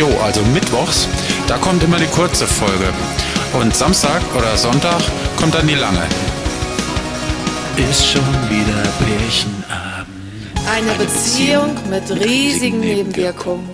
Jo, 0.00 0.08
also 0.24 0.40
mittwochs, 0.54 1.06
da 1.46 1.58
kommt 1.58 1.82
immer 1.82 1.98
die 1.98 2.06
kurze 2.06 2.46
Folge. 2.46 2.90
Und 3.52 3.76
Samstag 3.76 4.22
oder 4.34 4.56
Sonntag 4.56 4.98
kommt 5.38 5.52
dann 5.52 5.66
die 5.66 5.74
lange. 5.74 6.00
Ist 7.76 8.06
schon 8.06 8.24
wieder 8.48 8.82
Pärchenabend. 9.04 10.08
Eine 10.74 10.92
Beziehung 10.94 11.76
mit 11.90 12.10
riesigen 12.12 12.80
Nebenwirkungen. 12.80 13.68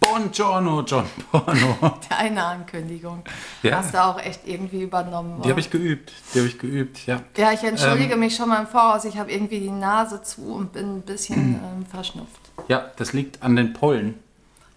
Buongiorno, 0.00 0.84
John 0.86 1.04
Porno. 1.30 1.98
Deine 2.08 2.42
Ankündigung. 2.42 3.22
Ja. 3.62 3.76
Hast 3.76 3.92
du 3.92 4.02
auch 4.02 4.18
echt 4.18 4.48
irgendwie 4.48 4.84
übernommen. 4.84 5.42
Die 5.42 5.50
habe 5.50 5.60
ich 5.60 5.68
geübt. 5.68 6.12
Die 6.32 6.38
habe 6.38 6.48
ich 6.48 6.58
geübt, 6.58 7.06
ja. 7.06 7.20
ja, 7.36 7.52
ich 7.52 7.62
entschuldige 7.62 8.14
Ähm. 8.14 8.20
mich 8.20 8.36
schon 8.36 8.48
mal 8.48 8.60
im 8.60 8.66
Voraus. 8.68 9.04
Ich 9.04 9.18
habe 9.18 9.30
irgendwie 9.30 9.60
die 9.60 9.70
Nase 9.70 10.22
zu 10.22 10.54
und 10.54 10.72
bin 10.72 10.96
ein 10.96 11.02
bisschen 11.02 11.36
Hm. 11.36 11.54
ähm, 11.80 11.84
verschnupft. 11.84 12.40
Ja, 12.68 12.90
das 12.96 13.12
liegt 13.12 13.42
an 13.42 13.54
den 13.54 13.74
Pollen 13.74 14.14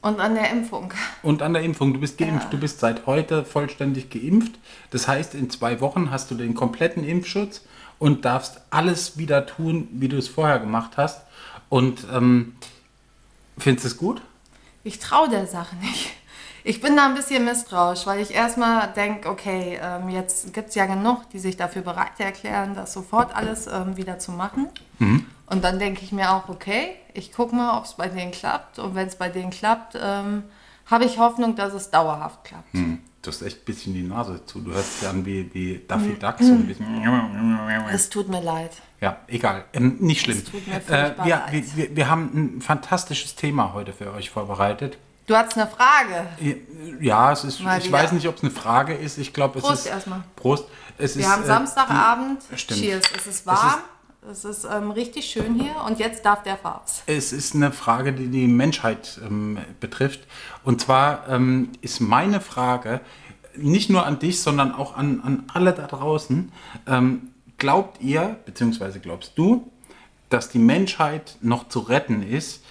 Und 0.03 0.19
an 0.19 0.35
der 0.35 0.51
Impfung. 0.51 0.93
und 1.23 1.41
an 1.41 1.53
der 1.53 1.63
Impfung. 1.63 1.93
Du 1.93 1.99
bist 2.01 2.17
geimpft. 2.17 2.51
Du 2.51 2.57
bist 2.57 2.81
seit 2.81 3.05
heute 3.05 3.45
vollständig 3.45 4.09
geimpft. 4.09 4.51
Das 4.91 5.07
heißt, 5.07 5.33
in 5.33 5.49
zwei 5.49 5.79
Wochen 5.79 6.11
hast 6.11 6.29
du 6.29 6.35
den 6.35 6.55
kompletten 6.55 7.05
Impfschutz 7.05 7.61
und 7.99 8.25
darfst 8.25 8.59
alles 8.69 9.17
wieder 9.17 9.45
tun, 9.45 9.87
wie 9.93 10.09
du 10.09 10.17
es 10.17 10.27
vorher 10.27 10.59
gemacht 10.59 10.97
hast. 10.97 11.21
Und 11.69 12.05
ähm, 12.13 12.55
findest 13.57 13.85
du 13.85 13.87
es 13.87 13.97
gut? 13.97 14.21
Ich 14.83 14.99
traue 14.99 15.29
der 15.29 15.47
Sache 15.47 15.77
nicht. 15.77 16.11
Ich 16.65 16.79
bin 16.79 16.95
da 16.95 17.05
ein 17.07 17.15
bisschen 17.15 17.43
misstrauisch, 17.43 18.05
weil 18.05 18.21
ich 18.21 18.33
erstmal 18.33 18.87
denke, 18.93 19.29
okay, 19.29 19.79
ähm, 19.81 20.09
jetzt 20.09 20.53
gibt 20.53 20.69
es 20.69 20.75
ja 20.75 20.85
genug, 20.85 21.29
die 21.31 21.39
sich 21.39 21.57
dafür 21.57 21.81
bereit 21.81 22.19
erklären, 22.19 22.73
das 22.73 22.93
sofort 22.93 23.35
alles 23.35 23.67
ähm, 23.67 23.97
wieder 23.97 24.17
zu 24.19 24.31
machen. 24.31 24.69
Und 25.47 25.63
dann 25.63 25.77
denke 25.77 26.01
ich 26.03 26.13
mir 26.13 26.31
auch, 26.31 26.47
okay, 26.47 26.95
ich 27.13 27.33
gucke 27.33 27.53
mal, 27.53 27.77
ob 27.77 27.83
es 27.85 27.95
bei 27.95 28.07
denen 28.07 28.31
klappt. 28.31 28.79
Und 28.79 28.95
wenn 28.95 29.07
es 29.07 29.17
bei 29.17 29.27
denen 29.27 29.49
klappt, 29.51 29.97
ähm, 30.01 30.43
habe 30.85 31.03
ich 31.05 31.17
Hoffnung, 31.19 31.55
dass 31.57 31.73
es 31.73 31.91
dauerhaft 31.91 32.45
klappt. 32.45 32.73
Hm. 32.73 32.99
Du 33.21 33.29
hast 33.29 33.41
echt 33.41 33.61
ein 33.61 33.65
bisschen 33.65 33.93
die 33.93 34.03
Nase 34.03 34.45
zu. 34.45 34.59
Du 34.59 34.71
hörst 34.71 35.01
dich 35.01 35.07
an 35.07 35.25
wie, 35.25 35.49
wie 35.53 35.81
Daffy 35.87 36.15
Duck, 36.19 36.35
so 36.39 36.51
ein 36.51 36.67
bisschen. 36.67 36.85
Es 37.91 38.09
tut 38.09 38.27
mir 38.29 38.41
leid. 38.41 38.71
Ja, 38.99 39.17
egal. 39.27 39.65
Ähm, 39.73 39.97
nicht 39.99 40.21
schlimm. 40.21 40.37
Es 40.37 40.45
tut 40.45 40.65
mir 40.67 40.75
Äh, 40.75 41.13
wir, 41.23 41.35
leid. 41.37 41.51
wir, 41.51 41.77
wir, 41.77 41.95
wir 41.95 42.09
haben 42.09 42.57
ein 42.57 42.61
fantastisches 42.61 43.35
Thema 43.35 43.73
heute 43.73 43.93
für 43.93 44.13
euch 44.13 44.29
vorbereitet. 44.29 44.97
Du 45.25 45.35
hattest 45.35 45.57
eine 45.57 45.69
Frage. 45.69 46.27
Ja, 46.99 47.31
es 47.31 47.43
ist, 47.43 47.61
Mal 47.61 47.77
ich 47.79 47.85
wieder. 47.87 47.97
weiß 47.97 48.11
nicht, 48.11 48.27
ob 48.27 48.35
es 48.37 48.43
eine 48.43 48.51
Frage 48.51 48.93
ist. 48.93 49.17
Ich 49.17 49.33
glaube, 49.33 49.59
es 49.59 49.65
Prost 49.65 49.85
ist. 49.85 49.91
erstmal. 49.91 50.23
Prost. 50.35 50.65
Es 50.97 51.15
Wir 51.15 51.23
ist, 51.23 51.31
haben 51.31 51.43
äh, 51.43 51.47
Samstagabend. 51.47 52.41
Stimmt. 52.55 52.79
Cheers. 52.81 53.03
Es 53.15 53.27
ist 53.27 53.45
warm. 53.45 53.79
Es 54.29 54.45
ist, 54.45 54.65
ähm, 54.65 54.91
richtig 54.91 55.25
schön 55.25 55.55
hier. 55.55 55.75
Und 55.85 55.99
jetzt 55.99 56.25
darf 56.25 56.43
der 56.43 56.57
Farbs. 56.57 57.03
Es 57.07 57.33
ist 57.33 57.55
eine 57.55 57.71
Frage, 57.71 58.13
die 58.13 58.27
die 58.27 58.47
Menschheit 58.47 59.19
ähm, 59.23 59.57
betrifft. 59.79 60.21
Und 60.63 60.81
zwar 60.81 61.27
ähm, 61.29 61.71
ist 61.81 61.99
meine 61.99 62.39
Frage 62.39 63.01
nicht 63.55 63.89
nur 63.89 64.05
an 64.05 64.19
dich, 64.19 64.41
sondern 64.41 64.73
auch 64.73 64.95
an, 64.95 65.21
an 65.23 65.43
alle 65.53 65.73
da 65.73 65.87
draußen. 65.87 66.51
Ähm, 66.87 67.29
glaubt 67.57 68.01
ihr, 68.01 68.37
beziehungsweise 68.45 68.99
glaubst 68.99 69.37
du, 69.37 69.71
dass 70.29 70.49
die 70.49 70.59
Menschheit 70.59 71.37
noch 71.41 71.67
zu 71.67 71.79
retten 71.79 72.23
ist 72.23 72.63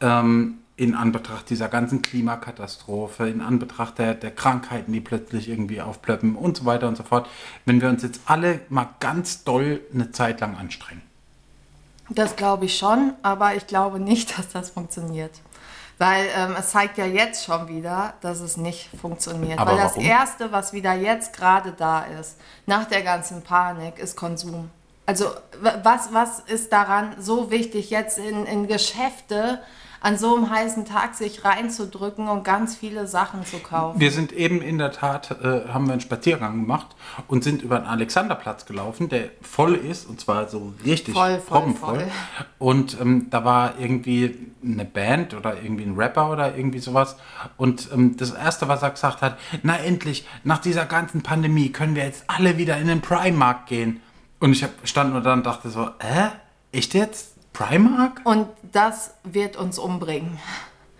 ähm, 0.00 0.58
in 0.76 0.94
Anbetracht 0.94 1.48
dieser 1.48 1.68
ganzen 1.68 2.02
Klimakatastrophe, 2.02 3.28
in 3.28 3.40
Anbetracht 3.40 3.98
der, 3.98 4.14
der 4.14 4.30
Krankheiten, 4.30 4.92
die 4.92 5.00
plötzlich 5.00 5.48
irgendwie 5.48 5.80
aufplöppen 5.80 6.36
und 6.36 6.58
so 6.58 6.66
weiter 6.66 6.86
und 6.86 6.96
so 6.96 7.02
fort, 7.02 7.28
wenn 7.64 7.80
wir 7.80 7.88
uns 7.88 8.02
jetzt 8.02 8.20
alle 8.26 8.60
mal 8.68 8.88
ganz 9.00 9.44
doll 9.44 9.80
eine 9.92 10.10
Zeit 10.12 10.40
lang 10.40 10.56
anstrengen? 10.56 11.02
Das 12.10 12.36
glaube 12.36 12.66
ich 12.66 12.76
schon, 12.76 13.14
aber 13.22 13.54
ich 13.54 13.66
glaube 13.66 13.98
nicht, 13.98 14.38
dass 14.38 14.48
das 14.50 14.70
funktioniert. 14.70 15.32
Weil 15.98 16.26
ähm, 16.36 16.54
es 16.58 16.70
zeigt 16.70 16.98
ja 16.98 17.06
jetzt 17.06 17.46
schon 17.46 17.68
wieder, 17.68 18.12
dass 18.20 18.40
es 18.40 18.58
nicht 18.58 18.90
funktioniert. 19.00 19.58
Aber 19.58 19.72
Weil 19.72 19.78
das 19.78 19.92
warum? 19.92 20.04
Erste, 20.04 20.52
was 20.52 20.74
wieder 20.74 20.92
jetzt 20.92 21.34
gerade 21.34 21.72
da 21.72 22.02
ist, 22.02 22.36
nach 22.66 22.84
der 22.84 23.02
ganzen 23.02 23.40
Panik, 23.40 23.98
ist 23.98 24.14
Konsum. 24.14 24.68
Also 25.06 25.30
was, 25.82 26.12
was 26.12 26.40
ist 26.40 26.70
daran 26.70 27.14
so 27.18 27.50
wichtig, 27.50 27.88
jetzt 27.88 28.18
in, 28.18 28.44
in 28.44 28.66
Geschäfte 28.66 29.62
an 30.06 30.16
so 30.16 30.36
einem 30.36 30.48
heißen 30.48 30.84
Tag 30.84 31.16
sich 31.16 31.44
reinzudrücken 31.44 32.28
und 32.28 32.44
ganz 32.44 32.76
viele 32.76 33.08
Sachen 33.08 33.44
zu 33.44 33.58
kaufen? 33.58 33.98
Wir 33.98 34.12
sind 34.12 34.30
eben 34.30 34.62
in 34.62 34.78
der 34.78 34.92
Tat, 34.92 35.32
äh, 35.42 35.66
haben 35.66 35.86
wir 35.86 35.94
einen 35.94 36.00
Spaziergang 36.00 36.60
gemacht 36.60 36.94
und 37.26 37.42
sind 37.42 37.60
über 37.60 37.80
den 37.80 37.88
Alexanderplatz 37.88 38.66
gelaufen, 38.66 39.08
der 39.08 39.30
voll 39.42 39.74
ist 39.74 40.08
und 40.08 40.20
zwar 40.20 40.48
so 40.48 40.72
richtig 40.84 41.12
Voll, 41.12 41.40
voll, 41.40 41.74
voll. 41.74 42.04
Und 42.60 43.00
ähm, 43.00 43.26
da 43.30 43.44
war 43.44 43.80
irgendwie 43.80 44.52
eine 44.64 44.84
Band 44.84 45.34
oder 45.34 45.60
irgendwie 45.60 45.82
ein 45.82 45.96
Rapper 45.96 46.30
oder 46.30 46.56
irgendwie 46.56 46.78
sowas. 46.78 47.16
Und 47.56 47.88
ähm, 47.92 48.16
das 48.16 48.30
Erste, 48.30 48.68
was 48.68 48.82
er 48.82 48.90
gesagt 48.90 49.22
hat, 49.22 49.36
na 49.64 49.76
endlich, 49.76 50.24
nach 50.44 50.58
dieser 50.58 50.84
ganzen 50.84 51.22
Pandemie 51.24 51.70
können 51.70 51.96
wir 51.96 52.04
jetzt 52.04 52.22
alle 52.28 52.58
wieder 52.58 52.76
in 52.78 52.86
den 52.86 53.00
Primark 53.00 53.66
gehen. 53.66 54.00
Und 54.38 54.52
ich 54.52 54.62
hab, 54.62 54.70
stand 54.84 55.14
nur 55.14 55.20
da 55.20 55.32
und 55.32 55.44
dachte 55.44 55.68
so, 55.68 55.90
hä? 55.98 56.28
Echt 56.70 56.94
jetzt? 56.94 57.35
Primark? 57.56 58.20
Und 58.24 58.48
das 58.72 59.14
wird 59.24 59.56
uns 59.56 59.78
umbringen. 59.78 60.38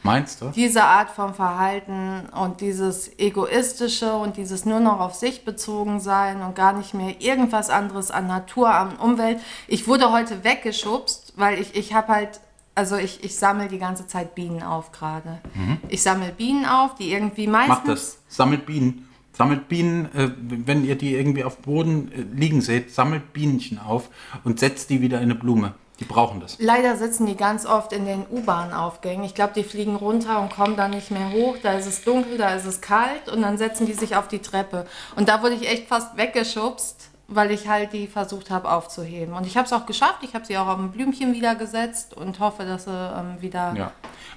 Meinst 0.03 0.41
du? 0.41 0.51
diese 0.55 0.85
Art 0.85 1.11
von 1.11 1.35
Verhalten 1.35 2.27
und 2.31 2.61
dieses 2.61 3.19
egoistische 3.19 4.15
und 4.15 4.37
dieses 4.37 4.65
nur 4.65 4.79
noch 4.79 5.01
auf 5.01 5.15
sich 5.15 5.45
bezogen 5.45 5.99
sein 5.99 6.43
und 6.43 6.55
gar 6.55 6.75
nicht 6.75 6.95
mehr 6.95 7.21
irgendwas 7.21 7.71
anderes 7.71 8.13
an 8.13 8.29
Natur, 8.29 8.73
an 8.73 8.97
Umwelt. 8.97 9.41
Ich 9.67 9.89
wurde 9.89 10.13
heute 10.13 10.45
weggeschubst, 10.45 11.33
weil 11.37 11.59
ich, 11.59 11.75
ich 11.75 11.93
habe 11.93 12.09
halt, 12.09 12.41
also 12.77 12.95
ich, 12.97 13.25
ich 13.25 13.37
sammle 13.37 13.67
die 13.67 13.81
ganze 13.81 14.07
Zeit 14.07 14.37
Bienen 14.37 14.63
auf 14.63 14.93
gerade. 14.93 15.41
Ich 15.89 16.03
sammle 16.03 16.31
Bienen 16.31 16.67
auf, 16.67 16.95
die 16.95 17.11
irgendwie 17.11 17.49
meistens... 17.49 17.77
Macht 17.77 17.89
das. 17.89 18.19
Sammelt 18.29 18.65
Bienen. 18.65 19.09
Sammelt 19.33 19.69
Bienen, 19.69 20.07
äh, 20.15 20.31
wenn 20.39 20.85
ihr 20.85 20.97
die 20.97 21.15
irgendwie 21.15 21.43
auf 21.43 21.59
Boden 21.59 22.13
äh, 22.13 22.23
liegen 22.33 22.61
seht, 22.61 22.95
sammelt 22.95 23.33
Bienchen 23.33 23.81
auf 23.81 24.09
und 24.45 24.61
setzt 24.61 24.89
die 24.89 25.01
wieder 25.01 25.19
in 25.19 25.25
eine 25.25 25.35
Blume. 25.35 25.75
Die 25.99 26.05
brauchen 26.05 26.41
das. 26.41 26.59
Leider 26.61 26.97
sitzen 26.97 27.25
die 27.27 27.37
ganz 27.37 27.65
oft 27.65 27.93
in 27.93 28.05
den 28.05 28.27
U-Bahn-Aufgängen. 28.31 29.25
Ich 29.25 29.35
glaube, 29.35 29.55
die 29.55 29.65
fliegen 29.65 29.97
runter 29.97 30.41
und 30.41 30.51
kommen 30.51 30.77
dann 30.77 30.91
nicht 30.91 31.11
mehr 31.11 31.31
hoch. 31.33 31.57
Da 31.63 31.73
ist 31.73 31.87
es 31.87 32.05
dunkel, 32.05 32.37
da 32.37 32.51
ist 32.55 32.67
es 32.67 32.81
kalt 32.83 33.29
und 33.33 33.41
dann 33.43 33.57
setzen 33.57 33.87
die 33.87 33.95
sich 33.95 34.15
auf 34.15 34.29
die 34.29 34.41
Treppe. 34.41 34.87
Und 35.17 35.29
da 35.29 35.43
wurde 35.43 35.55
ich 35.55 35.69
echt 35.69 35.89
fast 35.89 36.17
weggeschubst, 36.19 37.09
weil 37.29 37.51
ich 37.51 37.67
halt 37.67 37.93
die 37.95 38.07
versucht 38.07 38.51
habe 38.51 38.71
aufzuheben. 38.71 39.35
Und 39.35 39.47
ich 39.47 39.57
habe 39.57 39.65
es 39.67 39.73
auch 39.73 39.87
geschafft. 39.87 40.19
Ich 40.23 40.35
habe 40.35 40.45
sie 40.45 40.59
auch 40.59 40.67
auf 40.67 40.79
ein 40.79 40.93
Blümchen 40.93 41.33
wieder 41.33 41.55
gesetzt 41.55 42.15
und 42.15 42.41
hoffe, 42.41 42.65
dass 42.65 42.85
sie 42.85 42.91
ähm, 42.91 43.41
wieder 43.41 43.75
Ja. 43.75 43.93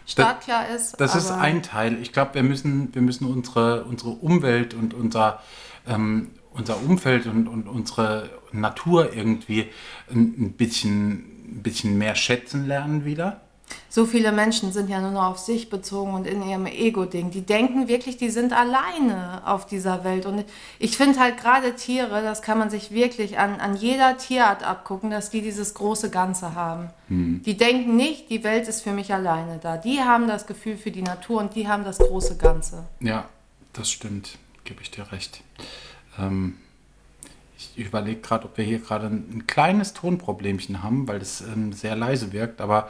startklar 0.08 0.70
ist. 0.70 1.00
Das 1.00 1.14
ist 1.16 1.30
ein 1.30 1.62
Teil. 1.62 2.02
Ich 2.02 2.14
glaube, 2.14 2.36
wir 2.36 2.44
müssen, 2.44 2.96
wir 2.96 3.02
müssen 3.02 3.26
unsere, 3.26 3.84
unsere 3.84 4.12
Umwelt 4.12 4.74
und 4.74 4.94
unser, 4.94 5.42
ähm, 5.88 6.32
unser 6.52 6.78
Umfeld 6.82 7.28
und, 7.28 7.48
und 7.48 7.68
unsere 7.68 8.30
Natur 8.52 9.14
irgendwie 9.14 9.70
ein, 10.10 10.34
ein, 10.40 10.54
bisschen, 10.54 11.39
ein 11.52 11.64
bisschen 11.64 11.98
mehr 11.98 12.16
schätzen 12.16 12.68
lernen 12.68 13.06
wieder. 13.06 13.42
So 13.88 14.06
viele 14.06 14.32
Menschen 14.32 14.72
sind 14.72 14.90
ja 14.90 15.02
nur 15.02 15.12
noch 15.12 15.26
auf 15.26 15.40
sich 15.40 15.70
bezogen 15.70 16.14
und 16.14 16.28
in 16.28 16.48
ihrem 16.48 16.66
Ego-Ding. 16.66 17.32
Die 17.32 17.42
denken 17.42 17.88
wirklich, 17.88 18.18
die 18.18 18.30
sind 18.30 18.54
alleine 18.54 19.42
auf 19.46 19.66
dieser 19.66 20.04
Welt. 20.04 20.26
Und 20.26 20.46
ich 20.78 20.98
finde 20.98 21.20
halt 21.20 21.38
gerade 21.38 21.76
Tiere, 21.76 22.22
das 22.22 22.42
kann 22.42 22.58
man 22.58 22.70
sich 22.70 22.92
wirklich 22.92 23.40
an, 23.40 23.60
an 23.60 23.76
jeder 23.76 24.18
Tierart 24.18 24.64
abgucken, 24.64 25.10
dass 25.10 25.30
die 25.30 25.42
dieses 25.42 25.74
große 25.74 26.10
Ganze 26.10 26.56
haben. 26.56 26.90
Die 27.10 27.58
denken 27.58 27.96
nicht, 27.96 28.30
die 28.30 28.44
Welt 28.44 28.68
ist 28.68 28.82
für 28.82 28.92
mich 28.92 29.14
alleine 29.14 29.58
da. 29.58 29.78
Die 29.78 30.02
haben 30.02 30.28
das 30.28 30.46
Gefühl 30.46 30.78
für 30.78 30.92
die 30.92 31.02
Natur 31.02 31.40
und 31.40 31.56
die 31.56 31.68
haben 31.68 31.84
das 31.84 31.98
große 31.98 32.38
Ganze. 32.38 32.86
Ja, 33.00 33.28
das 33.74 33.90
stimmt. 33.90 34.38
Gebe 34.64 34.84
ich 34.84 34.92
dir 34.92 35.12
recht. 35.12 35.42
Ähm, 36.20 36.58
ich 37.60 37.86
überlege 37.86 38.22
gerade, 38.22 38.46
ob 38.46 38.58
wir 38.58 38.64
hier 38.64 38.80
gerade 38.80 39.08
ein, 39.08 39.30
ein 39.34 39.48
kleines 39.48 39.94
Tonproblemchen 39.94 40.82
haben, 40.82 41.08
weil 41.08 41.22
es 41.22 41.42
ähm, 41.42 41.74
sehr 41.74 41.96
leise 41.96 42.32
wirkt, 42.32 42.62
aber 42.62 42.90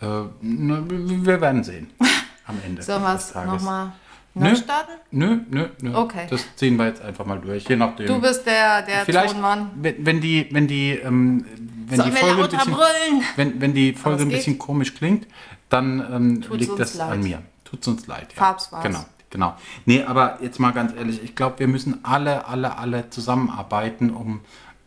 äh, 0.00 0.06
ne, 0.40 0.84
wir 0.88 1.40
werden 1.40 1.62
sehen 1.62 1.90
am 2.46 2.58
Ende. 2.64 2.82
Sollen 2.82 3.02
wir 3.02 3.14
es 3.14 3.34
nochmal 3.34 3.92
Nö. 4.34 4.48
neu 4.48 4.56
starten? 4.56 4.92
Nö, 5.10 5.38
nö, 5.50 5.68
nö. 5.80 5.94
Okay. 5.94 6.26
Das 6.28 6.44
ziehen 6.56 6.76
wir 6.76 6.86
jetzt 6.86 7.02
einfach 7.02 7.26
mal 7.26 7.38
durch, 7.38 7.64
je 7.68 7.76
nachdem. 7.76 8.06
Du 8.06 8.20
bist 8.20 8.44
der, 8.44 8.82
der 8.82 9.04
Vielleicht, 9.04 9.34
Tonmann. 9.34 9.70
wenn, 9.76 10.04
wenn 10.04 10.20
die, 10.20 10.48
wenn 10.50 10.66
die, 10.66 10.90
ähm, 10.90 11.44
wenn 11.86 12.02
die 12.02 12.12
Folge 12.12 12.44
ein 12.44 12.50
bisschen, 12.50 13.22
wenn, 13.36 13.60
wenn 13.60 13.74
die 13.74 13.92
Folge 13.92 14.22
ein 14.22 14.28
bisschen 14.28 14.58
komisch 14.58 14.94
klingt, 14.94 15.26
dann 15.68 16.00
ähm, 16.12 16.44
liegt 16.56 16.78
das 16.78 16.94
leid. 16.94 17.10
an 17.12 17.22
mir. 17.22 17.42
Tut's 17.64 17.86
uns 17.86 18.06
leid. 18.06 18.32
Ja. 18.34 18.38
Farbs 18.38 18.72
war's. 18.72 18.82
Genau, 18.82 19.04
genau. 19.30 19.56
Nee, 19.86 20.02
aber 20.04 20.38
jetzt 20.42 20.58
mal 20.58 20.72
ganz 20.72 20.94
ehrlich, 20.94 21.22
ich 21.22 21.34
glaube, 21.34 21.58
wir 21.60 21.68
müssen 21.68 22.04
alle, 22.04 22.46
alle, 22.46 22.78
alle 22.78 23.10
zusammenarbeiten, 23.10 24.10
um, 24.10 24.40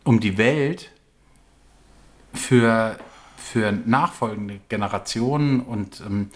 um 0.03 0.19
die 0.19 0.37
Welt 0.37 0.91
für, 2.33 2.97
für 3.37 3.71
nachfolgende 3.71 4.59
Generationen 4.69 5.61
und 5.61 6.01
ähm, 6.01 6.29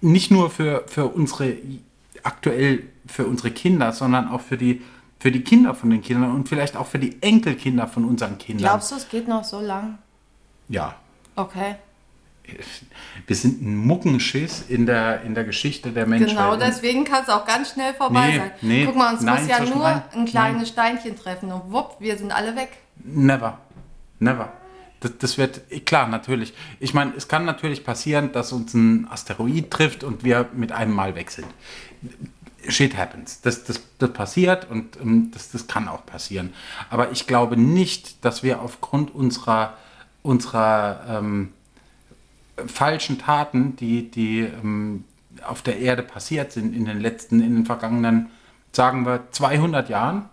nicht 0.00 0.30
nur 0.30 0.50
für, 0.50 0.84
für 0.88 1.06
unsere 1.06 1.56
aktuell 2.22 2.82
für 3.06 3.24
unsere 3.26 3.52
Kinder, 3.52 3.92
sondern 3.92 4.28
auch 4.28 4.40
für 4.40 4.56
die 4.56 4.82
für 5.20 5.30
die 5.30 5.42
Kinder 5.42 5.74
von 5.74 5.90
den 5.90 6.02
Kindern 6.02 6.32
und 6.32 6.48
vielleicht 6.48 6.76
auch 6.76 6.86
für 6.86 6.98
die 6.98 7.22
Enkelkinder 7.22 7.86
von 7.86 8.04
unseren 8.04 8.36
Kindern. 8.36 8.64
Glaubst 8.64 8.90
du, 8.90 8.96
es 8.96 9.08
geht 9.08 9.28
noch 9.28 9.44
so 9.44 9.60
lang? 9.60 9.98
Ja, 10.68 10.96
Okay. 11.36 11.76
Wir 13.26 13.36
sind 13.36 13.62
ein 13.62 13.76
Muckenschiss 13.76 14.64
in 14.68 14.86
der, 14.86 15.22
in 15.22 15.34
der 15.34 15.44
Geschichte 15.44 15.90
der 15.90 16.06
Menschheit. 16.06 16.30
Genau, 16.30 16.56
deswegen 16.56 17.04
kann 17.04 17.22
es 17.22 17.28
auch 17.28 17.46
ganz 17.46 17.72
schnell 17.72 17.94
vorbei 17.94 18.28
Nee, 18.30 18.36
sein. 18.38 18.50
nee, 18.62 18.84
Guck 18.86 18.96
mal, 18.96 19.12
uns 19.12 19.22
nein, 19.22 19.40
muss 19.42 19.50
ja 19.50 19.64
nur 19.64 19.84
rein. 19.84 20.02
ein 20.12 20.24
kleines 20.26 20.58
Nein. 20.58 20.66
Steinchen 20.66 21.16
treffen 21.16 21.52
und 21.52 21.72
wupp, 21.72 21.96
wir 22.00 22.16
sind 22.16 22.32
alle 22.32 22.54
weg. 22.56 22.68
Never. 23.04 23.58
Never. 24.18 24.52
Das, 25.00 25.12
das 25.18 25.38
wird, 25.38 25.60
klar, 25.84 26.08
natürlich. 26.08 26.54
Ich 26.80 26.94
meine, 26.94 27.12
es 27.16 27.28
kann 27.28 27.44
natürlich 27.44 27.84
passieren, 27.84 28.32
dass 28.32 28.52
uns 28.52 28.72
ein 28.74 29.06
Asteroid 29.10 29.70
trifft 29.70 30.04
und 30.04 30.24
wir 30.24 30.48
mit 30.54 30.72
einem 30.72 30.92
Mal 30.94 31.14
weg 31.14 31.30
sind. 31.30 31.46
Shit 32.68 32.96
happens. 32.96 33.40
Das, 33.42 33.64
das, 33.64 33.80
das 33.98 34.12
passiert 34.12 34.68
und 34.70 34.96
ähm, 35.00 35.30
das, 35.32 35.50
das 35.50 35.66
kann 35.66 35.86
auch 35.88 36.04
passieren. 36.06 36.52
Aber 36.90 37.12
ich 37.12 37.26
glaube 37.26 37.56
nicht, 37.56 38.24
dass 38.24 38.42
wir 38.42 38.60
aufgrund 38.60 39.14
unserer, 39.14 39.74
unserer 40.22 41.00
ähm, 41.08 41.52
falschen 42.66 43.18
Taten, 43.18 43.76
die, 43.76 44.10
die 44.10 44.40
ähm, 44.40 45.04
auf 45.44 45.62
der 45.62 45.78
Erde 45.78 46.02
passiert 46.02 46.52
sind 46.52 46.74
in 46.74 46.84
den 46.86 47.00
letzten, 47.00 47.40
in 47.40 47.54
den 47.54 47.66
vergangenen, 47.66 48.30
sagen 48.72 49.04
wir, 49.04 49.24
200 49.30 49.88
Jahren, 49.88 50.26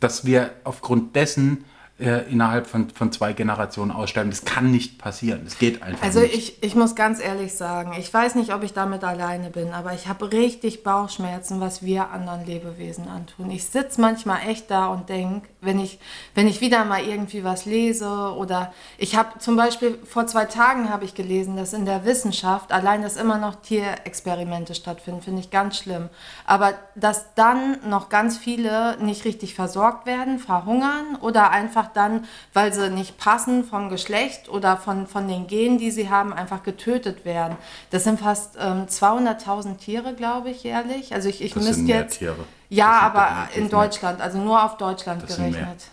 dass 0.00 0.24
wir 0.24 0.50
aufgrund 0.64 1.16
dessen 1.16 1.64
äh, 1.98 2.28
innerhalb 2.30 2.66
von, 2.66 2.90
von 2.90 3.12
zwei 3.12 3.32
Generationen 3.34 3.92
aussterben. 3.92 4.30
Das 4.30 4.44
kann 4.44 4.72
nicht 4.72 4.98
passieren. 4.98 5.42
Das 5.44 5.58
geht 5.58 5.80
einfach 5.82 6.02
Also 6.02 6.20
nicht. 6.20 6.34
ich, 6.34 6.62
ich 6.62 6.74
muss 6.74 6.96
ganz 6.96 7.20
ehrlich 7.20 7.54
sagen, 7.54 7.94
ich 7.96 8.12
weiß 8.12 8.34
nicht, 8.34 8.52
ob 8.52 8.64
ich 8.64 8.72
damit 8.72 9.04
alleine 9.04 9.50
bin, 9.50 9.72
aber 9.72 9.92
ich 9.92 10.08
habe 10.08 10.32
richtig 10.32 10.82
Bauchschmerzen, 10.82 11.60
was 11.60 11.84
wir 11.84 12.10
anderen 12.10 12.44
Lebewesen 12.44 13.06
antun. 13.08 13.48
Ich 13.50 13.66
sitze 13.66 14.00
manchmal 14.00 14.40
echt 14.48 14.72
da 14.72 14.88
und 14.88 15.08
denke, 15.08 15.48
wenn 15.60 15.78
ich, 15.78 16.00
wenn 16.34 16.48
ich 16.48 16.60
wieder 16.60 16.84
mal 16.84 17.00
irgendwie 17.02 17.44
was 17.44 17.64
lese 17.64 18.08
oder 18.36 18.72
ich 18.98 19.16
habe 19.16 19.38
zum 19.38 19.54
Beispiel 19.56 19.96
vor 20.04 20.26
zwei 20.26 20.46
Tagen 20.46 20.90
habe 20.90 21.04
ich 21.04 21.14
gelesen, 21.14 21.56
dass 21.56 21.72
in 21.72 21.86
der 21.86 22.04
Wissenschaft 22.04 22.72
allein, 22.72 23.02
dass 23.02 23.16
immer 23.16 23.38
noch 23.38 23.54
Tierexperimente 23.62 24.74
stattfinden, 24.74 25.22
finde 25.22 25.40
ich 25.40 25.50
ganz 25.50 25.78
schlimm. 25.78 26.08
Aber 26.44 26.74
dass 26.96 27.34
dann 27.34 27.78
noch 27.88 28.08
ganz 28.08 28.36
viele 28.36 28.96
nicht 29.00 29.24
richtig 29.24 29.54
versorgt 29.54 30.06
werden, 30.06 30.38
verhungern 30.38 31.16
oder 31.20 31.50
einfach 31.50 31.83
dann, 31.88 32.24
weil 32.52 32.72
sie 32.72 32.90
nicht 32.90 33.18
passen 33.18 33.64
vom 33.64 33.88
Geschlecht 33.88 34.48
oder 34.48 34.76
von, 34.76 35.06
von 35.06 35.28
den 35.28 35.46
Genen, 35.46 35.78
die 35.78 35.90
sie 35.90 36.08
haben, 36.08 36.32
einfach 36.32 36.62
getötet 36.62 37.24
werden. 37.24 37.56
Das 37.90 38.04
sind 38.04 38.20
fast 38.20 38.56
ähm, 38.58 38.86
200.000 38.86 39.76
Tiere, 39.78 40.14
glaube 40.14 40.50
ich, 40.50 40.62
jährlich. 40.62 41.14
Also 41.14 41.28
ich, 41.28 41.42
ich 41.42 41.52
Das 41.52 41.62
müsste 41.62 41.76
sind 41.76 41.86
mehr 41.86 42.00
jetzt... 42.00 42.18
Tiere. 42.18 42.44
Ja, 42.68 43.00
aber 43.00 43.48
in. 43.54 43.68
Deutschland, 43.68 44.20
also 44.20 44.38
nur 44.38 44.64
auf 44.64 44.76
Deutschland 44.76 45.22
Das 45.22 45.36
gerechnet. 45.36 45.88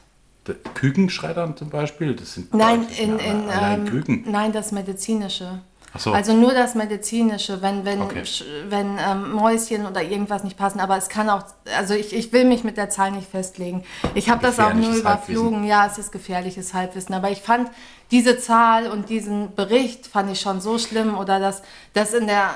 Kükenschreddern 0.73 1.55
zum 1.55 1.69
Beispiel, 1.69 2.15
das 2.15 2.33
sind 2.33 2.53
Nein, 2.53 2.87
in, 2.97 3.19
in, 3.19 3.49
allein 3.49 3.81
ähm, 3.81 3.85
Küken. 3.85 4.23
nein, 4.27 4.51
das 4.51 4.71
medizinische. 4.71 5.61
So. 5.97 6.13
Also 6.13 6.33
nur 6.33 6.53
das 6.53 6.73
medizinische, 6.73 7.61
wenn, 7.61 7.83
wenn, 7.83 8.01
Okay. 8.01 8.23
wenn 8.69 8.97
ähm, 8.97 9.33
Mäuschen 9.33 9.85
oder 9.85 10.01
irgendwas 10.01 10.43
nicht 10.43 10.57
passen. 10.57 10.79
Aber 10.79 10.95
es 10.95 11.09
kann 11.09 11.29
auch, 11.29 11.43
also 11.77 11.93
ich, 11.93 12.13
ich 12.13 12.31
will 12.31 12.45
mich 12.45 12.63
mit 12.63 12.77
der 12.77 12.89
Zahl 12.89 13.11
nicht 13.11 13.29
festlegen. 13.29 13.83
Ich 14.15 14.29
habe 14.29 14.41
das 14.41 14.59
auch 14.59 14.73
nur 14.73 14.93
überflogen. 14.95 15.65
Ja, 15.65 15.85
es 15.85 15.97
ist 15.97 16.11
gefährliches 16.11 16.73
Halbwissen. 16.73 17.13
Aber 17.13 17.29
ich 17.29 17.41
fand 17.41 17.69
diese 18.09 18.37
Zahl 18.39 18.89
und 18.89 19.09
diesen 19.09 19.53
Bericht 19.55 20.07
fand 20.07 20.31
ich 20.31 20.39
schon 20.39 20.61
so 20.61 20.77
schlimm. 20.77 21.17
Oder 21.17 21.39
dass, 21.39 21.61
dass 21.93 22.13
in 22.13 22.27
der 22.27 22.51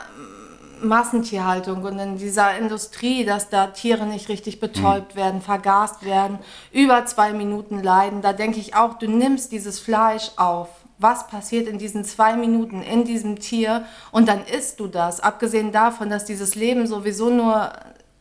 Massentierhaltung 0.82 1.84
und 1.84 2.00
in 2.00 2.18
dieser 2.18 2.58
Industrie, 2.58 3.26
dass 3.26 3.50
da 3.50 3.68
Tiere 3.68 4.06
nicht 4.06 4.30
richtig 4.30 4.60
betäubt 4.60 5.16
werden, 5.16 5.42
vergast 5.42 6.06
werden, 6.06 6.40
über 6.72 7.06
zwei 7.06 7.34
Minuten 7.34 7.84
leiden. 7.84 8.22
Da 8.22 8.34
denke 8.34 8.60
ich 8.60 8.76
auch, 8.76 8.94
du 8.96 9.10
nimmst 9.10 9.52
dieses 9.52 9.80
Fleisch 9.80 10.32
auf. 10.38 10.70
Was 10.98 11.28
passiert 11.28 11.68
in 11.68 11.78
diesen 11.78 12.06
zwei 12.06 12.36
Minuten 12.36 12.82
in 12.82 13.04
diesem 13.04 13.40
Tier 13.40 13.86
und 14.12 14.28
dann 14.28 14.46
isst 14.46 14.80
du 14.80 14.88
das. 14.88 15.20
Abgesehen 15.20 15.72
davon, 15.72 16.10
dass 16.10 16.26
dieses 16.26 16.56
Leben 16.56 16.88
sowieso 16.88 17.30
nur 17.30 17.72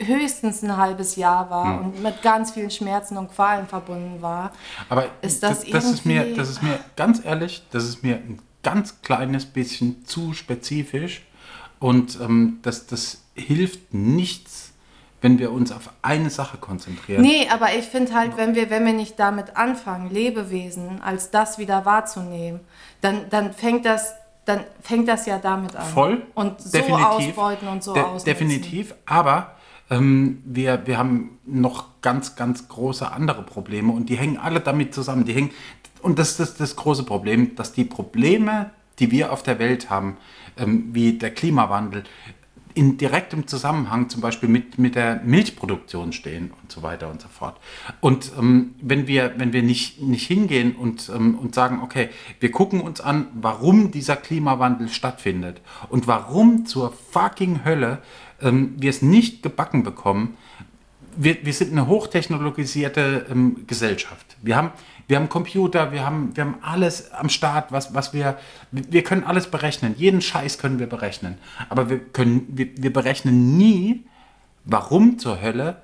höchstens 0.01 0.61
ein 0.61 0.75
halbes 0.75 1.15
Jahr 1.15 1.49
war 1.49 1.79
und 1.79 2.03
mit 2.03 2.21
ganz 2.21 2.51
vielen 2.51 2.69
Schmerzen 2.69 3.17
und 3.17 3.33
Qualen 3.33 3.65
verbunden 3.67 4.21
war. 4.21 4.51
Aber 4.89 5.07
Ist 5.21 5.41
das 5.41 5.63
das, 5.63 5.85
ist 5.85 6.05
mir, 6.05 6.35
das 6.35 6.49
ist 6.49 6.61
mir 6.61 6.79
ganz 6.95 7.23
ehrlich, 7.23 7.63
das 7.71 7.85
ist 7.85 8.03
mir 8.03 8.15
ein 8.15 8.39
ganz 8.61 9.01
kleines 9.01 9.45
bisschen 9.45 10.05
zu 10.05 10.33
spezifisch 10.33 11.23
und 11.79 12.19
ähm, 12.19 12.59
das, 12.61 12.87
das 12.87 13.21
hilft 13.35 13.93
nichts, 13.93 14.64
wenn 15.25 15.39
wir 15.39 15.51
uns 15.51 15.71
auf 15.71 15.89
eine 16.03 16.29
Sache 16.29 16.57
konzentrieren. 16.57 17.23
Nee, 17.23 17.47
aber 17.51 17.73
ich 17.75 17.85
finde 17.85 18.13
halt, 18.13 18.37
wenn 18.37 18.53
wir, 18.53 18.69
wenn 18.69 18.85
wir 18.85 18.93
nicht 18.93 19.17
damit 19.17 19.57
anfangen, 19.57 20.11
Lebewesen 20.11 21.01
als 21.01 21.31
das 21.31 21.57
wieder 21.57 21.83
wahrzunehmen, 21.83 22.59
dann, 23.01 23.27
dann 23.31 23.51
fängt 23.51 23.87
das, 23.87 24.13
dann 24.45 24.59
fängt 24.81 25.07
das 25.07 25.25
ja 25.25 25.39
damit 25.39 25.75
an. 25.75 25.87
Voll. 25.87 26.27
Und 26.35 26.61
so 26.61 26.69
definitiv. 26.69 27.07
ausbeuten 27.07 27.67
und 27.67 27.83
so 27.83 27.95
De 27.95 28.03
ausnutzen. 28.03 28.25
Definitiv. 28.25 28.93
Aber 29.07 29.55
ähm, 29.89 30.43
wir, 30.45 30.85
wir 30.85 30.99
haben 30.99 31.39
noch 31.43 31.85
ganz, 32.03 32.35
ganz 32.35 32.67
große 32.67 33.11
andere 33.11 33.41
Probleme 33.41 33.93
und 33.93 34.09
die 34.09 34.17
hängen 34.17 34.37
alle 34.37 34.59
damit 34.59 34.93
zusammen. 34.93 35.25
Die 35.25 35.33
hängen, 35.33 35.49
und 36.03 36.19
das 36.19 36.29
ist 36.31 36.39
das, 36.39 36.55
das 36.55 36.75
große 36.75 37.01
Problem, 37.01 37.55
dass 37.55 37.73
die 37.73 37.83
Probleme, 37.83 38.69
die 38.99 39.09
wir 39.09 39.33
auf 39.33 39.41
der 39.41 39.57
Welt 39.57 39.89
haben, 39.89 40.17
ähm, 40.57 40.89
wie 40.93 41.13
der 41.13 41.31
Klimawandel, 41.31 42.03
in 42.75 42.97
direktem 42.97 43.47
Zusammenhang 43.47 44.09
zum 44.09 44.21
Beispiel 44.21 44.49
mit, 44.49 44.77
mit 44.77 44.95
der 44.95 45.21
Milchproduktion 45.23 46.11
stehen 46.11 46.51
und 46.61 46.71
so 46.71 46.83
weiter 46.83 47.09
und 47.09 47.21
so 47.21 47.29
fort. 47.29 47.57
Und 48.01 48.33
ähm, 48.37 48.75
wenn 48.81 49.07
wir, 49.07 49.33
wenn 49.37 49.53
wir 49.53 49.63
nicht, 49.63 50.01
nicht 50.01 50.27
hingehen 50.27 50.75
und, 50.75 51.09
ähm, 51.09 51.35
und 51.35 51.55
sagen, 51.55 51.79
okay, 51.81 52.09
wir 52.39 52.51
gucken 52.51 52.81
uns 52.81 52.99
an, 52.99 53.27
warum 53.33 53.91
dieser 53.91 54.17
Klimawandel 54.17 54.89
stattfindet 54.89 55.61
und 55.89 56.05
warum 56.05 56.65
zur 56.65 56.93
fucking 57.11 57.63
Hölle 57.63 58.01
ähm, 58.41 58.75
wir 58.77 58.89
es 58.89 59.01
nicht 59.01 59.41
gebacken 59.41 59.83
bekommen, 59.83 60.35
wir, 61.17 61.45
wir 61.45 61.53
sind 61.53 61.71
eine 61.71 61.87
hochtechnologisierte 61.87 63.27
ähm, 63.31 63.65
Gesellschaft. 63.67 64.35
Wir 64.41 64.57
haben, 64.57 64.71
wir 65.07 65.17
haben 65.17 65.29
Computer, 65.29 65.91
wir 65.91 66.05
haben, 66.05 66.35
wir 66.35 66.45
haben 66.45 66.57
alles 66.61 67.11
am 67.11 67.29
Start, 67.29 67.71
was, 67.71 67.93
was 67.93 68.13
wir, 68.13 68.37
wir 68.71 69.03
können 69.03 69.23
alles 69.23 69.47
berechnen. 69.47 69.95
Jeden 69.97 70.21
Scheiß 70.21 70.57
können 70.57 70.79
wir 70.79 70.87
berechnen. 70.87 71.37
Aber 71.69 71.89
wir 71.89 71.99
können, 71.99 72.45
wir, 72.49 72.69
wir 72.75 72.91
berechnen 72.91 73.57
nie, 73.57 74.05
warum 74.63 75.19
zur 75.19 75.41
Hölle 75.41 75.81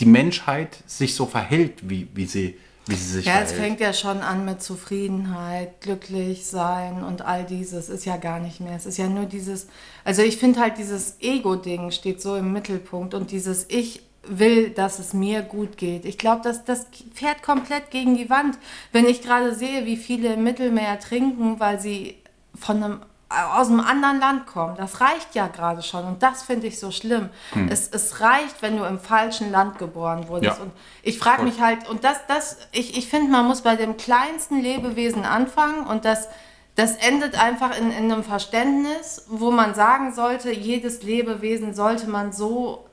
die 0.00 0.06
Menschheit 0.06 0.78
sich 0.86 1.14
so 1.14 1.26
verhält, 1.26 1.88
wie, 1.88 2.08
wie, 2.14 2.26
sie, 2.26 2.58
wie 2.86 2.94
sie 2.94 3.12
sich 3.12 3.26
Ja, 3.26 3.40
es 3.40 3.52
fängt 3.52 3.78
ja 3.78 3.92
schon 3.92 4.18
an 4.20 4.44
mit 4.44 4.62
Zufriedenheit, 4.62 5.80
glücklich 5.80 6.46
sein 6.46 7.04
und 7.04 7.22
all 7.22 7.44
dieses 7.44 7.88
ist 7.88 8.04
ja 8.04 8.16
gar 8.16 8.40
nicht 8.40 8.60
mehr. 8.60 8.74
Es 8.74 8.86
ist 8.86 8.96
ja 8.96 9.08
nur 9.08 9.26
dieses, 9.26 9.68
also 10.04 10.22
ich 10.22 10.38
finde 10.38 10.60
halt 10.60 10.78
dieses 10.78 11.20
Ego-Ding 11.20 11.92
steht 11.92 12.20
so 12.20 12.34
im 12.34 12.52
Mittelpunkt 12.52 13.14
und 13.14 13.30
dieses 13.30 13.66
Ich 13.68 14.02
will, 14.22 14.70
dass 14.70 14.98
es 14.98 15.12
mir 15.12 15.42
gut 15.42 15.76
geht. 15.76 16.04
Ich 16.04 16.18
glaube, 16.18 16.42
dass 16.42 16.64
das 16.64 16.86
fährt 17.14 17.42
komplett 17.42 17.90
gegen 17.90 18.16
die 18.16 18.30
Wand. 18.30 18.58
Wenn 18.92 19.06
ich 19.06 19.22
gerade 19.22 19.54
sehe, 19.54 19.86
wie 19.86 19.96
viele 19.96 20.34
im 20.34 20.44
Mittelmeer 20.44 20.98
trinken, 21.00 21.58
weil 21.58 21.80
sie 21.80 22.16
von 22.54 22.82
einem 22.82 23.00
aus 23.30 23.68
einem 23.68 23.80
anderen 23.80 24.18
Land 24.18 24.46
kommen. 24.46 24.74
Das 24.76 25.00
reicht 25.00 25.36
ja 25.36 25.46
gerade 25.46 25.82
schon 25.82 26.04
und 26.04 26.22
das 26.22 26.42
finde 26.42 26.66
ich 26.66 26.80
so 26.80 26.90
schlimm. 26.90 27.28
Es, 27.68 27.88
es 27.88 28.20
reicht, 28.20 28.60
wenn 28.60 28.76
du 28.76 28.84
im 28.84 28.98
falschen 28.98 29.52
Land 29.52 29.78
geboren 29.78 30.26
wurdest. 30.26 30.58
Ja. 30.58 30.64
Und 30.64 30.72
ich 31.04 31.18
frage 31.18 31.44
mich 31.44 31.60
halt, 31.60 31.88
und 31.88 32.02
das, 32.02 32.26
das, 32.26 32.56
ich, 32.72 32.98
ich 32.98 33.08
finde, 33.08 33.30
man 33.30 33.46
muss 33.46 33.60
bei 33.60 33.76
dem 33.76 33.96
kleinsten 33.96 34.60
Lebewesen 34.60 35.24
anfangen 35.24 35.86
und 35.86 36.04
das, 36.04 36.26
das 36.74 36.96
endet 36.96 37.40
einfach 37.40 37.78
in, 37.78 37.92
in 37.92 38.10
einem 38.10 38.24
Verständnis, 38.24 39.26
wo 39.28 39.52
man 39.52 39.74
sagen 39.74 40.12
sollte, 40.12 40.50
jedes 40.50 41.04
Lebewesen 41.04 41.72
sollte 41.72 42.08
man 42.08 42.32
so. 42.32 42.84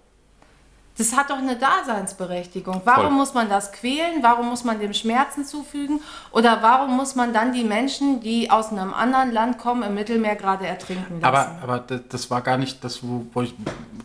Das 0.98 1.16
hat 1.16 1.30
doch 1.30 1.38
eine 1.38 1.56
Daseinsberechtigung. 1.56 2.82
Warum 2.86 3.06
Voll. 3.08 3.12
muss 3.14 3.34
man 3.34 3.50
das 3.50 3.72
quälen? 3.72 4.22
Warum 4.22 4.50
muss 4.50 4.64
man 4.64 4.80
dem 4.80 4.94
Schmerzen 4.94 5.46
zufügen? 5.46 6.02
Oder 6.32 6.60
warum 6.62 6.96
muss 6.98 7.16
man 7.16 7.34
dann 7.34 7.54
die 7.54 7.64
Menschen, 7.64 8.20
die 8.20 8.50
aus 8.50 8.70
einem 8.72 8.94
anderen 8.94 9.32
Land 9.32 9.58
kommen, 9.58 9.84
im 9.84 9.94
Mittelmeer 9.94 10.36
gerade 10.36 10.66
ertrinken 10.66 11.22
lassen? 11.22 11.24
aber, 11.24 11.58
aber 11.62 11.80
das, 11.80 12.30
war 12.32 12.42
gar 12.42 12.58
nicht 12.58 12.84
das, 12.84 13.00
wo, 13.04 13.42
ich 13.42 13.54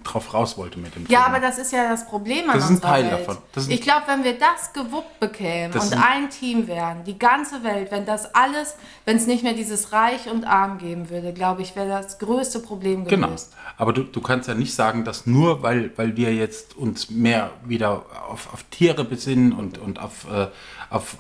drauf 0.04 0.34
raus 0.34 0.58
wollte 0.58 0.78
mit 0.80 0.94
dem 0.96 1.06
Ja, 1.08 1.24
Thema. 1.24 1.36
aber 1.36 1.40
das 1.46 1.58
ist 1.58 1.72
ja 1.72 1.88
das 1.88 2.06
Problem 2.06 2.50
an 2.50 2.56
Das 2.56 2.64
ist 2.64 2.70
ein 2.70 2.74
unserer 2.76 2.90
Teil 2.90 3.04
Welt. 3.10 3.28
davon. 3.28 3.38
Ich 3.70 3.80
glaube, 3.80 4.02
wenn 4.06 4.24
wir 4.24 4.38
das 4.38 4.72
gewuppt 4.72 5.20
bekämen 5.20 5.72
und 5.78 5.92
ein- 5.94 6.28
Team 6.30 6.66
wären, 6.66 7.04
die 7.04 7.18
ganze 7.18 7.62
Welt, 7.62 7.90
wenn 7.90 8.06
das 8.06 8.34
alles, 8.34 8.76
wenn 9.04 9.16
es 9.16 9.26
nicht 9.26 9.42
mehr 9.42 9.52
dieses 9.54 9.92
Reich 9.92 10.28
und 10.30 10.44
Arm 10.44 10.78
geben 10.78 11.10
würde, 11.10 11.32
glaube 11.32 11.62
ich, 11.62 11.74
wäre 11.76 11.88
das 11.88 12.18
größte 12.18 12.60
Problem 12.60 13.04
Genau. 13.06 13.26
gelöst. 13.28 13.52
Aber 13.76 13.92
du, 13.92 14.02
du 14.04 14.20
kannst 14.20 14.48
ja 14.48 14.54
nicht 14.54 14.74
sagen, 14.74 15.04
dass 15.04 15.26
nur 15.26 15.62
weil, 15.62 15.90
weil 15.96 16.16
wir 16.16 16.32
jetzt 16.34 16.76
uns 16.82 17.10
mehr 17.10 17.52
wieder 17.64 18.04
auf, 18.28 18.52
auf 18.52 18.64
Tiere 18.64 19.04
besinnen 19.04 19.52
und, 19.52 19.78
und 19.78 20.00
auf, 20.00 20.26
äh, 20.30 20.48
auf 20.90 21.16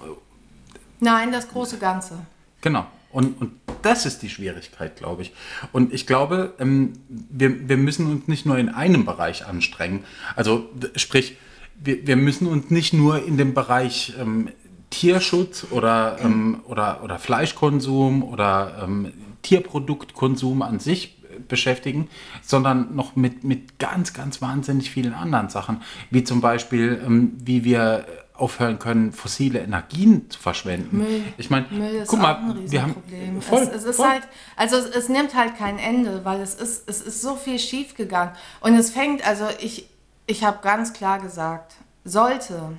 Nein, 1.00 1.32
das 1.32 1.48
große 1.48 1.78
Ganze. 1.78 2.18
Genau. 2.60 2.86
Und, 3.10 3.40
und 3.40 3.52
das 3.82 4.06
ist 4.06 4.22
die 4.22 4.30
Schwierigkeit, 4.30 4.96
glaube 4.96 5.22
ich. 5.22 5.32
Und 5.72 5.92
ich 5.92 6.06
glaube, 6.06 6.54
ähm, 6.58 6.94
wir, 7.08 7.68
wir 7.68 7.76
müssen 7.76 8.06
uns 8.06 8.26
nicht 8.26 8.46
nur 8.46 8.58
in 8.58 8.68
einem 8.68 9.04
Bereich 9.04 9.46
anstrengen. 9.46 10.04
Also 10.34 10.68
sprich, 10.96 11.36
wir, 11.76 12.06
wir 12.06 12.16
müssen 12.16 12.46
uns 12.46 12.70
nicht 12.70 12.92
nur 12.92 13.24
in 13.24 13.36
dem 13.36 13.54
Bereich 13.54 14.14
ähm, 14.18 14.48
Tierschutz 14.90 15.66
oder, 15.70 16.18
ähm, 16.22 16.60
oder, 16.64 17.02
oder 17.02 17.18
Fleischkonsum 17.18 18.22
oder 18.22 18.82
ähm, 18.82 19.12
Tierproduktkonsum 19.42 20.62
an 20.62 20.78
sich 20.78 21.21
beschäftigen, 21.48 22.08
sondern 22.42 22.94
noch 22.94 23.16
mit, 23.16 23.44
mit 23.44 23.78
ganz, 23.78 24.12
ganz 24.12 24.42
wahnsinnig 24.42 24.90
vielen 24.90 25.14
anderen 25.14 25.48
Sachen, 25.48 25.82
wie 26.10 26.24
zum 26.24 26.40
Beispiel, 26.40 27.02
ähm, 27.04 27.32
wie 27.42 27.64
wir 27.64 28.06
aufhören 28.34 28.78
können, 28.78 29.12
fossile 29.12 29.60
Energien 29.60 30.28
zu 30.30 30.38
verschwenden. 30.38 30.98
Müll. 30.98 31.22
Ich 31.36 31.50
meine, 31.50 31.66
guck 32.06 32.18
mal, 32.18 32.34
ein 32.34 32.70
wir 32.70 32.82
haben 32.82 32.96
Riesenproblem. 33.08 33.42
voll, 33.42 33.62
es, 33.62 33.68
es 33.68 33.84
ist 33.84 33.96
voll. 33.96 34.08
halt, 34.08 34.22
also 34.56 34.76
es, 34.76 34.86
es 34.86 35.08
nimmt 35.08 35.34
halt 35.34 35.56
kein 35.56 35.78
Ende, 35.78 36.24
weil 36.24 36.40
es 36.40 36.54
ist, 36.54 36.88
es 36.88 37.02
ist 37.02 37.22
so 37.22 37.36
viel 37.36 37.58
schief 37.58 37.94
gegangen. 37.94 38.32
Und 38.60 38.74
es 38.74 38.90
fängt, 38.90 39.26
also 39.26 39.46
ich, 39.60 39.88
ich 40.26 40.44
habe 40.44 40.58
ganz 40.62 40.92
klar 40.92 41.20
gesagt, 41.20 41.74
sollte, 42.04 42.72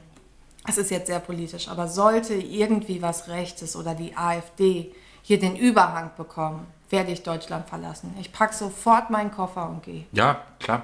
es 0.68 0.78
ist 0.78 0.92
jetzt 0.92 1.08
sehr 1.08 1.20
politisch, 1.20 1.68
aber 1.70 1.88
sollte 1.88 2.34
irgendwie 2.34 3.02
was 3.02 3.28
Rechtes 3.30 3.76
oder 3.76 3.96
die 3.96 4.18
AfD 4.18 4.92
hier 5.24 5.40
den 5.40 5.56
Überhang 5.56 6.12
bekommen, 6.16 6.68
werde 6.92 7.12
ich 7.12 7.24
Deutschland 7.24 7.68
verlassen. 7.68 8.14
Ich 8.22 8.32
packe 8.32 8.54
sofort 8.54 9.10
meinen 9.10 9.32
Koffer 9.32 9.68
und 9.68 9.82
gehe. 9.82 10.06
Ja, 10.12 10.42
klar. 10.60 10.84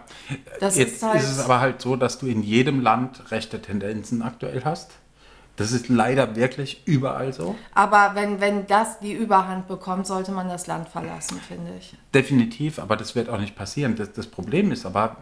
Das 0.60 0.76
Jetzt 0.76 0.94
ist 0.96 1.04
halt- 1.04 1.22
ist 1.22 1.30
es 1.30 1.40
aber 1.40 1.60
halt 1.60 1.80
so, 1.82 1.96
dass 1.96 2.18
du 2.18 2.26
in 2.26 2.42
jedem 2.42 2.82
Land 2.82 3.30
rechte 3.32 3.62
Tendenzen 3.62 4.24
aktuell 4.24 4.64
hast. 4.66 4.90
Das 5.58 5.74
ist 5.74 5.90
leider 5.90 6.38
wirklich 6.38 6.84
überall 6.86 7.34
so. 7.34 7.54
Aber 7.76 8.12
wenn, 8.16 8.40
wenn 8.40 8.66
das 8.66 9.00
die 9.02 9.12
Überhand 9.12 9.68
bekommt, 9.68 10.08
sollte 10.08 10.32
man 10.32 10.48
das 10.48 10.68
Land 10.68 10.88
verlassen, 10.88 11.38
finde 11.46 11.74
ich. 11.78 11.96
Definitiv, 12.14 12.80
aber 12.80 12.96
das 12.96 13.14
wird 13.14 13.28
auch 13.30 13.38
nicht 13.40 13.58
passieren. 13.58 13.98
Das, 13.98 14.14
das 14.14 14.26
Problem 14.26 14.72
ist 14.72 14.86
aber, 14.86 15.18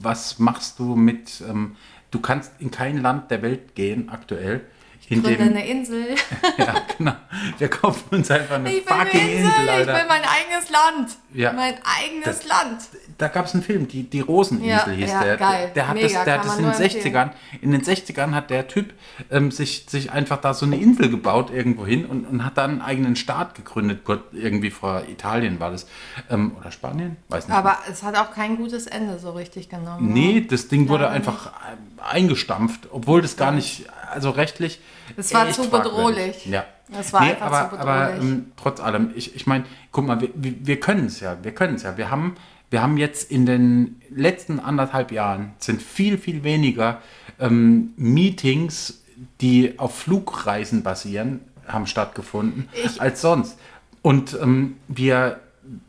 was 0.00 0.38
machst 0.38 0.78
du 0.78 0.96
mit, 0.96 1.42
ähm, 1.48 1.76
du 2.10 2.20
kannst 2.20 2.52
in 2.58 2.70
kein 2.70 3.02
Land 3.02 3.30
der 3.30 3.42
Welt 3.42 3.74
gehen 3.74 4.08
aktuell, 4.08 4.62
in 5.08 5.22
Gründe 5.22 5.42
eine 5.44 5.66
Insel. 5.66 6.14
ja 6.58 6.74
genau, 6.96 7.12
wir 7.58 7.68
kaufen 7.68 8.04
uns 8.16 8.30
einfach 8.30 8.54
eine 8.56 8.72
Ich 8.72 8.86
will 8.86 8.92
eine 8.92 9.04
fucking 9.10 9.20
Insel, 9.20 9.44
Insel, 9.44 9.80
ich 9.80 9.86
will 9.86 10.04
mein 10.08 10.22
eigenes 10.22 10.70
Land. 10.70 11.10
Ja. 11.34 11.52
Mein 11.52 11.74
eigenes 11.84 12.24
Das- 12.24 12.46
Land. 12.46 12.80
da 13.18 13.28
gab 13.28 13.46
es 13.46 13.54
einen 13.54 13.62
Film, 13.62 13.88
die, 13.88 14.04
die 14.04 14.20
Roseninsel 14.20 14.70
Ja, 14.70 14.86
hieß 14.88 15.10
ja, 15.10 15.22
der. 15.24 15.36
geil. 15.36 15.72
Der 15.74 15.88
hat 15.88 15.94
Mega, 15.94 16.08
das, 16.08 16.24
der 16.24 16.34
hat 16.38 16.44
das 16.44 16.56
in 16.58 16.64
den 16.64 16.70
nur 16.72 16.80
60ern, 16.80 17.30
in 17.60 17.72
den 17.72 17.82
60ern 17.82 18.32
hat 18.34 18.50
der 18.50 18.68
Typ 18.68 18.94
ähm, 19.30 19.50
sich, 19.50 19.86
sich 19.88 20.12
einfach 20.12 20.40
da 20.40 20.54
so 20.54 20.64
eine 20.64 20.76
Insel 20.76 21.10
gebaut 21.10 21.50
irgendwo 21.52 21.84
hin 21.86 22.06
und, 22.06 22.24
und 22.24 22.44
hat 22.44 22.56
dann 22.56 22.70
einen 22.70 22.82
eigenen 22.82 23.16
Staat 23.16 23.54
gegründet, 23.56 24.04
Gott, 24.04 24.22
irgendwie 24.32 24.70
vor 24.70 25.02
Italien 25.08 25.58
war 25.60 25.70
das. 25.70 25.86
Ähm, 26.30 26.52
oder 26.58 26.70
Spanien? 26.70 27.16
Weiß 27.28 27.48
nicht. 27.48 27.56
Aber 27.56 27.78
es 27.90 28.02
hat 28.02 28.16
auch 28.16 28.32
kein 28.32 28.56
gutes 28.56 28.86
Ende 28.86 29.18
so 29.18 29.32
richtig 29.32 29.68
genommen. 29.68 30.12
Nee, 30.12 30.40
das 30.48 30.68
Ding 30.68 30.88
wurde 30.88 31.08
einfach 31.08 31.48
ähm, 31.70 31.78
eingestampft, 32.02 32.88
obwohl 32.92 33.22
das 33.22 33.36
gar 33.36 33.50
nicht, 33.52 33.86
also 34.10 34.30
rechtlich. 34.30 34.80
Es 35.16 35.32
war 35.34 35.50
zu 35.50 35.64
fragwürdig. 35.64 35.92
bedrohlich. 35.92 36.46
Ja. 36.46 36.64
Es 36.98 37.12
war 37.12 37.20
einfach 37.22 37.46
aber, 37.46 37.70
zu 37.70 37.78
Aber 37.78 38.06
bedrohlich. 38.06 38.30
ähm, 38.32 38.52
trotz 38.56 38.80
allem, 38.80 39.10
ich, 39.14 39.34
ich 39.36 39.46
meine, 39.46 39.64
guck 39.92 40.06
mal, 40.06 40.20
wir, 40.20 40.30
wir 40.34 40.54
wir 40.66 40.80
können 40.80 41.06
es 41.06 41.20
ja, 41.20 41.36
wir 41.42 41.52
können 41.52 41.76
es 41.76 41.82
ja. 41.82 41.96
Wir 41.96 42.10
haben, 42.10 42.34
wir 42.70 42.82
haben 42.82 42.96
jetzt 42.98 43.30
in 43.30 43.46
den 43.46 44.00
letzten 44.10 44.60
anderthalb 44.60 45.12
Jahren 45.12 45.52
sind 45.58 45.80
viel, 45.82 46.18
viel 46.18 46.44
weniger 46.44 47.00
ähm, 47.40 47.92
Meetings, 47.96 49.02
die 49.40 49.78
auf 49.78 49.96
Flugreisen 49.98 50.82
basieren, 50.82 51.40
haben 51.66 51.86
stattgefunden 51.86 52.68
Ich- 52.84 53.00
als 53.00 53.20
sonst. 53.20 53.58
Und 54.02 54.36
ähm, 54.42 54.76
wir, 54.88 55.40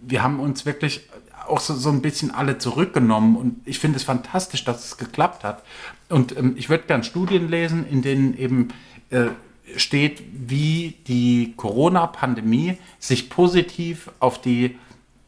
wir 0.02 0.24
haben 0.24 0.40
uns 0.40 0.66
wirklich 0.66 1.10
auch 1.48 1.60
so, 1.60 1.76
so 1.76 1.90
ein 1.90 2.02
bisschen 2.02 2.32
alle 2.32 2.58
zurückgenommen 2.58 3.36
und 3.36 3.62
ich 3.68 3.78
finde 3.80 3.98
es 3.98 4.04
fantastisch, 4.04 4.64
dass 4.64 4.84
es 4.86 4.98
geklappt 4.98 5.44
hat. 5.44 5.62
Und 6.10 6.36
ähm, 6.38 6.54
ich 6.58 6.70
würde 6.70 6.86
gern 6.88 7.04
Studien 7.04 7.50
lesen, 7.50 7.86
in 7.88 8.02
denen 8.02 8.38
eben 8.38 8.70
äh, 9.10 9.28
steht, 9.78 10.24
wie 10.34 10.96
die 11.08 11.54
Corona-Pandemie 11.58 12.78
sich 13.00 13.30
positiv 13.30 14.12
auf 14.20 14.40
die 14.40 14.78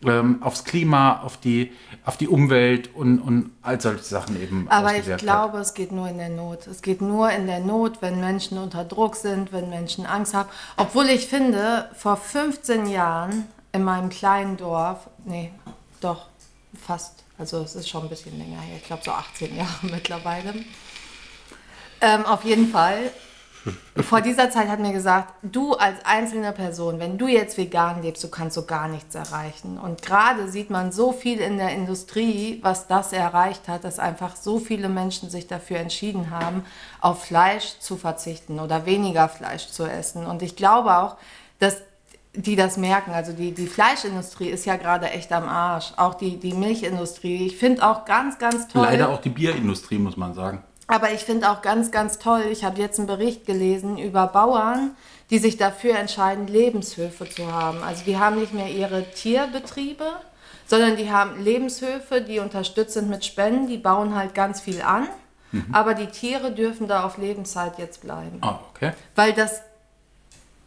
ähm, 0.06 0.44
aufs 0.44 0.64
Klima, 0.64 1.22
auf 1.24 1.38
die, 1.38 1.72
auf 2.06 2.18
die 2.18 2.28
Umwelt 2.28 2.94
und, 2.94 3.20
und 3.20 3.52
all 3.62 3.82
solche 3.82 4.04
Sachen 4.04 4.42
eben 4.42 4.68
Aber 4.70 4.92
ich 4.92 5.00
ausgewirkt 5.00 5.22
hat. 5.22 5.28
glaube, 5.28 5.58
es 5.60 5.74
geht 5.74 5.92
nur 5.92 6.08
in 6.08 6.18
der 6.18 6.30
Not. 6.30 6.68
Es 6.68 6.82
geht 6.82 7.02
nur 7.02 7.32
in 7.32 7.48
der 7.48 7.60
Not, 7.60 8.02
wenn 8.02 8.20
Menschen 8.20 8.58
unter 8.58 8.86
Druck 8.86 9.16
sind, 9.16 9.52
wenn 9.52 9.70
Menschen 9.70 10.06
Angst 10.06 10.34
haben. 10.34 10.50
Obwohl 10.78 11.08
ich 11.10 11.28
finde, 11.28 11.90
vor 11.96 12.18
15 12.18 12.88
Jahren 12.88 13.46
in 13.72 13.84
meinem 13.84 14.10
kleinen 14.10 14.58
Dorf, 14.58 15.10
nee, 15.26 15.52
doch, 16.00 16.28
fast, 16.80 17.24
also 17.40 17.62
es 17.62 17.76
ist 17.76 17.90
schon 17.90 18.04
ein 18.04 18.10
bisschen 18.10 18.38
länger 18.38 18.62
her, 18.62 18.78
ich 18.78 18.86
glaube 18.86 19.04
so 19.04 19.12
18 19.12 19.56
Jahre 19.56 19.70
mittlerweile. 19.82 20.54
Ähm, 22.02 22.26
auf 22.26 22.44
jeden 22.44 22.70
Fall. 22.70 23.12
Vor 24.02 24.22
dieser 24.22 24.50
Zeit 24.50 24.68
hat 24.68 24.80
mir 24.80 24.94
gesagt, 24.94 25.34
du 25.42 25.74
als 25.74 25.98
einzelne 26.06 26.52
Person, 26.52 27.00
wenn 27.00 27.18
du 27.18 27.28
jetzt 27.28 27.58
vegan 27.58 28.02
lebst, 28.02 28.24
du 28.24 28.30
kannst 28.30 28.56
so 28.56 28.66
gar 28.66 28.88
nichts 28.88 29.16
erreichen. 29.16 29.78
Und 29.78 30.02
gerade 30.02 30.50
sieht 30.50 30.70
man 30.70 30.92
so 30.92 31.12
viel 31.12 31.40
in 31.40 31.58
der 31.58 31.72
Industrie, 31.72 32.60
was 32.62 32.88
das 32.88 33.14
erreicht 33.14 33.68
hat, 33.68 33.84
dass 33.84 34.00
einfach 34.00 34.36
so 34.36 34.60
viele 34.60 34.90
Menschen 34.90 35.30
sich 35.30 35.48
dafür 35.48 35.78
entschieden 35.78 36.30
haben, 36.30 36.64
auf 37.02 37.26
Fleisch 37.26 37.80
zu 37.80 37.98
verzichten 37.98 38.60
oder 38.60 38.86
weniger 38.86 39.30
Fleisch 39.30 39.68
zu 39.68 39.86
essen. 39.86 40.26
Und 40.26 40.42
ich 40.42 40.56
glaube 40.56 40.98
auch, 40.98 41.18
dass 41.60 41.78
die 42.38 42.56
das 42.56 42.78
merken. 42.78 43.12
Also 43.12 43.34
die, 43.34 43.52
die 43.52 43.68
Fleischindustrie 43.68 44.50
ist 44.50 44.66
ja 44.66 44.76
gerade 44.76 45.10
echt 45.10 45.32
am 45.32 45.48
Arsch. 45.48 45.94
Auch 45.98 46.14
die, 46.14 46.38
die 46.38 46.54
Milchindustrie. 46.54 47.48
Ich 47.48 47.58
finde 47.58 47.88
auch 47.88 48.06
ganz, 48.06 48.38
ganz 48.38 48.68
toll. 48.68 48.84
Leider 48.84 49.10
auch 49.10 49.22
die 49.22 49.30
Bierindustrie, 49.30 49.98
muss 49.98 50.18
man 50.18 50.34
sagen. 50.34 50.64
Aber 50.88 51.12
ich 51.12 51.22
finde 51.22 51.52
auch 51.52 51.62
ganz, 51.62 51.92
ganz 51.92 52.18
toll, 52.18 52.46
ich 52.50 52.64
habe 52.64 52.82
jetzt 52.82 52.98
einen 52.98 53.08
Bericht 53.08 53.46
gelesen 53.46 53.98
über 53.98 54.28
Bauern, 54.28 54.96
die 55.30 55.38
sich 55.38 55.58
dafür 55.58 55.98
entscheiden, 55.98 56.48
Lebenshöfe 56.48 57.30
zu 57.30 57.52
haben. 57.52 57.84
Also 57.84 58.04
die 58.06 58.18
haben 58.18 58.40
nicht 58.40 58.54
mehr 58.54 58.70
ihre 58.70 59.04
Tierbetriebe, 59.12 60.06
sondern 60.66 60.96
die 60.96 61.12
haben 61.12 61.44
Lebenshöfe, 61.44 62.22
die 62.22 62.40
unterstützt 62.40 62.94
sind 62.94 63.10
mit 63.10 63.26
Spenden, 63.26 63.68
die 63.68 63.78
bauen 63.78 64.16
halt 64.16 64.34
ganz 64.34 64.62
viel 64.62 64.82
an. 64.82 65.08
Aber 65.72 65.94
die 65.94 66.08
Tiere 66.08 66.52
dürfen 66.52 66.88
da 66.88 67.06
auf 67.06 67.18
Lebenszeit 67.18 67.80
jetzt 67.80 68.02
bleiben. 68.02 68.40
Ah, 68.42 68.60
okay. 68.74 68.92
Weil 69.16 69.34
das, 69.34 69.62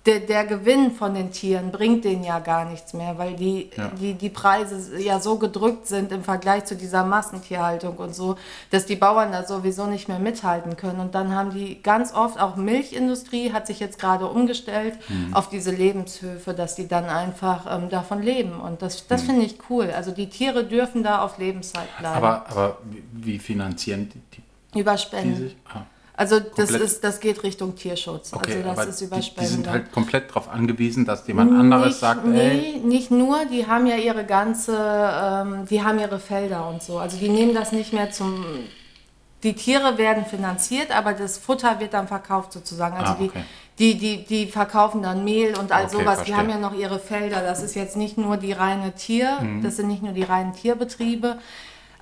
der, 0.07 0.21
der 0.21 0.47
Gewinn 0.47 0.93
von 0.93 1.13
den 1.13 1.31
Tieren 1.31 1.71
bringt 1.71 2.05
denen 2.07 2.25
ja 2.25 2.39
gar 2.39 2.65
nichts 2.65 2.95
mehr, 2.95 3.19
weil 3.19 3.35
die, 3.37 3.69
Ja. 3.77 3.89
die, 4.01 4.15
die 4.15 4.31
Preise 4.31 4.99
ja 4.99 5.21
so 5.21 5.37
gedrückt 5.37 5.87
sind 5.87 6.11
im 6.11 6.25
Vergleich 6.25 6.65
zu 6.65 6.75
dieser 6.75 7.05
Massentierhaltung 7.05 7.99
und 7.99 8.15
so, 8.15 8.37
dass 8.71 8.87
die 8.87 8.97
Bauern 8.97 9.31
da 9.31 9.45
sowieso 9.47 9.85
nicht 9.87 10.09
mehr 10.09 10.19
mithalten 10.19 10.79
können. 10.79 11.01
Und 11.01 11.15
dann 11.15 11.35
haben 11.35 11.51
die 11.51 11.83
ganz 11.83 12.15
oft, 12.15 12.41
auch 12.41 12.57
Milchindustrie 12.57 13.53
hat 13.53 13.67
sich 13.67 13.79
jetzt 13.79 13.99
gerade 13.99 14.27
umgestellt 14.27 14.95
Mhm. 15.11 15.35
auf 15.35 15.51
diese 15.51 15.71
Lebenshöfe, 15.71 16.55
dass 16.55 16.77
die 16.77 16.89
dann 16.89 17.05
einfach 17.05 17.67
ähm, 17.71 17.91
davon 17.91 18.23
leben. 18.23 18.59
Und 18.59 18.81
das, 18.81 19.03
Mhm. 19.03 19.07
das 19.09 19.23
finde 19.23 19.43
ich 19.45 19.59
cool. 19.69 19.91
Also 19.95 20.13
die 20.13 20.31
Tiere 20.31 20.65
dürfen 20.65 21.03
da 21.03 21.23
auf 21.23 21.37
Lebenszeit 21.37 21.89
bleiben. 21.99 22.17
Aber, 22.17 22.47
aber 22.49 22.79
wie, 23.13 23.39
finanzieren 23.39 24.09
die, 24.09 24.21
die, 24.73 24.79
über 24.81 24.95
die 24.95 25.35
sich? 25.35 25.57
Ah. 25.69 25.83
Also 26.21 26.39
das, 26.39 26.69
Komplett. 26.69 26.83
ist, 26.83 27.03
das 27.03 27.21
geht 27.21 27.43
Richtung 27.45 27.77
Tierschutz. 27.77 28.35
Okay, 28.35 28.57
also 28.57 28.63
das 28.69 28.79
aber 28.79 28.89
ist 28.89 29.01
über 29.01 29.17
die, 29.17 29.35
die 29.41 29.47
sind 29.47 29.67
halt 29.71 29.91
komplett 29.91 30.29
darauf 30.29 30.51
angewiesen, 30.51 31.07
dass 31.07 31.27
jemand 31.27 31.51
anderes 31.59 31.87
nicht, 31.87 31.99
sagt, 32.01 32.27
ey, 32.27 32.81
nee, 32.83 32.87
nicht 32.87 33.11
nur, 33.11 33.47
die 33.47 33.67
haben 33.67 33.87
ja 33.87 33.97
ihre 33.97 34.27
ganze, 34.27 34.77
ähm, 34.77 35.67
die 35.71 35.83
haben 35.83 35.99
ihre 35.99 36.19
Felder 36.21 36.69
und 36.69 36.83
so. 36.83 36.99
Also 36.99 37.17
die 37.17 37.31
nehmen 37.31 37.55
das 37.55 37.73
nicht 37.73 37.95
mehr 37.95 38.11
zum, 38.11 38.45
die 39.43 39.55
Tiere 39.55 39.97
werden 39.97 40.27
finanziert, 40.27 40.95
aber 40.95 41.15
das 41.15 41.39
Futter 41.39 41.81
wird 41.81 41.95
dann 41.95 42.07
verkauft 42.07 42.53
sozusagen. 42.53 42.97
Also 42.99 43.13
Ah, 43.13 43.17
okay. 43.19 43.31
die, 43.79 43.95
die, 43.97 44.19
die, 44.19 44.25
die 44.27 44.47
verkaufen 44.53 45.01
dann 45.03 45.25
Mehl 45.25 45.57
und 45.59 45.73
all 45.73 45.85
Okay, 45.87 45.93
sowas. 45.97 46.17
verstehe. 46.17 46.35
Die 46.35 46.39
haben 46.39 46.51
ja 46.51 46.59
noch 46.59 46.75
ihre 46.75 46.99
Felder. 46.99 47.41
Das 47.41 47.63
ist 47.63 47.75
jetzt 47.75 47.97
nicht 47.97 48.19
nur 48.19 48.37
die 48.37 48.53
reine 48.53 48.93
Tier, 48.95 49.39
Mhm. 49.41 49.63
das 49.63 49.77
sind 49.77 49.89
nicht 49.89 50.03
nur 50.03 50.13
die 50.13 50.25
reinen 50.25 50.53
Tierbetriebe. 50.53 51.39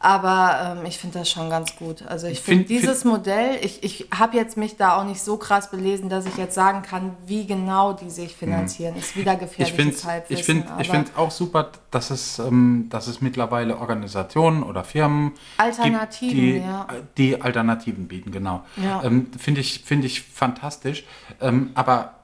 Aber 0.01 0.77
ähm, 0.79 0.87
ich 0.87 0.99
finde 0.99 1.19
das 1.19 1.31
schon 1.31 1.51
ganz 1.51 1.75
gut. 1.77 2.03
Also 2.07 2.27
ich 2.27 2.41
finde 2.41 2.65
Find- 2.65 2.69
find- 2.69 2.83
dieses 2.83 3.05
Modell, 3.05 3.59
ich, 3.63 3.83
ich 3.83 4.09
habe 4.17 4.37
jetzt 4.37 4.57
mich 4.57 4.77
da 4.77 4.97
auch 4.97 5.05
nicht 5.05 5.21
so 5.21 5.37
krass 5.37 5.71
belesen, 5.71 6.09
dass 6.09 6.27
ich 6.27 6.37
jetzt 6.37 6.55
sagen 6.55 6.83
kann, 6.83 7.17
wie 7.27 7.47
genau 7.47 7.93
die 7.93 8.11
sich 8.11 8.37
finanzieren. 8.37 8.97
Ist 8.97 9.17
wieder 9.17 9.35
ich 9.35 9.41
gefährliches 9.41 10.03
finde 10.05 10.25
ich 10.29 10.45
find, 10.45 10.65
ich 10.65 10.71
aber 10.71 10.85
find 10.85 11.17
auch 11.17 11.31
super, 11.31 11.73
dass 11.91 12.11
es, 12.11 12.39
ähm, 12.39 12.87
dass 12.91 13.09
es 13.09 13.21
mittlerweile 13.21 13.79
Organisationen 13.79 14.63
oder 14.63 14.85
Firmen 14.85 15.33
Alternativen, 15.57 16.37
gibt, 16.37 16.57
die, 16.57 16.59
ja. 16.59 16.87
die 17.17 17.43
Alternativen 17.43 18.09
bieten, 18.09 18.31
genau. 18.31 18.65
Ja. 18.77 19.03
Ähm, 19.03 19.31
finde 19.39 19.61
ich, 19.61 19.83
find 19.85 20.05
ich 20.05 20.23
fantastisch. 20.23 21.05
Ähm, 21.41 21.71
aber 21.75 22.15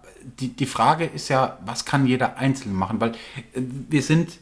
die, 0.40 0.48
die 0.48 0.66
Frage 0.66 1.04
ist 1.04 1.28
ja, 1.28 1.58
was 1.64 1.84
kann 1.84 2.06
jeder 2.06 2.38
Einzelne 2.38 2.74
machen? 2.74 3.00
Weil 3.00 3.10
äh, 3.10 3.14
wir 3.88 4.02
sind 4.02 4.38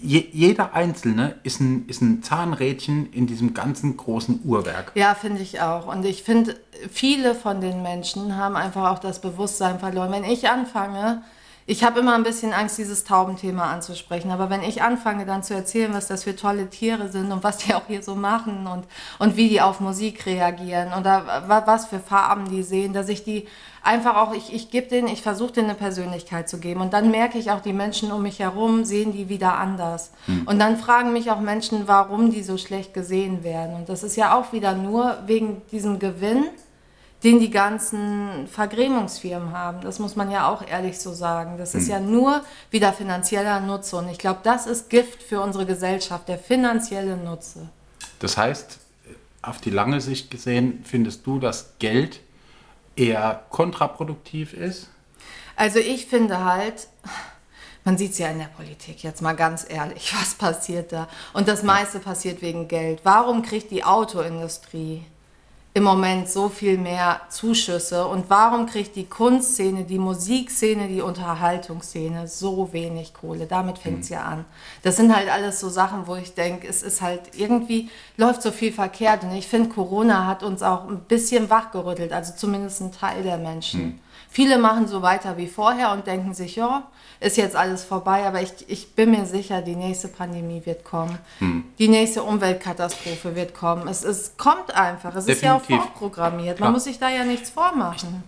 je, 0.00 0.26
jeder 0.32 0.74
Einzelne 0.74 1.36
ist 1.42 1.60
ein, 1.60 1.86
ist 1.88 2.02
ein 2.02 2.22
Zahnrädchen 2.22 3.12
in 3.12 3.26
diesem 3.26 3.54
ganzen 3.54 3.96
großen 3.96 4.40
Uhrwerk. 4.44 4.92
Ja, 4.94 5.14
finde 5.14 5.42
ich 5.42 5.60
auch. 5.60 5.86
Und 5.86 6.04
ich 6.04 6.22
finde, 6.22 6.56
viele 6.90 7.34
von 7.34 7.60
den 7.60 7.82
Menschen 7.82 8.36
haben 8.36 8.56
einfach 8.56 8.90
auch 8.90 8.98
das 8.98 9.20
Bewusstsein 9.20 9.78
verloren. 9.78 10.12
Wenn 10.12 10.24
ich 10.24 10.48
anfange, 10.48 11.22
ich 11.70 11.84
habe 11.84 12.00
immer 12.00 12.14
ein 12.14 12.22
bisschen 12.22 12.54
Angst, 12.54 12.78
dieses 12.78 13.04
Taubenthema 13.04 13.70
anzusprechen. 13.70 14.30
Aber 14.30 14.48
wenn 14.48 14.62
ich 14.62 14.80
anfange 14.80 15.26
dann 15.26 15.42
zu 15.42 15.52
erzählen, 15.52 15.92
was 15.92 16.06
das 16.06 16.24
für 16.24 16.34
tolle 16.34 16.70
Tiere 16.70 17.10
sind 17.10 17.30
und 17.30 17.44
was 17.44 17.58
die 17.58 17.74
auch 17.74 17.86
hier 17.86 18.02
so 18.02 18.14
machen 18.14 18.66
und, 18.66 18.84
und 19.18 19.36
wie 19.36 19.50
die 19.50 19.60
auf 19.60 19.78
Musik 19.78 20.24
reagieren 20.24 20.94
oder 20.98 21.44
was 21.46 21.86
für 21.86 22.00
Farben 22.00 22.48
die 22.48 22.62
sehen, 22.62 22.94
dass 22.94 23.10
ich 23.10 23.22
die 23.22 23.46
einfach 23.82 24.16
auch, 24.16 24.32
ich, 24.32 24.54
ich 24.54 24.70
gebe 24.70 24.88
denen, 24.88 25.08
ich 25.08 25.20
versuche 25.20 25.52
denen 25.52 25.68
eine 25.68 25.78
Persönlichkeit 25.78 26.48
zu 26.48 26.58
geben. 26.58 26.80
Und 26.80 26.94
dann 26.94 27.10
merke 27.10 27.36
ich 27.36 27.50
auch, 27.50 27.60
die 27.60 27.74
Menschen 27.74 28.12
um 28.12 28.22
mich 28.22 28.38
herum 28.38 28.86
sehen 28.86 29.12
die 29.12 29.28
wieder 29.28 29.58
anders. 29.58 30.10
Hm. 30.24 30.46
Und 30.46 30.58
dann 30.58 30.78
fragen 30.78 31.12
mich 31.12 31.30
auch 31.30 31.40
Menschen, 31.40 31.86
warum 31.86 32.30
die 32.30 32.42
so 32.42 32.56
schlecht 32.56 32.94
gesehen 32.94 33.44
werden. 33.44 33.76
Und 33.76 33.90
das 33.90 34.02
ist 34.02 34.16
ja 34.16 34.34
auch 34.34 34.54
wieder 34.54 34.72
nur 34.72 35.18
wegen 35.26 35.60
diesem 35.70 35.98
Gewinn 35.98 36.46
den 37.24 37.40
die 37.40 37.50
ganzen 37.50 38.46
Vergrämungsfirmen 38.46 39.52
haben. 39.52 39.80
Das 39.80 39.98
muss 39.98 40.14
man 40.14 40.30
ja 40.30 40.48
auch 40.48 40.66
ehrlich 40.66 41.00
so 41.00 41.12
sagen. 41.12 41.58
Das 41.58 41.74
ist 41.74 41.86
hm. 41.86 41.90
ja 41.90 42.00
nur 42.00 42.44
wieder 42.70 42.92
finanzieller 42.92 43.60
Nutze. 43.60 43.96
Und 43.96 44.08
ich 44.08 44.18
glaube, 44.18 44.40
das 44.44 44.66
ist 44.66 44.88
Gift 44.88 45.22
für 45.22 45.40
unsere 45.40 45.66
Gesellschaft, 45.66 46.28
der 46.28 46.38
finanzielle 46.38 47.16
Nutze. 47.16 47.68
Das 48.20 48.36
heißt, 48.36 48.78
auf 49.42 49.60
die 49.60 49.70
lange 49.70 50.00
Sicht 50.00 50.30
gesehen, 50.30 50.84
findest 50.84 51.26
du, 51.26 51.40
dass 51.40 51.72
Geld 51.78 52.20
eher 52.94 53.42
kontraproduktiv 53.50 54.52
ist? 54.52 54.88
Also 55.56 55.80
ich 55.80 56.06
finde 56.06 56.44
halt, 56.44 56.88
man 57.84 57.98
sieht 57.98 58.12
es 58.12 58.18
ja 58.18 58.28
in 58.28 58.38
der 58.38 58.46
Politik, 58.46 59.02
jetzt 59.02 59.22
mal 59.22 59.34
ganz 59.34 59.66
ehrlich, 59.68 60.14
was 60.20 60.34
passiert 60.34 60.92
da? 60.92 61.08
Und 61.32 61.48
das 61.48 61.64
meiste 61.64 61.98
passiert 61.98 62.42
wegen 62.42 62.68
Geld. 62.68 63.00
Warum 63.02 63.42
kriegt 63.42 63.72
die 63.72 63.82
Autoindustrie 63.82 65.04
im 65.78 65.84
Moment 65.84 66.28
so 66.28 66.48
viel 66.48 66.76
mehr 66.76 67.20
Zuschüsse 67.28 68.04
und 68.04 68.28
warum 68.28 68.66
kriegt 68.66 68.96
die 68.96 69.06
Kunstszene, 69.06 69.84
die 69.84 70.00
Musikszene, 70.00 70.88
die 70.88 71.00
Unterhaltungsszene 71.00 72.26
so 72.26 72.72
wenig 72.72 73.14
Kohle? 73.14 73.46
Damit 73.46 73.78
fängt 73.78 74.02
es 74.02 74.10
mhm. 74.10 74.14
ja 74.16 74.22
an. 74.24 74.44
Das 74.82 74.96
sind 74.96 75.14
halt 75.14 75.30
alles 75.30 75.60
so 75.60 75.68
Sachen, 75.68 76.08
wo 76.08 76.16
ich 76.16 76.34
denke, 76.34 76.66
es 76.66 76.82
ist 76.82 77.00
halt 77.00 77.36
irgendwie, 77.36 77.90
läuft 78.16 78.42
so 78.42 78.50
viel 78.50 78.72
verkehrt 78.72 79.22
und 79.22 79.30
ich 79.30 79.46
finde, 79.46 79.68
Corona 79.68 80.26
hat 80.26 80.42
uns 80.42 80.64
auch 80.64 80.88
ein 80.88 80.98
bisschen 81.02 81.48
wachgerüttelt, 81.48 82.12
also 82.12 82.32
zumindest 82.36 82.80
ein 82.80 82.90
Teil 82.90 83.22
der 83.22 83.38
Menschen. 83.38 83.80
Mhm. 83.80 83.98
Viele 84.30 84.58
machen 84.58 84.86
so 84.86 85.00
weiter 85.02 85.36
wie 85.36 85.48
vorher 85.48 85.92
und 85.92 86.06
denken 86.06 86.34
sich, 86.34 86.56
ja, 86.56 86.86
ist 87.18 87.36
jetzt 87.36 87.56
alles 87.56 87.82
vorbei, 87.82 88.24
aber 88.26 88.42
ich, 88.42 88.52
ich 88.68 88.94
bin 88.94 89.10
mir 89.10 89.26
sicher, 89.26 89.62
die 89.62 89.74
nächste 89.74 90.08
Pandemie 90.08 90.64
wird 90.64 90.84
kommen. 90.84 91.18
Hm. 91.38 91.64
Die 91.78 91.88
nächste 91.88 92.22
Umweltkatastrophe 92.22 93.34
wird 93.34 93.54
kommen. 93.54 93.88
Es, 93.88 94.04
es 94.04 94.36
kommt 94.36 94.74
einfach. 94.74 95.14
Es 95.16 95.24
Definitiv. 95.24 95.32
ist 95.32 95.42
ja 95.42 95.56
auch 95.56 95.84
vorprogrammiert. 95.84 96.60
Man 96.60 96.72
muss 96.72 96.84
sich 96.84 96.98
da 96.98 97.08
ja 97.08 97.24
nichts 97.24 97.50
vormachen. 97.50 98.22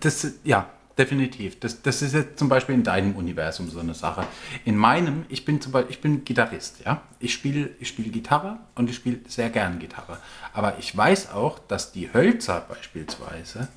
Das, 0.00 0.26
ja, 0.44 0.68
definitiv. 0.96 1.58
Das, 1.58 1.82
das 1.82 2.02
ist 2.02 2.14
jetzt 2.14 2.38
zum 2.38 2.48
Beispiel 2.48 2.74
in 2.74 2.84
deinem 2.84 3.16
Universum 3.16 3.68
so 3.70 3.80
eine 3.80 3.94
Sache. 3.94 4.26
In 4.64 4.76
meinem, 4.76 5.24
ich 5.28 5.44
bin 5.44 5.60
zum 5.60 5.72
Beispiel, 5.72 5.90
ich 5.90 6.00
bin 6.00 6.24
Gitarrist, 6.24 6.80
ja. 6.84 7.02
Ich 7.18 7.32
spiele 7.32 7.70
ich 7.80 7.88
spiel 7.88 8.10
Gitarre 8.10 8.58
und 8.74 8.88
ich 8.90 8.96
spiele 8.96 9.20
sehr 9.26 9.50
gern 9.50 9.78
Gitarre. 9.78 10.18
Aber 10.52 10.78
ich 10.78 10.96
weiß 10.96 11.32
auch, 11.32 11.58
dass 11.58 11.92
die 11.92 12.12
Hölzer 12.12 12.64
beispielsweise 12.68 13.68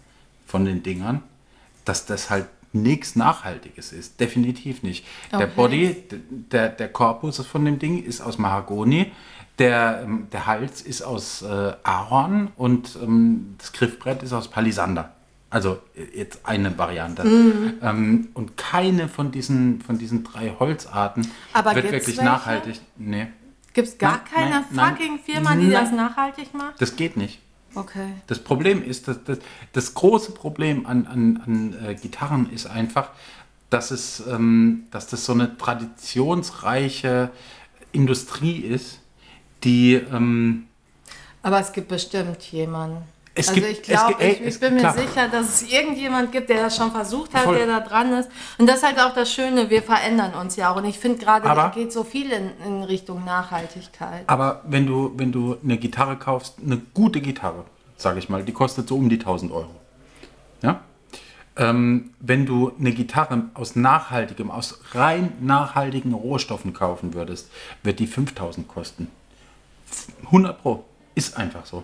von 0.46 0.66
den 0.66 0.84
Dingern, 0.84 1.24
dass 1.84 2.06
das 2.06 2.30
halt 2.30 2.48
nichts 2.75 3.16
Nachhaltiges 3.16 3.94
ist. 3.94 4.20
Definitiv 4.20 4.84
nicht. 4.84 5.06
Okay. 5.32 5.40
Der 5.40 5.48
Body, 5.48 6.04
der, 6.52 6.70
der 6.70 6.90
Korpus 6.90 7.38
von 7.46 7.66
dem 7.66 7.80
Ding 7.80 8.04
ist 8.04 8.22
aus 8.22 8.38
Mahagoni. 8.38 9.12
Der, 9.58 10.02
ähm, 10.04 10.28
der 10.34 10.46
Hals 10.48 10.82
ist 10.82 11.02
aus 11.02 11.42
äh, 11.42 11.74
Ahorn 11.84 12.50
und 12.58 12.98
ähm, 13.02 13.56
das 13.58 13.72
Griffbrett 13.72 14.22
ist 14.22 14.34
aus 14.34 14.50
Palisander. 14.50 15.14
Also 15.50 15.80
äh, 15.96 16.20
jetzt 16.20 16.42
eine 16.44 16.78
Variante. 16.78 17.24
Mhm. 17.24 17.74
Ähm, 17.82 18.28
und 18.34 18.58
keine 18.58 19.08
von 19.08 19.32
diesen, 19.32 19.80
von 19.82 19.98
diesen 19.98 20.25
drei 20.25 20.54
Holzarten 20.60 21.32
Aber 21.54 21.74
wird 21.74 21.86
wirklich 21.86 22.18
welche? 22.18 22.25
nachhaltig. 22.25 22.82
Nee. 22.98 23.28
Gibt 23.72 23.88
es 23.88 23.98
gar 23.98 24.12
nein, 24.12 24.22
keine 24.34 24.66
nein, 24.72 24.90
fucking 24.90 25.16
nein, 25.16 25.20
Firma, 25.24 25.56
die 25.56 25.70
das 25.70 25.92
nachhaltig 25.92 26.54
macht? 26.54 26.82
Das 26.82 26.98
geht 26.98 27.16
nicht. 27.16 27.40
Okay. 27.75 28.13
Das 28.27 28.39
Problem 28.39 28.84
ist, 28.84 29.08
dass 29.08 29.24
das, 29.24 29.39
das 29.74 29.94
große 29.94 30.32
Problem 30.32 30.86
an, 30.86 31.05
an, 31.05 31.41
an 31.46 31.86
äh, 31.86 31.96
Gitarren 31.96 32.50
ist 32.51 32.67
einfach, 32.67 33.10
dass, 33.70 33.91
es, 33.91 34.25
ähm, 34.27 34.88
dass 34.91 35.08
das 35.08 35.25
so 35.25 35.34
eine 35.34 35.58
traditionsreiche 35.58 37.32
Industrie 37.91 38.60
ist, 38.60 39.00
die... 39.63 39.96
Ähm, 39.96 40.67
Aber 41.41 41.60
es 41.60 41.73
gibt 41.73 41.89
bestimmt 41.89 42.41
jemanden 42.52 43.04
es 43.38 43.50
also 43.50 43.60
gibt, 43.60 43.71
ich 43.71 43.82
glaube, 43.82 44.24
ich, 44.24 44.41
ich, 44.41 44.60
bin 44.62 44.76
mir 44.76 44.80
klar. 44.80 44.93
sicher, 44.93 45.28
dass 45.28 45.62
es 45.62 45.69
irgendjemand 45.69 46.32
gibt, 46.32 46.50
der 46.50 46.63
das 46.63 46.78
schon 46.78 46.89
versucht 46.91 47.34
hat, 47.34 47.43
Voll. 47.43 47.58
der 47.58 47.67
da 47.67 47.82
dran 47.82 48.13
ist. 48.13 48.30
Und 48.58 48.67
das 48.67 48.78
ist 48.78 48.84
halt 48.84 48.98
auch 48.98 49.13
das 49.13 49.30
Schöne, 49.30 49.69
wir 49.69 49.84
verändern 49.84 50.34
uns 50.36 50.56
ja 50.56 50.71
auch. 50.71 50.78
Und 50.78 50.86
ich 50.86 50.98
finde 50.98 51.17
gerade, 51.17 51.45
da 51.45 51.67
geht 51.67 51.91
so 51.91 52.06
viel 52.06 52.32
in, 52.32 52.52
in, 52.65 52.84
Richtung 52.84 53.26
Nachhaltigkeit. 53.26 54.24
Aber 54.28 54.62
wenn 54.65 54.88
du, 54.88 55.12
wenn 55.17 55.34
du 55.34 55.58
eine 55.62 55.78
Gitarre 55.78 56.15
kaufst, 56.15 56.56
eine 56.65 56.78
gute 56.93 57.19
Gitarre, 57.19 57.65
sage 57.98 58.19
ich 58.19 58.30
mal, 58.30 58.41
die 58.43 58.54
kostet 58.54 58.88
so 58.88 58.95
um 58.95 59.10
die 59.10 59.19
1000 59.19 59.52
Euro. 59.52 59.76
Ja? 60.62 60.80
Ähm, 61.58 62.12
wenn 62.21 62.45
du 62.45 62.71
eine 62.80 62.93
Gitarre 62.93 63.50
aus 63.54 63.76
nachhaltigem, 63.76 64.50
aus 64.50 64.80
rein 64.93 65.34
nachhaltigen 65.41 66.13
Rohstoffen 66.13 66.71
kaufen 66.71 67.13
würdest, 67.13 67.50
wird 67.84 68.00
die 68.00 68.08
5000 68.08 68.65
kosten. 68.69 69.12
100 70.24 70.62
Pro. 70.62 70.86
Ist 71.15 71.36
einfach 71.36 71.65
so. 71.65 71.84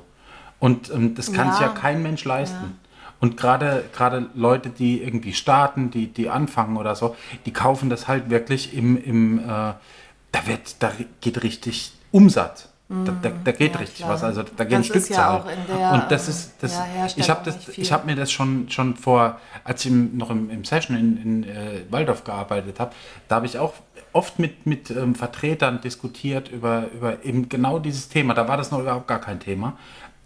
Und 0.62 0.92
ähm, 0.92 1.16
das 1.16 1.34
kann 1.34 1.48
ja. 1.48 1.54
sich 1.54 1.62
ja 1.62 1.70
kein 1.70 2.02
Mensch 2.02 2.24
leisten. 2.24 2.56
Ja. 2.56 2.72
Und 3.20 3.36
gerade 3.36 3.84
gerade 3.94 4.30
Leute, 4.36 4.70
die 4.70 5.02
irgendwie 5.02 5.34
starten, 5.34 5.92
die, 5.92 6.08
die 6.08 6.30
anfangen 6.30 6.78
oder 6.78 6.96
so, 6.96 7.16
die 7.46 7.52
kaufen 7.52 7.90
das 7.90 8.08
halt 8.08 8.30
wirklich 8.30 8.74
im, 8.74 8.96
im 9.04 9.40
äh, 9.40 9.44
da 9.44 10.48
wird, 10.48 10.76
da 10.80 10.92
geht 11.20 11.44
richtig 11.44 11.92
Umsatz. 12.12 12.70
Da, 12.90 13.14
da, 13.22 13.32
da, 13.46 13.52
geht 13.54 13.74
ja, 13.74 13.80
richtig 13.80 14.00
klar. 14.00 14.10
was, 14.10 14.24
also 14.24 14.44
da 14.44 14.66
gehen 14.66 14.84
Stückzahlen. 14.84 15.46
Ja 15.70 15.94
und 15.94 16.12
das 16.12 16.28
ist, 16.28 16.56
das, 16.60 16.74
ja, 16.74 17.08
ich 17.16 17.30
habe 17.30 17.40
das, 17.46 17.70
ich 17.78 17.90
habe 17.94 18.06
mir 18.06 18.18
das 18.18 18.34
schon, 18.34 18.70
schon 18.70 18.98
vor, 18.98 19.40
als 19.64 19.86
ich 19.86 19.94
noch 19.94 20.30
im, 20.30 20.50
im 20.50 20.66
Session 20.66 20.98
in, 20.98 21.18
in 21.24 21.44
äh, 21.46 21.84
Waldorf 21.90 22.26
gearbeitet 22.26 22.82
habe, 22.82 22.92
da 23.30 23.38
habe 23.38 23.46
ich 23.46 23.58
auch 23.58 23.74
oft 24.12 24.40
mit, 24.40 24.66
mit 24.66 24.92
ähm, 24.92 25.16
Vertretern 25.16 25.80
diskutiert 25.80 26.50
über, 26.50 26.88
über 26.94 27.24
eben 27.24 27.48
genau 27.48 27.80
dieses 27.80 28.10
Thema. 28.10 28.34
Da 28.34 28.50
war 28.50 28.58
das 28.58 28.72
noch 28.72 28.80
überhaupt 28.80 29.08
gar 29.08 29.22
kein 29.22 29.40
Thema. 29.40 29.78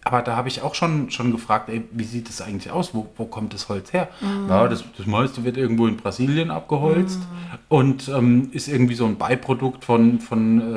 Aber 0.06 0.22
da 0.22 0.36
habe 0.36 0.48
ich 0.48 0.62
auch 0.62 0.76
schon, 0.76 1.10
schon 1.10 1.32
gefragt, 1.32 1.68
ey, 1.68 1.84
wie 1.92 2.04
sieht 2.04 2.30
das 2.30 2.40
eigentlich 2.40 2.72
aus? 2.72 2.94
Wo, 2.94 3.08
wo 3.18 3.26
kommt 3.26 3.56
das 3.56 3.70
Holz 3.70 3.92
her? 3.92 4.08
Mm. 4.22 4.50
Ja, 4.50 4.68
das, 4.68 4.84
das 4.96 5.08
meiste 5.08 5.44
wird 5.44 5.58
irgendwo 5.58 5.88
in 5.88 5.98
Brasilien 5.98 6.52
abgeholzt 6.52 7.20
mm. 7.20 7.56
und 7.70 8.08
ähm, 8.10 8.50
ist 8.52 8.68
irgendwie 8.68 8.94
so 8.94 9.08
ein 9.08 9.18
Beiprodukt 9.18 9.84
von, 9.84 10.20
von 10.20 10.76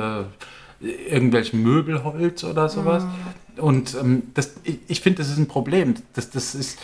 äh, 0.81 0.87
irgendwelchem 1.11 1.61
Möbelholz 1.61 2.43
oder 2.43 2.69
sowas. 2.69 3.03
Mm. 3.03 3.59
Und 3.59 3.95
ähm, 4.01 4.23
das, 4.33 4.55
ich, 4.63 4.79
ich 4.87 5.01
finde, 5.01 5.19
das 5.19 5.29
ist 5.29 5.37
ein 5.37 5.47
Problem. 5.47 5.93
Das, 6.13 6.31
das 6.31 6.55
ist, 6.55 6.79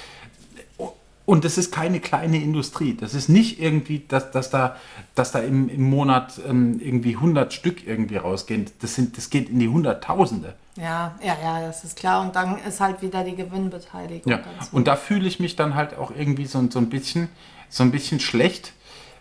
und 1.25 1.43
das 1.43 1.57
ist 1.57 1.71
keine 1.71 1.99
kleine 1.99 2.38
Industrie. 2.38 2.95
Das 2.95 3.13
ist 3.13 3.29
nicht 3.29 3.59
irgendwie, 3.59 4.03
dass, 4.07 4.31
dass 4.31 4.49
da, 4.51 4.75
dass 5.15 5.31
da 5.31 5.39
im, 5.39 5.69
im 5.69 5.89
Monat 5.89 6.39
ähm, 6.47 6.79
irgendwie 6.79 7.15
100 7.15 7.51
Stück 7.51 7.88
irgendwie 7.88 8.17
rausgehen. 8.17 8.65
Das, 8.81 8.95
sind, 8.95 9.17
das 9.17 9.29
geht 9.29 9.49
in 9.49 9.59
die 9.59 9.69
Hunderttausende. 9.69 10.53
Ja, 10.77 11.15
ja, 11.23 11.35
ja, 11.41 11.61
das 11.61 11.83
ist 11.83 11.97
klar. 11.97 12.21
Und 12.21 12.35
dann 12.35 12.57
ist 12.59 12.79
halt 12.79 13.01
wieder 13.01 13.23
die 13.23 13.35
Gewinnbeteiligung. 13.35 14.31
Ja. 14.31 14.39
Und 14.71 14.88
da 14.88 14.95
fühle 14.95 15.27
ich 15.27 15.39
mich 15.39 15.55
dann 15.55 15.73
halt 15.73 15.97
auch 15.97 16.11
irgendwie 16.15 16.45
so, 16.45 16.63
so, 16.69 16.79
ein, 16.79 16.89
bisschen, 16.89 17.29
so 17.69 17.81
ein 17.83 17.91
bisschen 17.91 18.19
schlecht. 18.19 18.73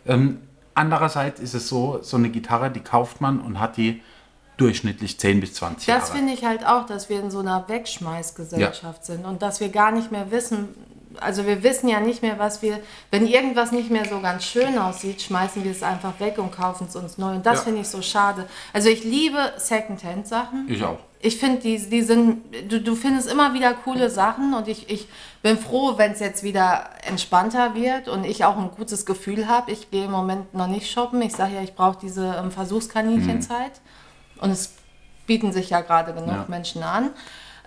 Ähm, 0.06 0.38
andererseits 0.74 1.40
ist 1.40 1.54
es 1.54 1.68
so, 1.68 2.00
so 2.02 2.18
eine 2.18 2.28
Gitarre, 2.28 2.70
die 2.70 2.80
kauft 2.80 3.22
man 3.22 3.40
und 3.40 3.60
hat 3.60 3.78
die 3.78 4.02
durchschnittlich 4.56 5.18
10 5.18 5.40
bis 5.40 5.54
20 5.54 5.86
Jahre. 5.86 6.00
Das 6.00 6.10
finde 6.10 6.32
ich 6.32 6.44
halt 6.44 6.66
auch, 6.66 6.86
dass 6.86 7.08
wir 7.08 7.20
in 7.20 7.30
so 7.30 7.38
einer 7.40 7.66
Wegschmeißgesellschaft 7.66 9.08
ja. 9.08 9.14
sind 9.14 9.24
und 9.24 9.42
dass 9.42 9.60
wir 9.60 9.70
gar 9.70 9.90
nicht 9.90 10.12
mehr 10.12 10.30
wissen, 10.30 10.68
also 11.20 11.46
wir 11.46 11.62
wissen 11.62 11.88
ja 11.88 12.00
nicht 12.00 12.22
mehr, 12.22 12.38
was 12.38 12.62
wir, 12.62 12.80
wenn 13.10 13.26
irgendwas 13.26 13.72
nicht 13.72 13.90
mehr 13.90 14.04
so 14.04 14.20
ganz 14.20 14.44
schön 14.44 14.78
aussieht, 14.78 15.22
schmeißen 15.22 15.64
wir 15.64 15.70
es 15.70 15.82
einfach 15.82 16.18
weg 16.20 16.38
und 16.38 16.52
kaufen 16.52 16.86
es 16.88 16.96
uns 16.96 17.18
neu. 17.18 17.34
Und 17.34 17.46
das 17.46 17.58
ja. 17.58 17.64
finde 17.64 17.80
ich 17.82 17.88
so 17.88 18.02
schade. 18.02 18.46
Also 18.72 18.88
ich 18.88 19.04
liebe 19.04 19.52
Secondhand-Sachen. 19.56 20.66
Ich 20.68 20.82
auch. 20.82 20.98
Ich 21.20 21.38
finde, 21.38 21.60
die, 21.60 21.78
die 21.78 22.02
sind, 22.02 22.42
du, 22.68 22.80
du 22.80 22.94
findest 22.94 23.30
immer 23.30 23.54
wieder 23.54 23.72
coole 23.72 24.10
Sachen 24.10 24.52
und 24.52 24.68
ich, 24.68 24.90
ich 24.90 25.08
bin 25.42 25.56
froh, 25.56 25.94
wenn 25.96 26.12
es 26.12 26.20
jetzt 26.20 26.42
wieder 26.42 26.90
entspannter 27.06 27.74
wird 27.74 28.08
und 28.08 28.24
ich 28.24 28.44
auch 28.44 28.58
ein 28.58 28.70
gutes 28.70 29.06
Gefühl 29.06 29.48
habe. 29.48 29.72
Ich 29.72 29.90
gehe 29.90 30.04
im 30.04 30.10
Moment 30.10 30.52
noch 30.52 30.66
nicht 30.66 30.90
shoppen. 30.90 31.22
Ich 31.22 31.34
sage 31.34 31.54
ja, 31.54 31.62
ich 31.62 31.74
brauche 31.74 31.98
diese 32.00 32.36
ähm, 32.38 32.50
Versuchskaninchenzeit. 32.50 33.72
Mhm. 34.36 34.42
Und 34.42 34.50
es 34.50 34.74
bieten 35.26 35.52
sich 35.52 35.70
ja 35.70 35.80
gerade 35.80 36.12
genug 36.12 36.28
ja. 36.28 36.44
Menschen 36.48 36.82
an 36.82 37.10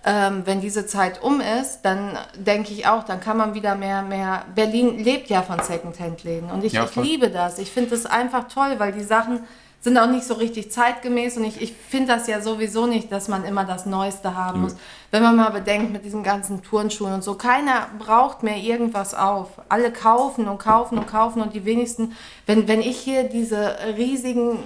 ähm, 0.07 0.43
wenn 0.45 0.61
diese 0.61 0.85
Zeit 0.85 1.21
um 1.21 1.41
ist, 1.41 1.81
dann 1.81 2.17
denke 2.33 2.71
ich 2.71 2.87
auch, 2.87 3.03
dann 3.03 3.19
kann 3.19 3.35
man 3.35 3.53
wieder 3.53 3.75
mehr, 3.75 4.03
mehr. 4.03 4.45
Berlin 4.55 5.03
lebt 5.03 5.29
ja 5.29 5.41
von 5.41 5.59
Secondhand-Läden 5.59 6.49
und 6.49 6.63
ich, 6.63 6.71
ja, 6.71 6.85
ich 6.85 6.95
liebe 6.95 7.29
das. 7.29 7.59
Ich 7.59 7.71
finde 7.71 7.93
es 7.93 8.05
einfach 8.05 8.47
toll, 8.47 8.75
weil 8.77 8.93
die 8.93 9.03
Sachen 9.03 9.41
sind 9.81 9.97
auch 9.97 10.07
nicht 10.07 10.23
so 10.23 10.35
richtig 10.35 10.71
zeitgemäß 10.71 11.35
und 11.35 11.43
ich, 11.43 11.61
ich 11.61 11.73
finde 11.73 12.13
das 12.13 12.27
ja 12.27 12.39
sowieso 12.39 12.87
nicht, 12.87 13.11
dass 13.11 13.27
man 13.27 13.43
immer 13.43 13.65
das 13.65 13.85
Neueste 13.85 14.33
haben 14.33 14.61
muss. 14.61 14.77
Wenn 15.11 15.23
man 15.23 15.35
mal 15.35 15.49
bedenkt 15.49 15.91
mit 15.91 16.05
diesen 16.05 16.23
ganzen 16.23 16.63
Turnschuhen 16.63 17.13
und 17.13 17.23
so, 17.23 17.35
keiner 17.35 17.87
braucht 17.99 18.43
mehr 18.43 18.57
irgendwas 18.57 19.13
auf. 19.13 19.49
Alle 19.67 19.91
kaufen 19.91 20.47
und 20.47 20.57
kaufen 20.57 20.97
und 20.97 21.07
kaufen 21.07 21.41
und 21.41 21.53
die 21.53 21.65
wenigsten, 21.65 22.15
wenn, 22.45 22.69
wenn 22.69 22.79
ich 22.79 22.97
hier 22.97 23.25
diese 23.25 23.75
riesigen 23.97 24.59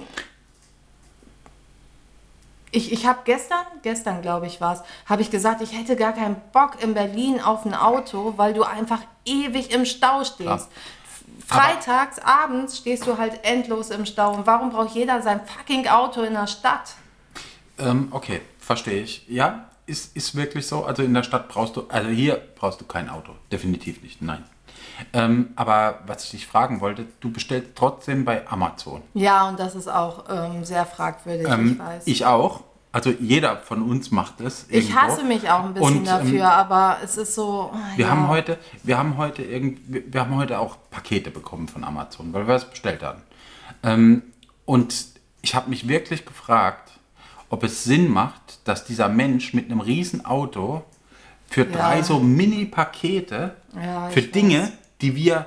ich, 2.72 2.90
ich 2.90 3.06
habe 3.06 3.20
gestern, 3.24 3.64
gestern 3.82 4.22
glaube 4.22 4.46
ich 4.46 4.60
war 4.60 4.74
es, 4.74 4.82
habe 5.06 5.22
ich 5.22 5.30
gesagt, 5.30 5.60
ich 5.60 5.78
hätte 5.78 5.94
gar 5.94 6.12
keinen 6.12 6.36
Bock 6.52 6.82
in 6.82 6.94
Berlin 6.94 7.40
auf 7.40 7.64
ein 7.64 7.74
Auto, 7.74 8.34
weil 8.36 8.54
du 8.54 8.64
einfach 8.64 9.00
ewig 9.24 9.70
im 9.72 9.84
Stau 9.84 10.24
stehst. 10.24 10.46
Ja. 10.46 10.68
Freitags, 11.46 12.18
Aber 12.18 12.44
abends 12.44 12.78
stehst 12.78 13.06
du 13.06 13.18
halt 13.18 13.44
endlos 13.44 13.90
im 13.90 14.06
Stau. 14.06 14.34
Und 14.34 14.46
warum 14.46 14.70
braucht 14.70 14.94
jeder 14.94 15.20
sein 15.20 15.40
fucking 15.44 15.86
Auto 15.86 16.22
in 16.22 16.32
der 16.32 16.46
Stadt? 16.46 16.94
Ähm, 17.78 18.08
okay, 18.10 18.40
verstehe 18.58 19.02
ich. 19.02 19.28
Ja, 19.28 19.68
ist, 19.84 20.16
ist 20.16 20.34
wirklich 20.34 20.66
so. 20.66 20.84
Also 20.84 21.02
in 21.02 21.12
der 21.12 21.24
Stadt 21.24 21.48
brauchst 21.48 21.76
du, 21.76 21.86
also 21.88 22.08
hier 22.08 22.40
brauchst 22.56 22.80
du 22.80 22.86
kein 22.86 23.10
Auto. 23.10 23.34
Definitiv 23.50 24.02
nicht, 24.02 24.22
nein. 24.22 24.44
Ähm, 25.12 25.50
aber 25.56 26.00
was 26.06 26.24
ich 26.24 26.30
dich 26.30 26.46
fragen 26.46 26.80
wollte, 26.80 27.06
du 27.20 27.30
bestellst 27.30 27.70
trotzdem 27.74 28.24
bei 28.24 28.46
Amazon. 28.48 29.02
Ja, 29.14 29.48
und 29.48 29.58
das 29.58 29.74
ist 29.74 29.88
auch 29.88 30.24
ähm, 30.28 30.64
sehr 30.64 30.86
fragwürdig, 30.86 31.46
ähm, 31.48 31.72
ich 31.72 31.78
weiß. 31.78 32.06
Ich 32.06 32.26
auch. 32.26 32.60
Also 32.94 33.10
jeder 33.10 33.56
von 33.56 33.82
uns 33.82 34.10
macht 34.10 34.42
es. 34.42 34.66
Ich 34.68 34.94
hasse 34.94 35.24
mich 35.24 35.48
auch 35.48 35.64
ein 35.64 35.72
bisschen 35.72 35.98
und, 35.98 36.06
dafür, 36.06 36.40
ähm, 36.40 36.46
aber 36.46 36.98
es 37.02 37.16
ist 37.16 37.34
so. 37.34 37.70
Oh, 37.72 37.96
wir 37.96 38.04
ja. 38.04 38.10
haben 38.10 38.28
heute, 38.28 38.58
wir 38.82 38.98
haben 38.98 39.16
heute 39.16 39.42
irgend, 39.42 39.80
wir 40.12 40.20
haben 40.20 40.36
heute 40.36 40.58
auch 40.58 40.76
Pakete 40.90 41.30
bekommen 41.30 41.68
von 41.68 41.84
Amazon, 41.84 42.34
weil 42.34 42.46
wir 42.46 42.54
es 42.54 42.66
bestellt 42.66 43.02
haben. 43.02 43.22
Ähm, 43.82 44.22
und 44.66 45.06
ich 45.40 45.54
habe 45.54 45.70
mich 45.70 45.88
wirklich 45.88 46.26
gefragt, 46.26 46.90
ob 47.48 47.64
es 47.64 47.84
Sinn 47.84 48.10
macht, 48.10 48.66
dass 48.68 48.84
dieser 48.84 49.08
Mensch 49.08 49.54
mit 49.54 49.70
einem 49.70 49.80
riesen 49.80 50.26
Auto 50.26 50.84
für 51.48 51.64
drei 51.64 51.98
ja. 51.98 52.02
so 52.02 52.18
Mini-Pakete 52.18 53.56
ja, 53.74 54.08
für 54.08 54.22
Dinge, 54.22 54.60
weiß 54.60 54.72
die 55.02 55.14
wir 55.14 55.46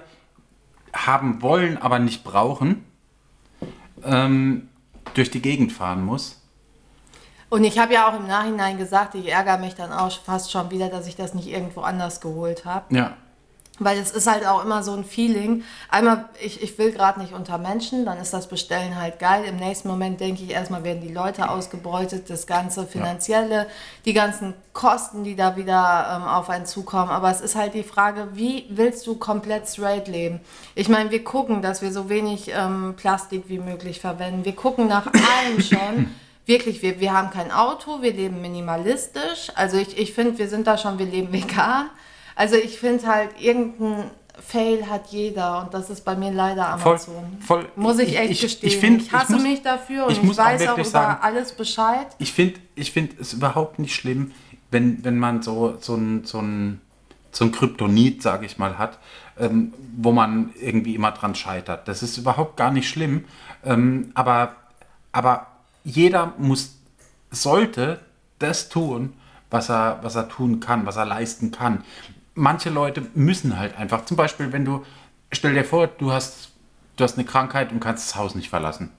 haben 0.93 1.41
wollen, 1.41 1.77
aber 1.77 1.99
nicht 1.99 2.23
brauchen, 2.23 2.85
ähm, 4.03 4.69
durch 5.13 5.31
die 5.31 5.41
Gegend 5.41 5.71
fahren 5.71 6.03
muss. 6.03 6.41
Und 7.49 7.63
ich 7.63 7.79
habe 7.79 7.93
ja 7.93 8.09
auch 8.09 8.15
im 8.15 8.27
Nachhinein 8.27 8.77
gesagt, 8.77 9.15
ich 9.15 9.31
ärgere 9.31 9.57
mich 9.57 9.75
dann 9.75 9.91
auch 9.91 10.11
fast 10.11 10.51
schon 10.51 10.71
wieder, 10.71 10.89
dass 10.89 11.07
ich 11.07 11.15
das 11.15 11.33
nicht 11.33 11.47
irgendwo 11.47 11.81
anders 11.81 12.19
geholt 12.21 12.65
habe. 12.65 12.93
Ja. 12.95 13.15
Weil 13.77 13.97
es 13.97 14.11
ist 14.11 14.25
halt 14.25 14.45
auch 14.45 14.63
immer 14.63 14.83
so 14.83 14.93
ein 14.93 15.03
Feeling. 15.03 15.63
Einmal, 15.89 16.29
ich, 16.41 16.63
ich 16.63 16.77
will 16.77 16.91
gerade 16.91 17.19
nicht 17.19 17.33
unter 17.33 17.57
Menschen, 17.57 18.05
dann 18.05 18.17
ist 18.19 18.33
das 18.33 18.47
Bestellen 18.47 18.95
halt 18.99 19.19
geil. 19.19 19.43
Im 19.43 19.57
nächsten 19.57 19.89
Moment 19.89 20.21
denke 20.21 20.43
ich, 20.43 20.51
erstmal 20.51 20.85
werden 20.85 21.01
die 21.01 21.13
Leute 21.13 21.49
ausgebeutet, 21.49 22.29
das 22.29 22.47
ganze 22.47 22.87
Finanzielle, 22.87 23.55
ja. 23.55 23.65
die 24.05 24.13
ganzen 24.13 24.53
Kosten, 24.71 25.25
die 25.25 25.35
da 25.35 25.57
wieder 25.57 26.07
ähm, 26.15 26.23
auf 26.23 26.49
einen 26.49 26.65
zukommen. 26.65 27.09
Aber 27.09 27.29
es 27.29 27.41
ist 27.41 27.55
halt 27.55 27.73
die 27.73 27.83
Frage, 27.83 28.29
wie 28.33 28.65
willst 28.69 29.05
du 29.07 29.15
komplett 29.15 29.67
straight 29.67 30.07
leben? 30.07 30.39
Ich 30.73 30.87
meine, 30.87 31.11
wir 31.11 31.25
gucken, 31.25 31.61
dass 31.61 31.81
wir 31.81 31.91
so 31.91 32.07
wenig 32.07 32.51
ähm, 32.55 32.93
Plastik 32.95 33.43
wie 33.47 33.59
möglich 33.59 33.99
verwenden. 33.99 34.45
Wir 34.45 34.55
gucken 34.55 34.87
nach 34.87 35.07
allem 35.07 35.61
schon. 35.61 36.15
Wirklich, 36.45 36.83
wir, 36.83 36.99
wir 36.99 37.11
haben 37.11 37.31
kein 37.31 37.51
Auto, 37.51 38.03
wir 38.03 38.13
leben 38.13 38.39
minimalistisch. 38.39 39.51
Also 39.55 39.77
ich, 39.77 39.97
ich 39.97 40.13
finde, 40.13 40.37
wir 40.37 40.47
sind 40.47 40.67
da 40.67 40.77
schon, 40.77 40.99
wir 40.99 41.07
leben 41.07 41.33
vegan. 41.33 41.89
Also 42.35 42.55
ich 42.55 42.77
finde 42.79 43.07
halt, 43.07 43.29
irgendein 43.39 44.11
Fail 44.39 44.87
hat 44.89 45.07
jeder 45.07 45.61
und 45.61 45.73
das 45.73 45.89
ist 45.89 46.03
bei 46.03 46.15
mir 46.15 46.31
leider 46.31 46.67
Amazon. 46.67 47.15
Voll, 47.39 47.61
voll 47.61 47.69
muss 47.75 47.99
ich 47.99 48.17
echt 48.17 48.31
ich, 48.31 48.41
gestehen. 48.41 48.67
Ich, 48.69 48.77
find, 48.77 49.01
ich 49.01 49.11
hasse 49.11 49.33
ich 49.33 49.39
muss, 49.39 49.43
mich 49.43 49.61
dafür 49.61 50.05
und 50.05 50.11
ich, 50.11 50.21
ich 50.21 50.37
weiß 50.37 50.67
auch, 50.67 50.73
auch 50.73 50.77
über 50.77 50.83
sagen, 50.83 51.21
alles 51.21 51.53
Bescheid. 51.53 52.07
Ich 52.19 52.33
finde 52.33 52.59
ich 52.75 52.91
find 52.91 53.19
es 53.19 53.33
überhaupt 53.33 53.79
nicht 53.79 53.95
schlimm, 53.95 54.33
wenn, 54.71 55.03
wenn 55.03 55.17
man 55.17 55.41
so, 55.41 55.77
so 55.79 55.95
ein, 55.95 56.25
so 56.25 56.39
ein, 56.39 56.81
so 57.31 57.45
ein 57.45 57.51
Kryptonit, 57.51 58.21
sage 58.21 58.45
ich 58.45 58.57
mal, 58.57 58.77
hat, 58.77 58.99
ähm, 59.39 59.73
wo 59.97 60.11
man 60.11 60.53
irgendwie 60.59 60.95
immer 60.95 61.11
dran 61.11 61.35
scheitert. 61.35 61.87
Das 61.87 62.03
ist 62.03 62.17
überhaupt 62.17 62.57
gar 62.57 62.71
nicht 62.71 62.89
schlimm. 62.89 63.25
Ähm, 63.63 64.11
aber, 64.15 64.55
aber 65.11 65.47
jeder 65.83 66.33
muss, 66.37 66.75
sollte 67.31 67.99
das 68.39 68.69
tun, 68.69 69.13
was 69.49 69.69
er, 69.69 69.99
was 70.01 70.15
er 70.15 70.27
tun 70.27 70.59
kann, 70.59 70.85
was 70.85 70.97
er 70.97 71.05
leisten 71.05 71.51
kann 71.51 71.83
manche 72.35 72.69
Leute 72.69 73.07
müssen 73.15 73.57
halt 73.57 73.77
einfach. 73.77 74.05
Zum 74.05 74.17
Beispiel, 74.17 74.51
wenn 74.51 74.65
du, 74.65 74.85
stell 75.31 75.53
dir 75.53 75.63
vor, 75.63 75.87
du 75.87 76.11
hast, 76.11 76.51
du 76.97 77.03
hast 77.03 77.17
eine 77.17 77.25
Krankheit 77.25 77.71
und 77.71 77.79
kannst 77.79 78.07
das 78.07 78.15
Haus 78.15 78.35
nicht 78.35 78.49
verlassen. 78.49 78.91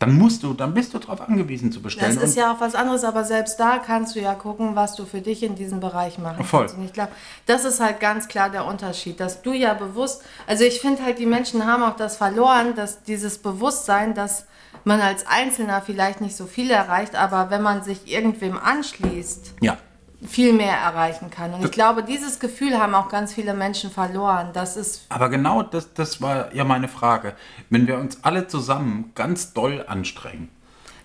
Dann 0.00 0.18
musst 0.18 0.42
du, 0.42 0.54
dann 0.54 0.74
bist 0.74 0.92
du 0.92 0.98
darauf 0.98 1.20
angewiesen 1.20 1.70
zu 1.70 1.80
bestellen. 1.80 2.14
Das 2.14 2.22
ist 2.22 2.36
ja 2.36 2.52
auch 2.52 2.60
was 2.60 2.74
anderes, 2.74 3.04
aber 3.04 3.24
selbst 3.24 3.60
da 3.60 3.78
kannst 3.78 4.16
du 4.16 4.20
ja 4.20 4.34
gucken, 4.34 4.74
was 4.74 4.96
du 4.96 5.06
für 5.06 5.20
dich 5.20 5.42
in 5.42 5.54
diesem 5.54 5.78
Bereich 5.78 6.18
machen 6.18 6.44
Voll. 6.44 6.60
kannst. 6.62 6.76
Und 6.76 6.84
ich 6.84 6.92
glaube, 6.92 7.12
das 7.46 7.64
ist 7.64 7.80
halt 7.80 8.00
ganz 8.00 8.26
klar 8.26 8.50
der 8.50 8.66
Unterschied, 8.66 9.20
dass 9.20 9.40
du 9.42 9.52
ja 9.52 9.72
bewusst, 9.72 10.22
also 10.46 10.64
ich 10.64 10.80
finde 10.80 11.04
halt, 11.04 11.18
die 11.20 11.26
Menschen 11.26 11.64
haben 11.64 11.82
auch 11.84 11.96
das 11.96 12.16
verloren, 12.16 12.74
dass 12.74 13.04
dieses 13.04 13.38
Bewusstsein, 13.38 14.14
dass 14.14 14.46
man 14.82 15.00
als 15.00 15.26
Einzelner 15.26 15.80
vielleicht 15.80 16.20
nicht 16.20 16.36
so 16.36 16.46
viel 16.46 16.70
erreicht, 16.70 17.14
aber 17.14 17.50
wenn 17.50 17.62
man 17.62 17.84
sich 17.84 18.12
irgendwem 18.12 18.58
anschließt, 18.58 19.54
ja 19.60 19.78
viel 20.26 20.52
mehr 20.52 20.76
erreichen 20.76 21.30
kann. 21.30 21.54
Und 21.54 21.64
ich 21.64 21.70
glaube, 21.70 22.02
dieses 22.02 22.38
Gefühl 22.38 22.78
haben 22.78 22.94
auch 22.94 23.08
ganz 23.08 23.32
viele 23.34 23.54
Menschen 23.54 23.90
verloren. 23.90 24.50
Das 24.52 24.76
ist 24.76 25.06
Aber 25.08 25.28
genau 25.28 25.62
das, 25.62 25.92
das 25.94 26.20
war 26.20 26.54
ja 26.54 26.64
meine 26.64 26.88
Frage. 26.88 27.34
Wenn 27.70 27.86
wir 27.86 27.98
uns 27.98 28.18
alle 28.22 28.46
zusammen 28.46 29.12
ganz 29.14 29.52
doll 29.52 29.84
anstrengen 29.86 30.48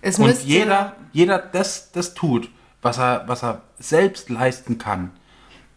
es 0.02 0.18
und 0.18 0.44
jeder, 0.44 0.96
jeder 1.12 1.38
das, 1.38 1.92
das 1.92 2.14
tut, 2.14 2.50
was 2.82 2.98
er, 2.98 3.24
was 3.26 3.42
er 3.42 3.62
selbst 3.78 4.30
leisten 4.30 4.78
kann, 4.78 5.10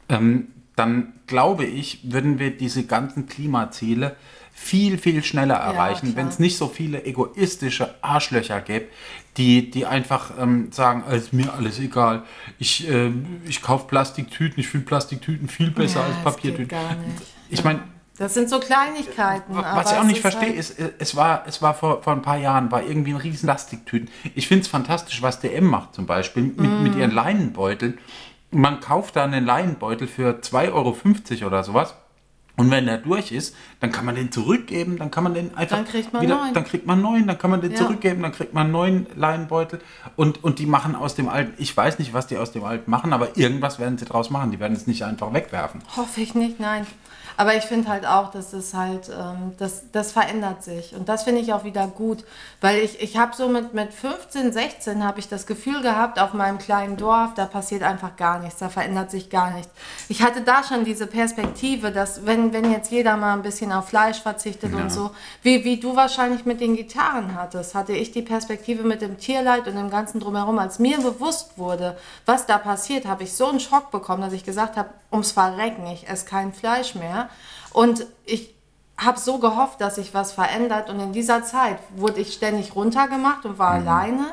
ähm, 0.09 0.47
dann 0.75 1.13
glaube 1.27 1.65
ich, 1.65 1.99
würden 2.11 2.39
wir 2.39 2.55
diese 2.55 2.85
ganzen 2.85 3.27
Klimaziele 3.27 4.15
viel, 4.51 4.97
viel 4.97 5.23
schneller 5.23 5.55
erreichen, 5.55 6.11
ja, 6.11 6.15
wenn 6.15 6.27
es 6.27 6.39
nicht 6.39 6.57
so 6.57 6.67
viele 6.67 7.03
egoistische 7.05 7.95
Arschlöcher 8.01 8.61
gäbe, 8.61 8.87
die, 9.37 9.71
die 9.71 9.85
einfach 9.85 10.31
ähm, 10.39 10.71
sagen, 10.71 11.03
es 11.09 11.23
ist 11.23 11.33
mir 11.33 11.53
alles 11.53 11.79
egal, 11.79 12.23
ich, 12.59 12.89
äh, 12.89 13.11
ich 13.45 13.61
kaufe 13.61 13.87
Plastiktüten, 13.87 14.59
ich 14.59 14.67
finde 14.67 14.85
Plastiktüten 14.85 15.47
viel 15.47 15.71
besser 15.71 16.01
ja, 16.01 16.05
als 16.07 16.15
Papiertüten. 16.23 16.77
Ich 17.49 17.63
meine, 17.63 17.81
das 18.17 18.35
sind 18.35 18.47
so 18.47 18.59
Kleinigkeiten. 18.59 19.55
Was 19.55 19.91
ich 19.91 19.97
auch 19.97 20.03
nicht 20.03 20.21
verstehe, 20.21 20.49
halt 20.49 20.57
ist, 20.57 20.79
es 20.99 21.15
war, 21.15 21.45
es 21.47 21.61
war 21.63 21.73
vor, 21.73 22.03
vor 22.03 22.13
ein 22.13 22.21
paar 22.21 22.37
Jahren, 22.37 22.71
war 22.71 22.83
irgendwie 22.83 23.11
ein 23.11 23.17
riesen 23.17 23.47
Plastiktüten. 23.47 24.09
Ich 24.35 24.47
finde 24.47 24.63
es 24.63 24.67
fantastisch, 24.67 25.21
was 25.23 25.39
DM 25.39 25.65
macht 25.65 25.95
zum 25.95 26.05
Beispiel 26.05 26.43
mit, 26.43 26.57
mm. 26.57 26.83
mit 26.83 26.95
ihren 26.95 27.11
Leinenbeuteln. 27.11 27.97
Man 28.51 28.81
kauft 28.81 29.15
da 29.15 29.23
einen 29.23 29.45
Leinenbeutel 29.45 30.07
für 30.07 30.39
2,50 30.41 30.71
Euro 30.73 31.47
oder 31.47 31.63
sowas 31.63 31.95
und 32.55 32.69
wenn 32.69 32.85
der 32.85 32.99
durch 32.99 33.31
ist, 33.31 33.55
dann 33.79 33.91
kann 33.91 34.05
man 34.05 34.13
den 34.13 34.31
zurückgeben, 34.31 34.97
dann 34.97 35.09
kann 35.09 35.23
man 35.23 35.33
den 35.33 35.55
einfach 35.57 35.77
dann 35.77 35.85
kriegt 35.85 36.13
man 36.13 36.21
wieder, 36.21 36.37
neun. 36.37 36.53
dann 36.53 36.63
kriegt 36.63 36.85
man 36.85 37.01
neun, 37.01 37.25
dann 37.25 37.37
kann 37.37 37.49
man 37.49 37.61
den 37.61 37.71
ja. 37.71 37.77
zurückgeben, 37.77 38.21
dann 38.21 38.31
kriegt 38.31 38.53
man 38.53 38.65
einen 38.65 38.71
neuen 38.71 39.07
Leinenbeutel 39.15 39.81
und, 40.15 40.43
und 40.43 40.59
die 40.59 40.67
machen 40.67 40.95
aus 40.95 41.15
dem 41.15 41.29
alten, 41.29 41.53
ich 41.57 41.75
weiß 41.75 41.97
nicht, 41.97 42.13
was 42.13 42.27
die 42.27 42.37
aus 42.37 42.51
dem 42.51 42.63
alten 42.63 42.91
machen, 42.91 43.11
aber 43.11 43.37
irgendwas 43.37 43.79
werden 43.79 43.97
sie 43.97 44.05
draus 44.05 44.29
machen, 44.29 44.51
die 44.51 44.59
werden 44.59 44.75
es 44.75 44.85
nicht 44.85 45.03
einfach 45.03 45.33
wegwerfen. 45.33 45.81
Hoffe 45.97 46.21
ich 46.21 46.35
nicht, 46.35 46.59
nein. 46.59 46.85
Aber 47.37 47.55
ich 47.55 47.63
finde 47.63 47.89
halt 47.89 48.05
auch, 48.05 48.31
dass 48.31 48.53
es 48.53 48.73
halt, 48.73 49.09
ähm, 49.09 49.53
das, 49.57 49.91
das 49.91 50.11
verändert 50.11 50.63
sich. 50.63 50.95
Und 50.95 51.09
das 51.09 51.23
finde 51.23 51.41
ich 51.41 51.53
auch 51.53 51.63
wieder 51.63 51.87
gut. 51.87 52.23
Weil 52.61 52.79
ich, 52.79 53.01
ich 53.01 53.17
habe 53.17 53.35
so 53.35 53.47
mit, 53.47 53.73
mit 53.73 53.93
15, 53.93 54.53
16 54.53 55.03
habe 55.03 55.19
ich 55.19 55.27
das 55.27 55.45
Gefühl 55.45 55.81
gehabt, 55.81 56.19
auf 56.19 56.33
meinem 56.33 56.57
kleinen 56.57 56.97
Dorf, 56.97 57.33
da 57.35 57.45
passiert 57.45 57.83
einfach 57.83 58.15
gar 58.15 58.39
nichts, 58.39 58.59
da 58.59 58.69
verändert 58.69 59.11
sich 59.11 59.29
gar 59.29 59.51
nichts. 59.51 59.71
Ich 60.09 60.21
hatte 60.21 60.41
da 60.41 60.63
schon 60.63 60.85
diese 60.85 61.07
Perspektive, 61.07 61.91
dass 61.91 62.25
wenn, 62.25 62.53
wenn 62.53 62.71
jetzt 62.71 62.91
jeder 62.91 63.17
mal 63.17 63.33
ein 63.33 63.41
bisschen 63.41 63.71
auf 63.71 63.89
Fleisch 63.89 64.21
verzichtet 64.21 64.71
ja. 64.73 64.79
und 64.79 64.91
so, 64.91 65.11
wie, 65.41 65.63
wie 65.63 65.79
du 65.79 65.95
wahrscheinlich 65.95 66.45
mit 66.45 66.61
den 66.61 66.75
Gitarren 66.75 67.35
hattest, 67.35 67.75
hatte 67.75 67.93
ich 67.93 68.11
die 68.11 68.21
Perspektive 68.21 68.83
mit 68.83 69.01
dem 69.01 69.17
Tierleid 69.17 69.67
und 69.67 69.75
dem 69.75 69.89
Ganzen 69.89 70.19
drumherum. 70.19 70.59
Als 70.59 70.79
mir 70.79 70.97
bewusst 70.97 71.57
wurde, 71.57 71.97
was 72.25 72.45
da 72.45 72.57
passiert, 72.57 73.05
habe 73.05 73.23
ich 73.23 73.33
so 73.33 73.47
einen 73.47 73.59
Schock 73.59 73.91
bekommen, 73.91 74.21
dass 74.21 74.33
ich 74.33 74.43
gesagt 74.43 74.77
habe, 74.77 74.89
ums 75.11 75.31
Verrecken, 75.31 75.85
ich 75.87 76.09
esse 76.09 76.25
kein 76.25 76.53
Fleisch 76.53 76.95
mehr. 76.95 77.22
Und 77.71 78.05
ich 78.25 78.53
habe 78.97 79.19
so 79.19 79.39
gehofft, 79.39 79.81
dass 79.81 79.95
sich 79.95 80.13
was 80.13 80.31
verändert. 80.31 80.89
Und 80.89 80.99
in 80.99 81.13
dieser 81.13 81.43
Zeit 81.43 81.77
wurde 81.95 82.21
ich 82.21 82.33
ständig 82.33 82.75
runtergemacht 82.75 83.45
und 83.45 83.59
war 83.59 83.79
mhm. 83.79 83.87
alleine. 83.87 84.25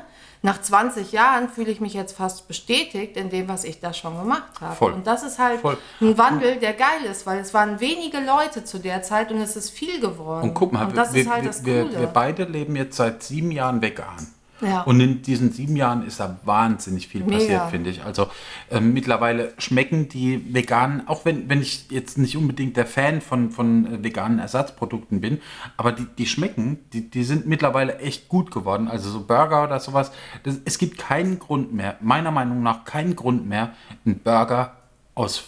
Nach 0.43 0.59
20 0.59 1.13
Jahren 1.13 1.51
fühle 1.51 1.71
ich 1.71 1.81
mich 1.83 1.93
jetzt 1.93 2.17
fast 2.17 2.49
bestätigt 2.49 3.19
in 3.19 3.29
dem, 3.29 3.47
was 3.49 3.65
ich 3.65 3.79
da 3.81 3.93
schon 3.93 4.19
gemacht 4.19 4.61
habe. 4.63 4.87
Und 4.87 5.07
das 5.07 5.23
ist 5.23 5.39
halt 5.39 5.61
Voll. 5.61 5.77
ein 6.01 6.17
Wandel, 6.17 6.57
der 6.57 6.73
geil 6.73 7.05
ist, 7.11 7.27
weil 7.27 7.41
es 7.41 7.53
waren 7.53 7.79
wenige 7.81 8.21
Leute 8.21 8.65
zu 8.65 8.79
der 8.79 9.03
Zeit 9.03 9.31
und 9.31 9.41
es 9.43 9.55
ist 9.57 9.69
viel 9.69 10.01
geworden. 10.01 10.49
Und 10.49 10.55
guck 10.55 10.73
mal, 10.73 10.87
und 10.87 10.97
das 10.97 11.13
wir, 11.13 11.23
ist 11.23 11.31
halt 11.31 11.47
das 11.47 11.63
wir, 11.67 11.83
Coole. 11.83 12.01
wir 12.01 12.07
beide 12.07 12.45
leben 12.45 12.75
jetzt 12.75 12.97
seit 12.97 13.23
sieben 13.23 13.51
Jahren 13.51 13.83
vegan. 13.83 14.29
Ja. 14.61 14.83
Und 14.83 15.01
in 15.01 15.23
diesen 15.23 15.53
sieben 15.53 15.77
Jahren 15.77 16.07
ist 16.07 16.21
da 16.21 16.39
wahnsinnig 16.45 17.09
viel 17.09 17.23
Mega. 17.25 17.39
passiert, 17.39 17.71
finde 17.71 17.91
ich. 17.91 18.05
Also 18.05 18.29
ähm, 18.71 18.93
mittlerweile 18.93 19.53
schmecken 19.59 20.09
die 20.09 20.55
veganen, 20.55 21.07
auch 21.09 21.25
wenn, 21.25 21.49
wenn 21.49 21.63
ich 21.63 21.91
jetzt 21.91 22.19
nicht 22.19 22.37
unbedingt 22.37 22.77
der 22.77 22.87
Fan 22.87 23.21
von, 23.21 23.51
von 23.51 23.87
äh, 23.87 24.05
veganen 24.05 24.39
Ersatzprodukten 24.39 25.21
bin, 25.21 25.41
aber 25.77 25.93
die, 25.93 26.07
die 26.19 26.27
schmecken, 26.27 26.79
die, 26.93 27.11
die 27.11 27.25
sind 27.25 27.47
mittlerweile 27.47 27.99
echt 27.99 28.29
gut 28.29 28.51
geworden. 28.51 28.89
Also 28.89 29.11
so 29.11 29.21
Burger 29.25 29.65
oder 29.65 29.81
sowas. 29.81 30.13
Das, 30.43 30.57
es 30.65 30.79
gibt 30.79 30.99
keinen 30.99 31.39
Grund 31.39 31.73
mehr, 31.73 31.97
meiner 32.01 32.31
Meinung 32.31 32.63
nach 32.63 32.85
keinen 32.85 33.17
Grund 33.17 33.49
mehr, 33.49 33.73
einen 34.05 34.19
Burger 34.19 34.77
aus 35.15 35.45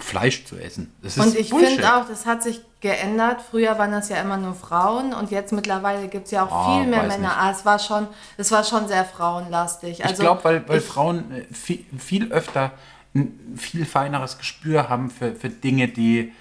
Fleisch 0.00 0.44
zu 0.44 0.56
essen. 0.56 0.92
Das 1.02 1.16
ist 1.16 1.24
Und 1.26 1.36
ich 1.36 1.48
finde 1.50 1.94
auch, 1.96 2.06
das 2.08 2.26
hat 2.26 2.42
sich 2.42 2.60
geändert. 2.80 3.40
Früher 3.50 3.78
waren 3.78 3.92
das 3.92 4.08
ja 4.08 4.16
immer 4.16 4.36
nur 4.38 4.54
Frauen 4.54 5.12
und 5.12 5.30
jetzt 5.30 5.52
mittlerweile 5.52 6.08
gibt 6.08 6.26
es 6.26 6.30
ja 6.30 6.44
auch 6.46 6.50
Ah, 6.50 6.78
viel 6.78 6.86
mehr 6.88 7.02
Männer. 7.04 7.36
Ah, 7.38 7.50
es 7.50 7.64
war 7.64 7.78
schon, 7.78 8.06
es 8.36 8.50
war 8.50 8.64
schon 8.64 8.88
sehr 8.88 9.04
frauenlastig. 9.04 10.02
Also 10.04 10.14
ich 10.14 10.20
glaube, 10.20 10.42
weil, 10.44 10.68
weil 10.68 10.78
ich- 10.78 10.84
Frauen 10.84 11.30
äh, 11.32 11.44
viel, 11.54 11.84
viel 11.98 12.32
öfter 12.32 12.72
ein 13.14 13.56
viel 13.56 13.84
feineres 13.86 14.38
Gespür 14.38 14.88
haben 14.88 15.10
für, 15.10 15.34
für 15.34 15.48
Dinge, 15.50 15.88
die, 15.88 16.32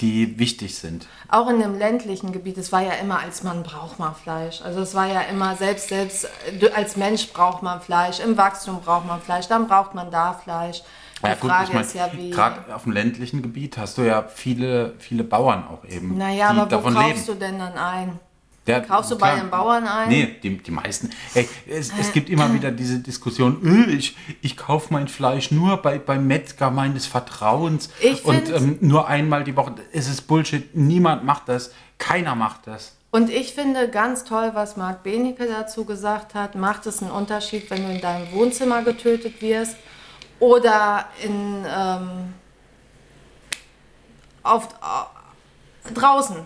die 0.00 0.38
wichtig 0.38 0.76
sind. 0.76 1.06
Auch 1.28 1.48
in 1.50 1.60
dem 1.60 1.76
ländlichen 1.78 2.32
Gebiet, 2.32 2.56
es 2.58 2.72
war 2.72 2.82
ja 2.82 2.92
immer, 2.92 3.18
als 3.20 3.42
Mann 3.42 3.62
braucht 3.62 3.98
man 3.98 4.14
Fleisch. 4.14 4.62
Also 4.62 4.80
es 4.80 4.94
war 4.94 5.06
ja 5.06 5.22
immer, 5.22 5.56
selbst, 5.56 5.88
selbst 5.88 6.28
als 6.74 6.96
Mensch 6.96 7.28
braucht 7.32 7.62
man 7.62 7.80
Fleisch, 7.80 8.20
im 8.20 8.36
Wachstum 8.36 8.80
braucht 8.80 9.06
man 9.06 9.20
Fleisch, 9.20 9.48
dann 9.48 9.66
braucht 9.68 9.94
man 9.94 10.10
da 10.10 10.32
Fleisch. 10.34 10.82
Die 11.22 11.26
Ja, 11.26 11.34
gut, 11.34 11.50
Frage 11.50 11.64
ich 11.68 11.72
mein, 11.72 11.82
ist 11.82 11.94
ja, 11.94 12.08
wie. 12.12 12.30
gerade 12.30 12.74
auf 12.74 12.84
dem 12.84 12.92
ländlichen 12.92 13.42
Gebiet 13.42 13.76
hast 13.76 13.98
du 13.98 14.02
ja 14.02 14.22
viele, 14.28 14.94
viele 14.98 15.24
Bauern 15.24 15.66
auch 15.66 15.84
eben, 15.84 16.16
Naja, 16.16 16.50
aber 16.50 16.62
wo 16.62 16.66
davon 16.66 16.94
kaufst 16.94 17.26
leben. 17.26 17.26
du 17.26 17.34
denn 17.46 17.58
dann 17.58 17.72
ein? 17.76 18.20
Der, 18.68 18.82
Kaufst 18.82 19.10
du 19.10 19.16
bei 19.16 19.34
den 19.34 19.48
Bauern 19.48 19.86
ein? 19.86 20.10
Nee, 20.10 20.36
die, 20.42 20.58
die 20.58 20.70
meisten. 20.70 21.08
Ey, 21.34 21.48
es, 21.66 21.90
es 21.98 22.12
gibt 22.12 22.28
immer 22.28 22.52
wieder 22.52 22.70
diese 22.70 22.98
Diskussion, 22.98 23.64
"Äh, 23.64 23.90
ich, 23.92 24.14
ich 24.42 24.58
kaufe 24.58 24.92
mein 24.92 25.08
Fleisch 25.08 25.50
nur 25.50 25.78
bei, 25.78 25.98
beim 25.98 26.26
Metzger 26.26 26.70
meines 26.70 27.06
Vertrauens 27.06 27.88
Ich 27.98 28.26
und 28.26 28.50
ähm, 28.50 28.76
nur 28.82 29.08
einmal 29.08 29.42
die 29.42 29.56
Woche. 29.56 29.74
Es 29.90 30.06
ist 30.06 30.22
Bullshit, 30.22 30.76
niemand 30.76 31.24
macht 31.24 31.48
das, 31.48 31.72
keiner 31.96 32.34
macht 32.34 32.66
das. 32.66 32.94
Und 33.10 33.30
ich 33.30 33.54
finde 33.54 33.88
ganz 33.88 34.24
toll, 34.24 34.50
was 34.52 34.76
Marc 34.76 35.02
Benecke 35.02 35.46
dazu 35.46 35.86
gesagt 35.86 36.34
hat. 36.34 36.54
Macht 36.54 36.84
es 36.84 37.00
einen 37.00 37.10
Unterschied, 37.10 37.70
wenn 37.70 37.86
du 37.86 37.90
in 37.90 38.02
deinem 38.02 38.30
Wohnzimmer 38.32 38.82
getötet 38.82 39.40
wirst 39.40 39.76
oder 40.40 41.06
in 41.22 41.64
ähm, 41.66 42.34
auf, 44.42 44.68
äh, 44.74 45.94
draußen? 45.94 46.36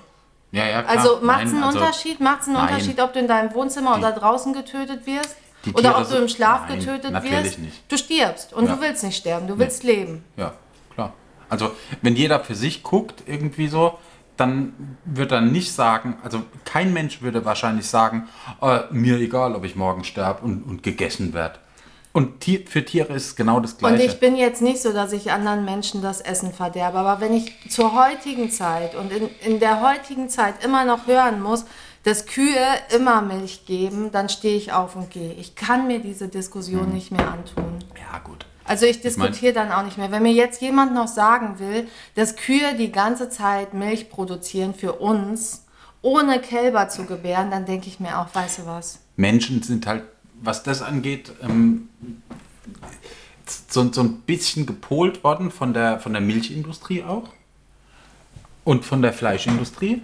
Ja, 0.52 0.66
ja, 0.66 0.82
klar. 0.82 0.98
Also 0.98 1.18
macht 1.22 1.44
es 1.46 1.52
einen 1.54 1.62
also- 1.64 1.78
Unterschied? 1.78 2.20
Macht 2.20 2.42
es 2.42 2.46
einen 2.48 2.56
Nein. 2.56 2.68
Unterschied, 2.74 3.00
ob 3.00 3.12
du 3.14 3.18
in 3.18 3.26
deinem 3.28 3.52
Wohnzimmer 3.54 3.96
oder 3.96 4.12
draußen 4.12 4.52
getötet 4.52 5.06
wirst? 5.06 5.36
Die 5.64 5.72
Oder 5.72 5.96
ob 5.98 6.08
du 6.08 6.16
im 6.16 6.28
Schlaf 6.28 6.68
Nein, 6.68 6.80
getötet 6.80 7.12
wirst? 7.22 7.58
nicht. 7.60 7.90
Du 7.90 7.96
stirbst 7.96 8.52
und 8.52 8.66
Ja. 8.66 8.74
du 8.74 8.80
willst 8.80 9.04
nicht 9.04 9.16
sterben, 9.16 9.46
du 9.46 9.58
willst 9.58 9.84
leben. 9.84 10.24
Ja, 10.36 10.54
klar. 10.94 11.12
Also 11.48 11.70
wenn 12.02 12.16
jeder 12.16 12.40
für 12.40 12.54
sich 12.56 12.82
guckt, 12.82 13.22
irgendwie 13.26 13.68
so, 13.68 13.96
dann 14.36 14.96
wird 15.04 15.30
er 15.30 15.40
nicht 15.40 15.72
sagen, 15.72 16.16
also 16.24 16.42
kein 16.64 16.92
Mensch 16.92 17.22
würde 17.22 17.44
wahrscheinlich 17.44 17.86
sagen, 17.86 18.28
äh, 18.60 18.80
mir 18.90 19.18
egal, 19.20 19.54
ob 19.54 19.64
ich 19.64 19.76
morgen 19.76 20.02
sterbe 20.04 20.42
und, 20.42 20.64
und 20.64 20.82
gegessen 20.82 21.32
werde. 21.32 21.60
Und 22.12 22.44
für 22.44 22.85
Tiere 22.85 23.14
ist 23.14 23.27
es 23.27 23.37
genau 23.37 23.59
das 23.61 23.72
Und 23.72 23.79
Gleiche. 23.79 24.05
ich 24.05 24.20
bin 24.20 24.37
jetzt 24.37 24.61
nicht 24.61 24.83
so, 24.83 24.92
dass 24.92 25.12
ich 25.12 25.33
anderen 25.33 25.64
Menschen 25.64 26.03
das 26.03 26.20
Essen 26.20 26.53
verderbe, 26.53 26.98
aber 26.98 27.20
wenn 27.22 27.33
ich 27.33 27.53
zur 27.70 27.94
heutigen 27.94 28.51
Zeit 28.51 28.94
und 28.94 29.11
in, 29.11 29.31
in 29.40 29.61
der 29.61 29.81
heutigen 29.81 30.29
Zeit 30.29 30.62
immer 30.62 30.85
noch 30.85 31.07
hören 31.07 31.40
muss, 31.40 31.64
dass 32.03 32.27
Kühe 32.27 32.66
immer 32.94 33.22
Milch 33.22 33.64
geben, 33.64 34.11
dann 34.12 34.29
stehe 34.29 34.57
ich 34.57 34.72
auf 34.72 34.94
und 34.96 35.11
gehe. 35.11 35.33
Ich 35.35 35.55
kann 35.55 35.87
mir 35.87 36.01
diese 36.01 36.29
Diskussion 36.29 36.87
Hm. 36.87 36.92
nicht 36.94 37.12
mehr 37.12 37.31
antun. 37.31 37.79
ja, 37.96 38.18
gut. 38.18 38.44
Also 38.64 38.87
ich 38.87 39.01
diskutiere 39.01 39.53
dann 39.53 39.72
auch 39.72 39.83
nicht 39.83 39.98
mehr. 39.98 40.11
Wenn 40.12 40.22
mir 40.22 40.33
jetzt 40.33 40.62
jemand 40.62 40.94
noch 40.94 41.09
sagen 41.09 41.59
will, 41.59 41.88
dass 42.14 42.37
Kühe 42.37 42.75
die 42.79 42.92
ganze 42.92 43.29
Zeit 43.29 43.75
Milch 43.75 44.09
produzieren 44.11 44.72
für 44.75 44.92
uns, 44.94 45.64
ohne 46.01 46.40
Kälber 46.40 46.88
zu 46.88 47.05
gebären, 47.05 47.51
dann 47.51 47.64
denke 47.64 47.88
ich 47.88 47.98
mir 48.01 48.18
auch, 48.20 48.27
weißt 48.33 48.59
du 48.59 48.66
was? 48.66 49.01
Menschen 49.16 49.62
sind 49.62 49.87
halt, 49.87 50.05
was 50.42 50.62
das 50.62 50.83
angeht, 50.83 51.33
ähm, 51.42 51.88
so, 53.68 53.92
so 53.92 54.00
ein 54.02 54.20
bisschen 54.22 54.66
gepolt 54.66 55.24
worden 55.24 55.50
von 55.50 55.72
der, 55.74 55.98
von 56.00 56.12
der 56.12 56.22
Milchindustrie 56.22 57.02
auch 57.02 57.28
und 58.64 58.85
von 58.85 59.02
der 59.02 59.12
Fleischindustrie. 59.12 60.02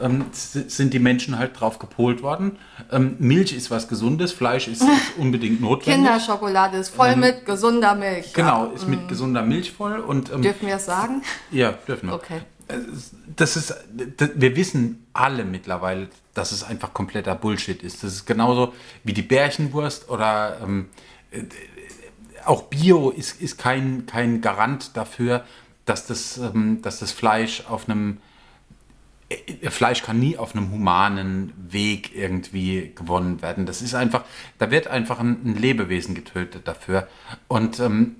Ähm, 0.00 0.24
sind 0.32 0.92
die 0.92 0.98
Menschen 0.98 1.38
halt 1.38 1.58
drauf 1.58 1.78
gepolt 1.78 2.20
worden. 2.20 2.58
Ähm, 2.90 3.14
Milch 3.20 3.52
ist 3.52 3.70
was 3.70 3.86
Gesundes, 3.86 4.32
Fleisch 4.32 4.66
ist, 4.66 4.82
ist 4.82 4.90
unbedingt 5.18 5.60
notwendig. 5.60 5.94
Kinderschokolade 6.04 6.78
ist 6.78 6.88
voll 6.88 7.14
mit 7.14 7.46
gesunder 7.46 7.94
Milch. 7.94 8.26
Ähm, 8.26 8.32
Genau, 8.34 8.70
ist 8.72 8.88
mit 8.88 9.06
gesunder 9.06 9.42
Milch 9.42 9.70
voll 9.70 10.00
und 10.00 10.32
ähm, 10.32 10.42
Dürfen 10.42 10.66
wir 10.66 10.76
es 10.76 10.86
sagen? 10.86 11.22
ja, 11.52 11.74
dürfen 11.86 12.08
wir. 12.08 12.14
Okay. 12.16 12.40
Das 13.36 13.56
ist, 13.56 13.76
das, 14.16 14.30
wir 14.34 14.56
wissen 14.56 15.06
alle 15.12 15.44
mittlerweile, 15.44 16.08
dass 16.34 16.52
es 16.52 16.64
einfach 16.64 16.92
kompletter 16.92 17.34
Bullshit 17.34 17.82
ist. 17.82 18.02
Das 18.02 18.12
ist 18.12 18.26
genauso 18.26 18.74
wie 19.04 19.12
die 19.12 19.22
Bärchenwurst 19.22 20.08
oder 20.10 20.58
ähm, 20.62 20.88
äh, 21.30 21.42
auch 22.44 22.64
Bio 22.64 23.10
ist, 23.10 23.40
ist 23.40 23.58
kein, 23.58 24.06
kein 24.06 24.40
Garant 24.40 24.96
dafür, 24.96 25.44
dass 25.84 26.06
das, 26.06 26.38
ähm, 26.38 26.82
dass 26.82 26.98
das 26.98 27.12
Fleisch 27.12 27.64
auf 27.68 27.88
einem 27.88 28.18
äh, 29.28 29.70
Fleisch 29.70 30.02
kann 30.02 30.18
nie 30.18 30.36
auf 30.36 30.54
einem 30.54 30.70
humanen 30.70 31.52
Weg 31.56 32.14
irgendwie 32.14 32.92
gewonnen 32.94 33.42
werden. 33.42 33.66
Das 33.66 33.82
ist 33.82 33.94
einfach, 33.94 34.24
da 34.58 34.70
wird 34.70 34.88
einfach 34.88 35.20
ein, 35.20 35.40
ein 35.44 35.56
Lebewesen 35.56 36.14
getötet 36.14 36.68
dafür. 36.68 37.08
Und 37.48 37.80
ähm, 37.80 38.16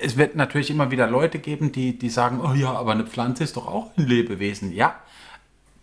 es 0.00 0.16
wird 0.16 0.36
natürlich 0.36 0.70
immer 0.70 0.90
wieder 0.90 1.08
Leute 1.08 1.38
geben, 1.38 1.72
die, 1.72 1.98
die 1.98 2.10
sagen, 2.10 2.40
oh 2.40 2.54
ja, 2.54 2.72
aber 2.72 2.92
eine 2.92 3.04
Pflanze 3.04 3.44
ist 3.44 3.56
doch 3.56 3.66
auch 3.66 3.96
ein 3.96 4.06
Lebewesen. 4.06 4.72
Ja, 4.72 4.96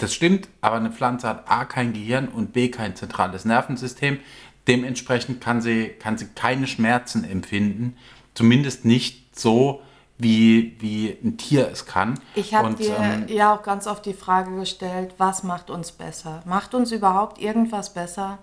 das 0.04 0.14
stimmt, 0.14 0.50
aber 0.62 0.76
eine 0.76 0.92
Pflanze 0.92 1.28
hat 1.28 1.50
A 1.50 1.66
kein 1.66 1.94
Gehirn 1.94 2.28
und 2.28 2.54
B 2.54 2.70
kein 2.70 2.96
zentrales 2.96 3.46
Nervensystem. 3.46 4.20
Dementsprechend 4.68 5.42
kann 5.42 5.62
sie, 5.62 5.88
kann 5.88 6.18
sie 6.18 6.28
keine 6.28 6.68
Schmerzen 6.68 7.24
empfinden. 7.24 7.98
Zumindest 8.34 8.86
nicht 8.86 9.38
so, 9.38 9.82
wie, 10.18 10.76
wie 10.80 11.18
ein 11.24 11.38
Tier 11.38 11.70
es 11.72 11.86
kann. 11.86 12.20
Ich 12.36 12.54
habe 12.54 12.74
dir 12.76 12.96
ähm, 12.98 13.26
ja 13.28 13.56
auch 13.56 13.64
ganz 13.64 13.88
oft 13.88 14.06
die 14.06 14.14
Frage 14.14 14.56
gestellt, 14.56 15.16
was 15.18 15.44
macht 15.44 15.70
uns 15.70 15.92
besser? 15.92 16.44
Macht 16.46 16.76
uns 16.76 16.92
überhaupt 16.92 17.42
irgendwas 17.42 17.94
besser? 17.94 18.40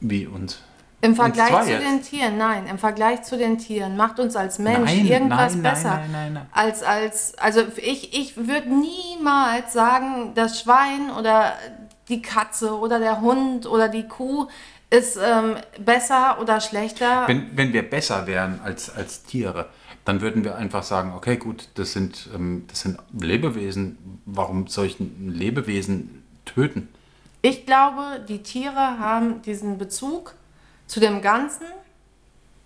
wie 0.00 0.26
uns. 0.26 0.60
Im 1.00 1.14
zwei 1.14 1.24
Vergleich 1.30 1.64
zu 1.64 1.70
jetzt? 1.70 1.84
den 1.84 2.02
Tieren, 2.02 2.38
nein, 2.38 2.66
im 2.66 2.78
Vergleich 2.78 3.22
zu 3.22 3.38
den 3.38 3.58
Tieren 3.58 3.96
macht 3.96 4.18
uns 4.18 4.34
als 4.34 4.58
Mensch 4.58 4.90
Nein, 4.92 5.06
irgendwas 5.06 5.54
nein, 5.54 5.62
nein, 5.62 5.72
besser. 5.72 5.90
nein, 5.90 6.12
nein, 6.12 6.32
nein. 6.32 6.46
Als, 6.50 6.82
als, 6.82 7.38
also 7.38 7.62
ich, 7.76 8.18
ich 8.18 8.36
würde 8.36 8.68
niemals 8.68 9.72
sagen, 9.72 10.32
das 10.34 10.60
Schwein 10.60 11.10
oder 11.16 11.52
die 12.08 12.20
Katze 12.20 12.76
oder 12.76 12.98
der 12.98 13.20
Hund 13.20 13.66
oder 13.66 13.88
die 13.88 14.08
Kuh 14.08 14.48
ist 14.90 15.18
ähm, 15.22 15.56
besser 15.78 16.38
oder 16.40 16.60
schlechter. 16.60 17.28
Wenn, 17.28 17.56
wenn 17.56 17.72
wir 17.72 17.88
besser 17.88 18.26
wären 18.26 18.60
als, 18.64 18.90
als 18.94 19.22
Tiere, 19.22 19.66
dann 20.04 20.20
würden 20.20 20.42
wir 20.42 20.56
einfach 20.56 20.82
sagen, 20.82 21.12
okay, 21.14 21.36
gut, 21.36 21.68
das 21.74 21.92
sind, 21.92 22.28
ähm, 22.34 22.64
das 22.68 22.80
sind 22.80 22.98
Lebewesen. 23.12 24.22
Warum 24.24 24.66
soll 24.66 24.86
ich 24.86 24.98
ein 24.98 25.28
Lebewesen 25.28 26.24
töten? 26.44 26.88
Ich 27.42 27.66
glaube, 27.66 28.24
die 28.28 28.42
Tiere 28.42 28.98
haben 28.98 29.42
diesen 29.42 29.78
Bezug 29.78 30.34
zu 30.88 30.98
dem 31.00 31.22
Ganzen 31.22 31.66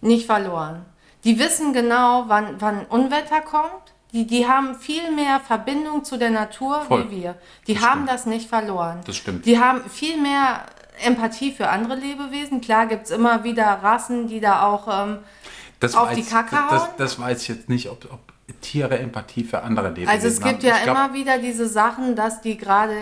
nicht 0.01 0.27
verloren. 0.27 0.87
Die 1.25 1.39
wissen 1.39 1.73
genau, 1.73 2.25
wann, 2.29 2.57
wann 2.61 2.87
Unwetter 2.87 3.41
kommt. 3.43 3.93
Die, 4.13 4.27
die 4.27 4.47
haben 4.47 4.75
viel 4.75 5.11
mehr 5.13 5.41
Verbindung 5.41 6.05
zu 6.05 6.19
der 6.19 6.31
Natur 6.31 6.83
Voll. 6.83 7.11
wie 7.11 7.23
wir. 7.23 7.35
Die 7.67 7.75
Das 7.75 7.83
haben 7.83 8.01
stimmt. 8.03 8.11
das 8.11 8.27
nicht 8.27 8.49
verloren. 8.49 9.01
Das 9.07 9.17
stimmt. 9.17 9.47
Die 9.47 9.59
haben 9.59 9.89
viel 9.89 10.21
mehr 10.21 10.65
Empathie 11.03 11.53
für 11.53 11.69
andere 11.69 11.95
Lebewesen. 11.95 12.61
Klar 12.61 12.87
gibt 12.87 13.05
es 13.07 13.11
immer 13.11 13.45
wieder 13.45 13.65
Rassen, 13.83 14.29
die 14.29 14.41
da 14.41 14.63
auch 14.67 14.87
ähm, 14.89 15.19
Das 15.81 15.95
Auf 15.95 16.09
weiß, 16.11 16.17
die 16.17 16.25
Kacke 16.25 16.57
das, 16.71 16.83
hauen? 16.83 16.89
das 16.99 17.19
weiß 17.19 17.43
ich 17.43 17.49
jetzt 17.49 17.69
nicht, 17.71 17.89
ob, 17.89 18.05
ob 18.13 18.21
Tiere 18.61 18.99
Empathie 18.99 19.45
für 19.45 19.62
andere 19.62 19.88
Lebewesen 19.88 20.09
Also 20.11 20.29
es 20.29 20.41
gibt 20.41 20.62
haben. 20.62 20.67
ja 20.69 20.77
glaub, 20.83 20.97
immer 20.97 21.15
wieder 21.15 21.38
diese 21.38 21.69
Sachen, 21.69 22.15
dass 22.17 22.41
die 22.41 22.57
gerade 22.57 22.95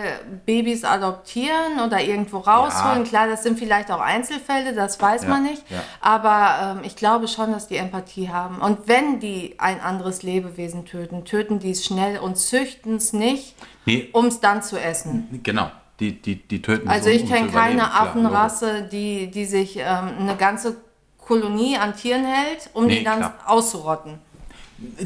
Babys 0.45 0.83
adoptieren 0.83 1.79
oder 1.85 2.01
irgendwo 2.01 2.37
rausholen. 2.39 3.03
Ja. 3.03 3.09
Klar, 3.09 3.27
das 3.27 3.43
sind 3.43 3.59
vielleicht 3.59 3.91
auch 3.91 3.99
Einzelfälle, 4.01 4.73
das 4.73 4.99
weiß 5.01 5.23
Ja, 5.23 5.29
man 5.29 5.43
nicht. 5.43 5.63
ja. 5.69 5.81
Aber 6.01 6.77
ähm, 6.77 6.83
ich 6.83 6.95
glaube 6.95 7.27
schon, 7.27 7.51
dass 7.51 7.67
die 7.67 7.77
Empathie 7.77 8.29
haben. 8.29 8.59
Und 8.61 8.87
wenn 8.87 9.19
die 9.19 9.55
ein 9.59 9.79
anderes 9.81 10.23
Lebewesen 10.23 10.85
töten, 10.85 11.25
töten 11.25 11.59
die 11.59 11.71
es 11.71 11.85
schnell 11.85 12.19
und 12.19 12.37
züchten 12.37 12.95
es 12.95 13.13
nicht, 13.13 13.55
Nee, 13.85 14.09
um 14.13 14.27
es 14.27 14.39
dann 14.39 14.61
zu 14.61 14.79
essen. 14.79 15.41
genau. 15.43 15.71
Die, 15.99 16.19
die, 16.19 16.35
die 16.35 16.61
töten 16.63 16.87
Also 16.89 17.05
so, 17.09 17.15
ich 17.15 17.23
um 17.23 17.29
kenne 17.29 17.49
keine 17.51 17.93
Affenrasse, 17.93 18.89
die, 18.91 19.29
die 19.29 19.45
sich 19.45 19.77
ähm, 19.77 20.09
eine 20.19 20.35
ganze 20.35 20.77
Kolonie 21.19 21.77
an 21.77 21.95
Tieren 21.95 22.25
hält, 22.25 22.69
um 22.73 22.87
Nee, 22.87 22.99
die 22.99 23.03
dann 23.03 23.19
klar. 23.19 23.33
auszurotten. 23.45 24.17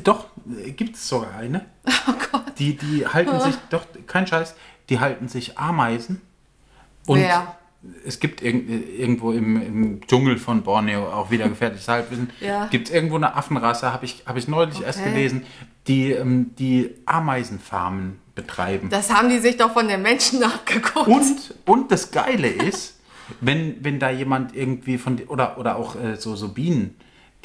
Doch, 0.03 0.27
gibt 0.75 0.95
es 0.95 1.07
sogar 1.07 1.35
eine. 1.35 1.65
Oh 2.07 2.13
Gott. 2.31 2.43
Die, 2.59 2.77
die 2.77 3.07
halten 3.07 3.39
sich, 3.41 3.55
doch, 3.69 3.83
kein 4.05 4.27
Scheiß, 4.27 4.55
die 4.89 4.99
halten 4.99 5.27
sich 5.27 5.57
Ameisen. 5.57 6.21
Und 7.07 7.19
Wer? 7.19 7.55
es 8.05 8.19
gibt 8.19 8.41
irg 8.41 8.63
irgendwo 8.67 9.31
im, 9.31 9.61
im 9.61 10.01
Dschungel 10.07 10.37
von 10.37 10.61
Borneo 10.63 11.07
auch 11.11 11.31
wieder 11.31 11.47
gefährliches 11.49 11.87
Halbwissen. 11.87 12.29
Ja. 12.39 12.67
Gibt 12.67 12.87
es 12.87 12.93
irgendwo 12.93 13.15
eine 13.15 13.35
Affenrasse, 13.35 13.91
habe 13.91 14.05
ich, 14.05 14.23
hab 14.25 14.37
ich 14.37 14.47
neulich 14.47 14.81
erst 14.81 14.99
Okay. 14.99 15.09
gelesen, 15.09 15.43
die 15.87 16.11
ähm, 16.11 16.51
die 16.57 16.91
Ameisenfarmen 17.05 18.19
betreiben. 18.35 18.89
Das 18.89 19.11
haben 19.13 19.29
die 19.29 19.39
sich 19.39 19.57
doch 19.57 19.73
von 19.73 19.87
den 19.87 20.01
Menschen 20.01 20.43
abgeguckt. 20.43 21.07
Und, 21.07 21.53
und 21.65 21.91
das 21.91 22.11
Geile 22.11 22.47
ist, 22.47 22.99
wenn, 23.41 23.83
wenn 23.83 23.99
da 23.99 24.09
jemand 24.09 24.55
irgendwie 24.55 24.97
von, 24.97 25.19
oder, 25.27 25.57
oder 25.57 25.77
auch 25.77 25.95
äh, 25.95 26.15
so, 26.17 26.35
so 26.35 26.49
Bienen, 26.49 26.95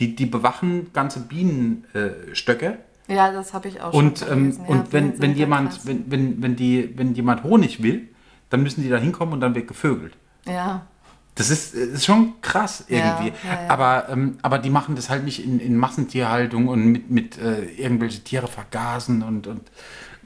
die, 0.01 0.17
die 0.17 0.27
bewachen 0.27 0.93
ganze 0.93 1.21
Bienenstöcke. 1.21 2.79
Äh. 3.07 3.15
Ja, 3.15 3.33
das 3.33 3.53
habe 3.55 3.69
ich 3.69 3.81
auch 3.81 3.93
und 3.93 4.21
schon 4.21 4.29
ähm, 4.29 4.39
gelesen. 4.45 4.63
Ja, 4.63 4.75
und 4.75 4.93
wenn, 4.93 5.21
wenn 5.21 5.35
jemand, 5.37 5.87
wenn, 5.87 6.11
wenn, 6.11 6.43
wenn, 6.43 6.57
die, 6.57 6.97
wenn 6.97 7.15
jemand 7.15 7.45
Honig 7.45 7.83
will, 7.83 8.09
dann 8.49 8.63
müssen 8.63 8.83
die 8.83 8.89
da 8.89 8.97
hinkommen 8.97 9.35
und 9.35 9.41
dann 9.41 9.55
wird 9.55 9.69
gevögelt. 9.69 10.15
Ja, 10.47 10.87
Das 11.35 11.51
ist, 11.51 11.75
ist 11.75 12.05
schon 12.05 12.41
krass 12.41 12.85
irgendwie. 12.89 13.29
ja, 13.29 13.63
ja. 13.63 13.69
Aber, 13.69 14.09
ähm, 14.09 14.39
aber 14.43 14.59
die 14.59 14.71
machen 14.71 14.97
das 14.97 15.11
halt 15.11 15.25
nicht 15.25 15.45
in, 15.45 15.61
in 15.61 15.77
Massentierhaltung 15.77 16.69
und 16.69 16.85
mit, 16.87 17.11
mit 17.11 17.39
äh, 17.39 17.65
irgendwelche 17.65 18.21
Tiere 18.23 18.49
vergasen 18.49 19.23
und, 19.23 19.47
und 19.47 19.71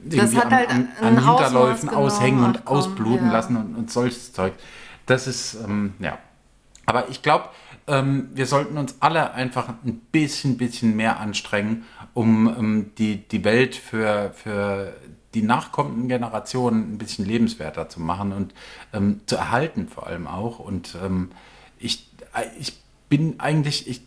irgendwie 0.09 0.41
an, 0.41 0.51
halt 0.51 0.69
an, 0.69 0.87
an 1.01 1.25
Hinterläufen 1.25 1.89
aushängen 1.89 2.43
und 2.43 2.57
Ach 2.57 2.65
komm, 2.65 2.77
ausbluten 2.77 3.31
lassen 3.31 3.57
und, 3.57 3.75
und 3.75 3.91
solches 3.91 4.33
Zeug. 4.33 4.53
Das 5.05 5.27
ist, 5.27 5.55
ähm, 5.55 5.93
ja. 5.99 6.17
Aber 6.85 7.09
ich 7.09 7.21
glaube, 7.21 7.49
ähm, 7.87 8.29
wir 8.33 8.45
sollten 8.45 8.77
uns 8.77 8.95
alle 8.99 9.33
einfach 9.33 9.69
ein 9.69 9.99
bisschen, 10.11 10.57
bisschen 10.57 10.95
mehr 10.95 11.19
anstrengen, 11.19 11.85
um 12.13 12.47
ähm, 12.47 12.91
die, 12.97 13.27
die 13.27 13.43
Welt 13.43 13.75
für, 13.75 14.31
für 14.33 14.95
die 15.33 15.43
nachkommenden 15.43 16.07
Generationen 16.07 16.93
ein 16.93 16.97
bisschen 16.97 17.25
lebenswerter 17.25 17.89
zu 17.89 17.99
machen 17.99 18.31
und 18.31 18.53
ähm, 18.93 19.21
zu 19.25 19.35
erhalten 19.35 19.87
vor 19.87 20.07
allem 20.07 20.27
auch. 20.27 20.59
Und 20.59 20.97
ähm, 21.03 21.31
ich, 21.77 22.09
ich 22.57 22.73
bin 23.09 23.39
eigentlich, 23.39 23.87
ich, 23.87 24.01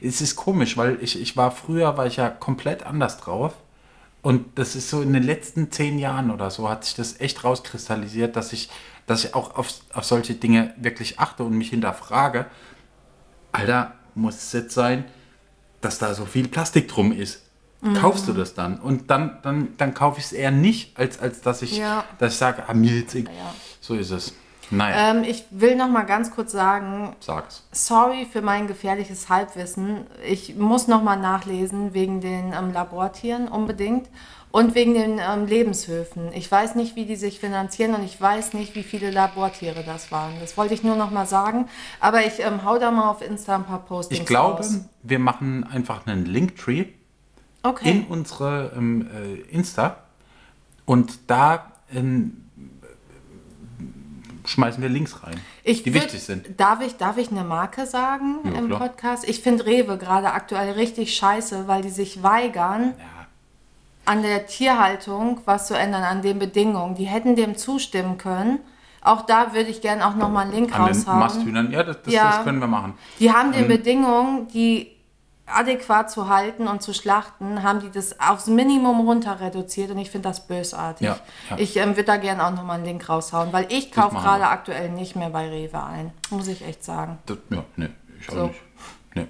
es 0.00 0.20
ist 0.20 0.36
komisch, 0.36 0.76
weil 0.76 0.98
ich, 1.00 1.20
ich 1.20 1.36
war 1.36 1.50
früher, 1.50 1.96
war 1.96 2.06
ich 2.06 2.16
ja 2.16 2.28
komplett 2.28 2.84
anders 2.84 3.18
drauf. 3.18 3.54
Und 4.22 4.58
das 4.58 4.76
ist 4.76 4.90
so 4.90 5.00
in 5.00 5.12
den 5.12 5.22
letzten 5.22 5.70
zehn 5.70 5.98
Jahren 5.98 6.30
oder 6.30 6.50
so 6.50 6.68
hat 6.68 6.84
sich 6.84 6.94
das 6.94 7.20
echt 7.20 7.44
rauskristallisiert, 7.44 8.36
dass 8.36 8.52
ich, 8.52 8.68
dass 9.06 9.24
ich 9.24 9.34
auch 9.34 9.56
auf, 9.56 9.72
auf 9.92 10.04
solche 10.04 10.34
Dinge 10.34 10.74
wirklich 10.76 11.18
achte 11.18 11.44
und 11.44 11.56
mich 11.56 11.70
hinterfrage. 11.70 12.46
Alter, 13.52 13.92
muss 14.14 14.36
es 14.36 14.52
jetzt 14.52 14.74
sein, 14.74 15.04
dass 15.80 15.98
da 15.98 16.14
so 16.14 16.24
viel 16.24 16.48
Plastik 16.48 16.88
drum 16.88 17.12
ist? 17.12 17.42
Kaufst 18.00 18.26
du 18.26 18.32
das 18.32 18.54
dann? 18.54 18.80
Und 18.80 19.08
dann, 19.08 19.38
dann, 19.42 19.76
dann 19.76 19.94
kaufe 19.94 20.18
ich 20.18 20.26
es 20.26 20.32
eher 20.32 20.50
nicht, 20.50 20.98
als, 20.98 21.20
als 21.20 21.42
dass 21.42 21.62
ich, 21.62 21.78
Ja. 21.78 22.04
dass 22.18 22.32
ich 22.32 22.38
sage, 22.38 22.64
ah, 22.66 22.74
mir 22.74 22.90
jetzt 22.90 23.14
egal. 23.14 23.32
Ja. 23.34 23.54
So 23.80 23.94
ist 23.94 24.10
es. 24.10 24.34
Naja, 24.70 25.12
ähm, 25.12 25.22
ich 25.22 25.44
will 25.50 25.76
noch 25.76 25.88
mal 25.88 26.02
ganz 26.02 26.30
kurz 26.32 26.52
sagen, 26.52 27.14
sag's. 27.20 27.62
sorry 27.72 28.26
für 28.30 28.42
mein 28.42 28.66
gefährliches 28.66 29.28
Halbwissen. 29.30 30.06
Ich 30.26 30.56
muss 30.56 30.88
noch 30.88 31.02
mal 31.02 31.16
nachlesen 31.16 31.94
wegen 31.94 32.20
den 32.20 32.52
ähm, 32.52 32.72
Labortieren 32.72 33.46
unbedingt 33.48 34.08
und 34.50 34.74
wegen 34.74 34.94
den 34.94 35.18
ähm, 35.18 35.46
Lebenshöfen. 35.46 36.32
Ich 36.32 36.50
weiß 36.50 36.74
nicht, 36.74 36.96
wie 36.96 37.04
die 37.04 37.16
sich 37.16 37.38
finanzieren 37.38 37.94
und 37.94 38.02
ich 38.04 38.18
weiß 38.20 38.54
nicht, 38.54 38.74
wie 38.74 38.82
viele 38.82 39.10
Labortiere 39.10 39.84
das 39.84 40.10
waren. 40.10 40.32
Das 40.40 40.56
wollte 40.56 40.74
ich 40.74 40.82
nur 40.82 40.96
noch 40.96 41.10
mal 41.10 41.26
sagen. 41.26 41.68
Aber 42.00 42.24
ich 42.26 42.40
ähm, 42.40 42.64
hau 42.64 42.78
da 42.78 42.90
mal 42.90 43.10
auf 43.10 43.20
Insta 43.22 43.56
ein 43.56 43.64
paar 43.64 43.84
Postings 43.84 44.20
Ich 44.20 44.26
glaube, 44.26 44.58
raus. 44.58 44.80
wir 45.02 45.18
machen 45.18 45.64
einfach 45.64 46.06
einen 46.06 46.24
Linktree 46.24 46.86
Okay. 47.62 47.90
in 47.90 48.04
unsere 48.06 48.72
ähm, 48.76 49.08
äh, 49.12 49.34
Insta 49.54 49.98
und 50.86 51.18
da 51.26 51.72
ähm, 51.92 52.44
schmeißen 54.46 54.80
wir 54.82 54.88
Links 54.88 55.22
rein, 55.24 55.38
Ich 55.64 55.82
die 55.82 55.90
würd- 55.90 55.94
wichtig 56.04 56.22
sind. 56.22 56.58
Darf 56.58 56.80
ich, 56.80 56.96
darf 56.96 57.18
ich 57.18 57.30
eine 57.30 57.44
Marke 57.44 57.84
sagen 57.84 58.36
Ja, 58.44 58.52
im 58.52 58.66
klar. 58.68 58.78
Podcast? 58.80 59.28
Ich 59.28 59.40
finde 59.42 59.66
Rewe 59.66 59.98
gerade 59.98 60.32
aktuell 60.32 60.70
richtig 60.72 61.14
scheiße, 61.16 61.68
weil 61.68 61.82
die 61.82 61.90
sich 61.90 62.22
weigern, 62.22 62.94
Ja, 62.98 63.17
an 64.08 64.22
der 64.22 64.46
Tierhaltung 64.46 65.40
was 65.44 65.66
zu 65.66 65.74
ändern, 65.74 66.02
an 66.02 66.22
den 66.22 66.38
Bedingungen. 66.38 66.94
Die 66.94 67.04
hätten 67.04 67.36
dem 67.36 67.56
zustimmen 67.56 68.18
können. 68.18 68.60
Auch 69.02 69.22
da 69.22 69.52
würde 69.54 69.68
ich 69.70 69.80
gerne 69.80 70.06
auch 70.06 70.14
nochmal 70.14 70.44
einen 70.44 70.52
Link 70.54 70.74
an 70.74 70.86
den 70.86 70.96
raushauen. 70.96 71.18
Masthühnern, 71.20 71.70
ja, 71.70 71.82
das, 71.82 72.02
das, 72.02 72.12
Ja. 72.12 72.30
das 72.30 72.44
können 72.44 72.58
wir 72.60 72.66
machen. 72.66 72.94
Die 73.20 73.32
haben 73.32 73.52
den 73.52 73.62
Ähm, 73.62 73.68
Bedingungen, 73.68 74.48
die 74.48 74.92
adäquat 75.46 76.10
zu 76.10 76.28
halten 76.28 76.68
und 76.68 76.82
zu 76.82 76.92
schlachten, 76.92 77.62
haben 77.62 77.80
die 77.80 77.90
das 77.90 78.20
aufs 78.20 78.48
Minimum 78.48 79.00
runter 79.00 79.40
reduziert 79.40 79.90
und 79.90 79.98
ich 79.98 80.10
finde 80.10 80.28
das 80.28 80.46
bösartig. 80.46 81.06
Ja, 81.06 81.18
ja. 81.50 81.56
Ich 81.58 81.76
ähm, 81.76 81.90
würde 81.90 82.04
da 82.04 82.16
gerne 82.18 82.44
auch 82.46 82.50
nochmal 82.50 82.76
einen 82.76 82.84
Link 82.84 83.08
raushauen, 83.08 83.52
weil 83.52 83.66
ich 83.70 83.90
kaufe 83.92 84.16
gerade 84.16 84.46
aktuell 84.48 84.90
nicht 84.90 85.16
mehr 85.16 85.30
bei 85.30 85.48
Rewe 85.48 85.82
ein. 85.82 86.12
Muss 86.30 86.48
ich 86.48 86.66
echt 86.66 86.84
sagen. 86.84 87.18
Das, 87.26 87.38
ja, 87.50 87.64
nee, 87.76 87.88
ich 88.20 88.28
auch 88.28 88.34
So. 88.34 88.46
nicht. 88.48 88.60
Nee. 89.14 89.26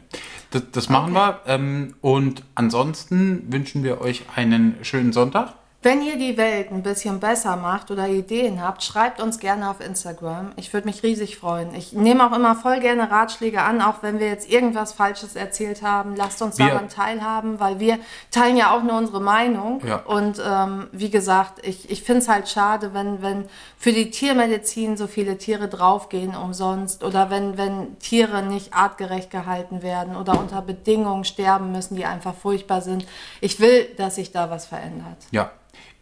Das, 0.50 0.62
das 0.72 0.88
machen 0.88 1.12
wir. 1.12 1.40
Ähm, 1.46 1.94
und 2.00 2.42
ansonsten 2.54 3.52
wünschen 3.52 3.82
wir 3.84 4.00
euch 4.00 4.24
einen 4.34 4.76
schönen 4.82 5.12
Sonntag. 5.12 5.54
Wenn 5.80 6.02
ihr 6.02 6.18
die 6.18 6.36
Welt 6.36 6.72
ein 6.72 6.82
bisschen 6.82 7.20
besser 7.20 7.54
macht 7.54 7.92
oder 7.92 8.08
Ideen 8.08 8.60
habt, 8.60 8.82
schreibt 8.82 9.20
uns 9.20 9.38
gerne 9.38 9.70
auf 9.70 9.80
Instagram. 9.80 10.50
Ich 10.56 10.72
würde 10.72 10.88
mich 10.88 11.04
riesig 11.04 11.38
freuen. 11.38 11.72
Ich 11.72 11.92
nehme 11.92 12.26
auch 12.28 12.36
immer 12.36 12.56
voll 12.56 12.80
gerne 12.80 13.08
Ratschläge 13.12 13.62
an, 13.62 13.80
auch 13.80 14.02
wenn 14.02 14.18
wir 14.18 14.26
jetzt 14.26 14.50
irgendwas 14.50 14.92
Falsches 14.92 15.36
erzählt 15.36 15.82
haben. 15.82 16.16
Lasst 16.16 16.42
uns 16.42 16.58
Wir- 16.58 16.66
daran 16.66 16.88
teilhaben, 16.88 17.60
weil 17.60 17.78
wir 17.78 18.00
teilen 18.32 18.56
ja 18.56 18.76
auch 18.76 18.82
nur 18.82 18.98
unsere 18.98 19.20
Meinung. 19.20 19.80
Ja. 19.86 19.98
Und 20.04 20.42
ähm, 20.44 20.88
wie 20.90 21.10
gesagt, 21.10 21.64
ich, 21.64 21.88
ich 21.88 22.02
finde 22.02 22.22
es 22.22 22.28
halt 22.28 22.48
schade, 22.48 22.92
wenn, 22.92 23.22
wenn 23.22 23.44
für 23.78 23.92
die 23.92 24.10
Tiermedizin 24.10 24.96
so 24.96 25.06
viele 25.06 25.38
Tiere 25.38 25.68
draufgehen 25.68 26.34
umsonst 26.34 27.04
oder 27.04 27.30
wenn, 27.30 27.56
wenn 27.56 27.96
Tiere 28.00 28.42
nicht 28.42 28.74
artgerecht 28.74 29.30
gehalten 29.30 29.82
werden 29.82 30.16
oder 30.16 30.40
unter 30.40 30.60
Bedingungen 30.60 31.22
sterben 31.22 31.70
müssen, 31.70 31.94
die 31.94 32.04
einfach 32.04 32.34
furchtbar 32.34 32.80
sind. 32.80 33.06
Ich 33.40 33.60
will, 33.60 33.84
dass 33.96 34.16
sich 34.16 34.32
da 34.32 34.50
was 34.50 34.66
verändert. 34.66 35.18
Ja, 35.30 35.52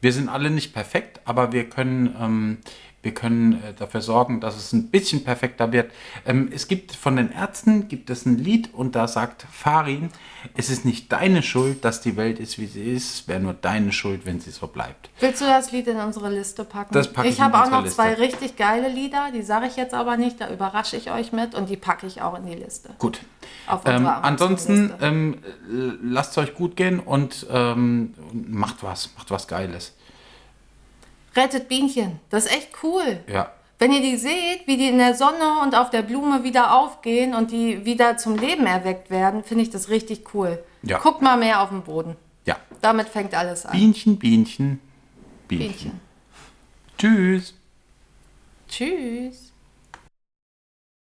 wir 0.01 0.13
sind 0.13 0.29
alle 0.29 0.51
nicht 0.51 0.73
perfekt, 0.73 1.21
aber 1.25 1.53
wir 1.53 1.69
können, 1.69 2.15
ähm, 2.21 2.59
wir 3.07 3.15
können 3.15 3.63
äh, 3.63 3.73
dafür 3.73 4.03
sorgen, 4.03 4.41
dass 4.41 4.57
es 4.57 4.73
ein 4.73 4.89
bisschen 4.89 5.23
perfekter 5.23 5.71
wird. 5.71 5.93
Ähm, 6.27 6.51
es 6.53 6.67
gibt 6.67 6.93
von 6.93 7.15
den 7.15 7.31
Ärzten 7.31 7.87
gibt 7.87 8.11
es 8.11 8.27
ein 8.27 8.37
Lied 8.37 8.75
und 8.75 8.97
da 8.97 9.07
sagt 9.07 9.47
Farin, 9.51 10.11
es 10.57 10.71
ist 10.71 10.85
nicht 10.85 11.13
deine 11.13 11.45
Schuld, 11.45 11.85
dass 11.85 12.01
die 12.01 12.17
Welt 12.17 12.41
ist, 12.41 12.59
wie 12.59 12.67
sie 12.67 12.83
ist. 12.83 13.15
Es 13.15 13.29
wäre 13.29 13.39
nur 13.39 13.55
deine 13.55 13.93
Schuld, 13.93 14.27
wenn 14.27 14.41
sie 14.41 14.51
so 14.51 14.67
bleibt. 14.67 15.09
Willst 15.21 15.41
du 15.41 15.45
das 15.45 15.71
Lied 15.71 15.87
in 15.87 15.99
unsere 15.99 16.31
Liste 16.31 16.65
packen? 16.65 16.93
Das 16.93 17.13
packe 17.13 17.29
ich 17.29 17.35
ich 17.35 17.41
habe 17.41 17.63
auch 17.63 17.71
noch 17.71 17.87
zwei 17.87 18.09
Liste. 18.09 18.23
richtig 18.23 18.57
geile 18.57 18.89
Lieder, 18.89 19.31
die 19.33 19.43
sage 19.43 19.69
ich 19.69 19.77
jetzt 19.77 19.95
aber 19.95 20.17
nicht, 20.17 20.41
da 20.41 20.51
überrasche 20.51 20.97
ich 20.97 21.13
euch 21.13 21.31
mit 21.31 21.55
und 21.55 21.71
die 21.71 21.77
packe 21.77 22.09
ich 22.09 22.23
auch 22.23 22.37
in 22.37 22.45
die 22.45 22.57
Liste. 22.57 22.91
Gut. 22.99 23.21
Ähm, 23.85 24.07
ansonsten 24.07 24.93
ähm, 25.01 25.35
äh, 25.45 25.93
lasst 26.03 26.33
es 26.33 26.39
euch 26.39 26.55
gut 26.55 26.75
gehen 26.75 26.99
und 26.99 27.47
ähm, 27.51 28.15
macht 28.33 28.83
was, 28.83 29.11
macht 29.17 29.31
was 29.31 29.47
Geiles. 29.47 29.95
Rettet 31.37 31.69
Bienchen, 31.69 32.21
das 32.31 32.47
ist 32.47 32.53
echt 32.53 32.71
cool. 32.83 33.21
Ja. 33.29 33.53
Wenn 33.79 33.93
ihr 33.93 34.01
die 34.01 34.17
seht, 34.17 34.67
wie 34.67 34.79
die 34.79 34.89
in 34.89 34.99
der 34.99 35.15
Sonne 35.15 35.61
und 35.63 35.75
auf 35.75 35.91
der 35.91 36.01
Blume 36.03 36.45
wieder 36.45 36.75
aufgehen 36.75 37.35
und 37.35 37.51
die 37.51 37.85
wieder 37.85 38.17
zum 38.17 38.37
Leben 38.37 38.65
erweckt 38.65 39.11
werden, 39.11 39.45
finde 39.45 39.65
ich 39.65 39.71
das 39.71 39.91
richtig 39.91 40.35
cool. 40.35 40.59
Ja. 40.83 40.99
Guckt 40.99 41.21
mal 41.21 41.37
mehr 41.37 41.61
auf 41.61 41.69
den 41.69 41.83
Boden. 41.83 42.17
Ja. 42.47 42.57
Damit 42.81 43.09
fängt 43.09 43.35
alles 43.35 43.67
an. 43.67 43.73
Bienchen, 43.73 44.19
Bienchen, 44.19 44.81
Bienchen. 45.47 45.69
Bienchen. 45.69 46.01
Tschüss. 46.97 47.55
Tschüss. 48.69 49.46